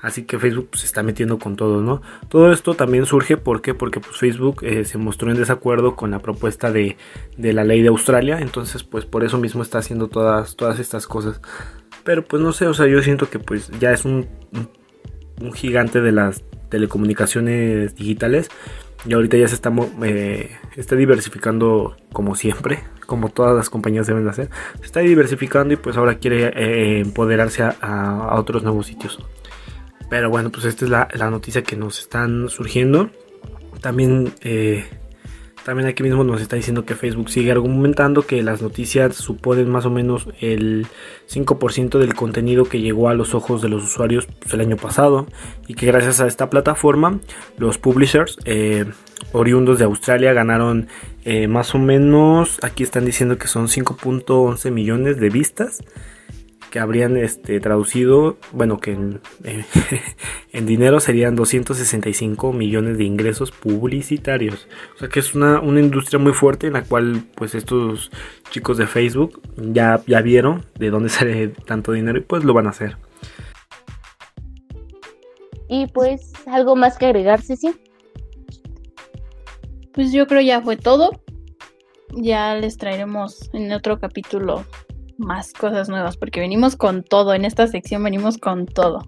Así 0.03 0.24
que 0.24 0.41
Facebook 0.41 0.70
se 0.72 0.85
está 0.85 1.05
metiendo 1.05 1.39
con 1.39 1.55
todo, 1.55 1.81
¿no? 1.81 2.03
Todo 2.29 2.53
esto 2.53 2.74
también 2.74 3.07
surge 3.07 3.37
porque 3.37 3.72
porque 3.72 4.01
pues, 4.01 4.16
Facebook 4.16 4.64
eh, 4.64 4.85
se 4.85 4.99
mostró 4.99 5.31
en 5.31 5.37
desacuerdo 5.37 5.95
con 5.95 6.11
la 6.11 6.18
propuesta 6.18 6.72
de, 6.72 6.97
de, 7.37 7.53
la 7.53 7.62
ley 7.62 7.81
de 7.81 7.89
Australia, 7.89 8.41
entonces 8.41 8.83
pues 8.83 9.05
por 9.05 9.22
eso 9.22 9.39
mismo 9.39 9.62
está 9.62 9.79
haciendo 9.79 10.09
todas, 10.09 10.57
todas 10.57 10.81
estas 10.81 11.07
cosas. 11.07 11.41
Pero 12.03 12.24
pues 12.24 12.43
no 12.43 12.53
sé, 12.53 12.66
o 12.66 12.74
sea, 12.74 12.89
yo 12.89 13.01
siento 13.01 13.31
que 13.31 13.39
pues 13.39 13.70
ya 13.79 13.93
es 13.93 14.05
un, 14.05 14.26
un 15.41 15.53
gigante 15.53 16.01
de 16.01 16.11
las 16.11 16.43
telecomunicaciones 16.68 17.95
digitales 17.95 18.51
y 19.05 19.12
ahorita 19.12 19.36
ya 19.36 19.49
se 19.49 19.55
está, 19.55 19.72
eh, 20.03 20.57
está 20.76 20.96
diversificando 20.96 21.96
como 22.12 22.34
siempre, 22.34 22.82
como 23.07 23.28
todas 23.28 23.57
las 23.57 23.70
compañías 23.70 24.07
deben 24.07 24.24
de 24.24 24.30
hacer. 24.30 24.51
Se 24.80 24.86
está 24.86 25.01
diversificando 25.01 25.74
y 25.74 25.76
pues 25.76 25.96
ahora 25.96 26.18
quiere 26.18 26.46
eh, 26.49 27.01
empoderarse 27.01 27.62
a, 27.62 28.34
otros 28.38 28.62
nuevos 28.64 28.86
sitios. 28.86 29.18
Pero 30.11 30.30
bueno, 30.30 30.51
pues 30.51 30.64
esta 30.64 30.84
es 30.84 30.90
la, 30.90 31.30
noticia 31.30 31.62
que 31.62 31.76
nos 31.76 32.01
están 32.01 32.49
surgiendo. 32.49 33.11
También 33.80 34.32
eh, 34.40 34.88
también 35.69 35.87
aquí 35.87 36.03
mismo 36.03 36.25
nos 36.25 36.41
está 36.41 36.57
diciendo 36.57 36.87
que 36.87 36.95
Facebook 36.95 37.29
sigue 37.29 37.53
argumentando 37.53 38.23
que 38.23 38.43
las 38.43 38.62
noticias 38.62 39.14
suponen 39.16 39.69
más 39.69 39.85
o 39.85 39.91
menos 39.91 40.27
el 40.41 40.87
5% 41.31 41.99
del 41.99 42.14
contenido 42.14 42.64
que 42.64 42.81
llegó 42.81 43.11
a 43.11 43.14
los 43.14 43.35
ojos 43.35 43.61
de 43.61 43.69
los 43.69 43.85
usuarios 43.85 44.25
pues, 44.41 44.55
el 44.55 44.62
año 44.62 44.79
pasado 44.79 45.27
y 45.66 45.75
que 45.75 45.85
gracias 45.85 46.23
a 46.23 46.27
esta 46.27 46.49
plataforma 46.49 47.21
los 47.59 47.77
publishers 47.77 48.39
eh, 48.47 48.87
oriundos 49.33 49.79
de 49.79 49.85
Australia 49.85 50.33
ganaron 50.33 50.89
eh, 51.27 51.49
más 51.49 51.75
o 51.75 51.79
menos, 51.79 52.59
aquí 52.62 52.83
están 52.83 53.05
diciendo 53.05 53.37
que 53.37 53.47
son 53.47 53.66
5.11 53.66 54.71
millones 54.71 55.21
de 55.21 55.29
vistas 55.29 55.83
que 56.71 56.79
habrían 56.79 57.16
este, 57.16 57.61
traducido, 57.61 58.37
bueno, 58.53 58.79
que 58.79 58.93
eh, 59.45 59.64
en, 60.53 60.66
dinero 60.66 61.01
serían 61.01 61.37
265 61.37 62.53
millones 62.53 62.99
de 62.99 63.05
ingresos 63.05 63.51
publicitarios. 63.51 64.69
O 64.95 64.99
sea 64.99 65.09
que 65.09 65.21
es 65.21 65.35
una, 65.35 65.61
industria 65.62 66.19
muy 66.19 66.33
fuerte 66.33 66.66
en 66.66 66.75
la 66.75 66.83
cual 66.83 67.25
pues 67.35 67.55
estos 67.55 68.11
chicos 68.51 68.79
de 68.79 68.87
Facebook 68.87 69.41
ya, 69.57 70.01
ya 70.07 70.21
vieron 70.21 70.64
de 70.79 70.91
dónde 70.91 71.09
sale 71.09 71.49
tanto 71.49 71.93
dinero 71.93 72.19
y 72.19 72.23
pues 72.23 72.45
lo 72.45 72.55
van 72.55 72.66
a 72.66 72.71
hacer. 72.71 72.97
Y 75.69 75.87
pues 75.89 76.33
algo 76.47 76.77
más 76.77 76.97
que 76.97 77.07
agregar, 77.07 77.43
sí. 77.43 77.57
Pues 79.93 80.12
yo 80.12 80.27
creo 80.27 80.41
ya 80.41 80.62
fue 80.62 80.77
todo. 80.77 81.11
Ya 82.14 82.55
les 82.55 82.79
traeremos 82.79 83.51
en 83.53 83.71
otro 83.73 83.99
capítulo 83.99 84.64
más 85.19 85.53
cosas 85.53 85.89
nuevas, 85.89 86.16
porque 86.16 86.41
venimos 86.41 86.77
con 86.77 87.03
todo, 87.03 87.35
en 87.35 87.45
esta 87.45 87.66
sección 87.66 88.03
venimos 88.03 88.39
con 88.39 88.66
todo. 88.66 89.01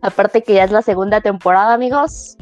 Aparte 0.00 0.42
que 0.42 0.54
ya 0.54 0.64
es 0.64 0.70
la 0.70 0.82
segunda 0.82 1.20
temporada, 1.20 1.74
amigos. 1.74 2.36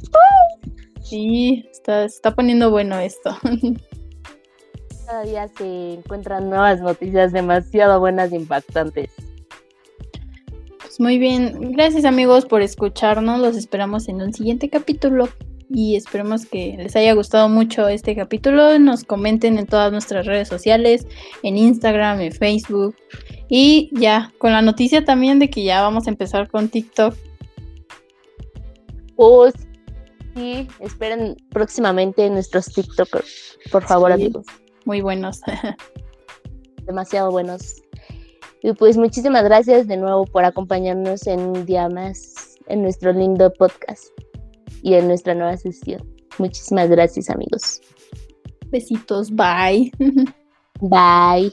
Sí, 1.03 1.67
está, 1.71 2.05
está 2.05 2.35
poniendo 2.35 2.71
bueno 2.71 2.99
esto. 2.99 3.37
Cada 5.07 5.23
día 5.23 5.49
se 5.49 5.95
encuentran 5.95 6.49
nuevas 6.49 6.81
noticias 6.81 7.33
demasiado 7.33 8.01
buenas 8.01 8.33
e 8.33 8.37
impactantes. 8.37 9.11
Pues 10.79 11.01
muy 11.01 11.19
bien, 11.19 11.73
gracias 11.73 12.05
amigos 12.05 12.47
por 12.47 12.63
escucharnos, 12.63 13.41
los 13.41 13.57
esperamos 13.57 14.09
en 14.09 14.23
un 14.23 14.33
siguiente 14.33 14.71
capítulo 14.71 15.29
y 15.71 15.97
esperemos 15.97 16.47
que 16.47 16.75
les 16.77 16.97
haya 16.97 17.13
gustado 17.15 17.49
mucho 17.49 17.89
este 17.89 18.15
capítulo. 18.15 18.79
Nos 18.79 19.05
comenten 19.05 19.59
en 19.59 19.67
todas 19.67 19.93
nuestras 19.93 20.27
redes 20.27 20.49
sociales, 20.49 21.07
en 21.43 21.57
Instagram, 21.57 22.21
en 22.21 22.33
Facebook. 22.33 22.97
Y 23.49 23.91
ya, 23.93 24.33
con 24.39 24.53
la 24.53 24.63
noticia 24.63 25.05
también 25.05 25.39
de 25.39 25.51
que 25.51 25.65
ya 25.65 25.83
vamos 25.83 26.07
a 26.07 26.11
empezar 26.11 26.49
con 26.49 26.69
TikTok. 26.69 27.15
Pues 29.17 29.55
sí, 30.35 30.69
esperen 30.81 31.37
próximamente 31.51 32.29
nuestros 32.31 32.67
TikTokers, 32.67 33.59
por 33.71 33.85
favor, 33.85 34.13
amigos. 34.13 34.47
Muy 34.85 35.01
buenos. 35.01 35.41
Demasiado 36.87 37.31
buenos. 37.31 37.83
Y 38.63 38.73
pues 38.73 38.97
muchísimas 38.97 39.45
gracias 39.45 39.87
de 39.87 39.97
nuevo 39.97 40.25
por 40.25 40.45
acompañarnos 40.45 41.27
en 41.27 41.41
un 41.41 41.67
día 41.67 41.89
más 41.89 42.57
en 42.67 42.83
nuestro 42.83 43.13
lindo 43.13 43.53
podcast 43.53 44.14
y 44.83 44.95
en 44.95 45.09
nuestra 45.09 45.35
nueva 45.35 45.57
sesión. 45.57 46.03
Muchísimas 46.39 46.89
gracias 46.89 47.31
amigos. 47.31 47.81
Besitos, 48.71 49.31
bye. 49.31 49.93
Bye. 50.81 51.53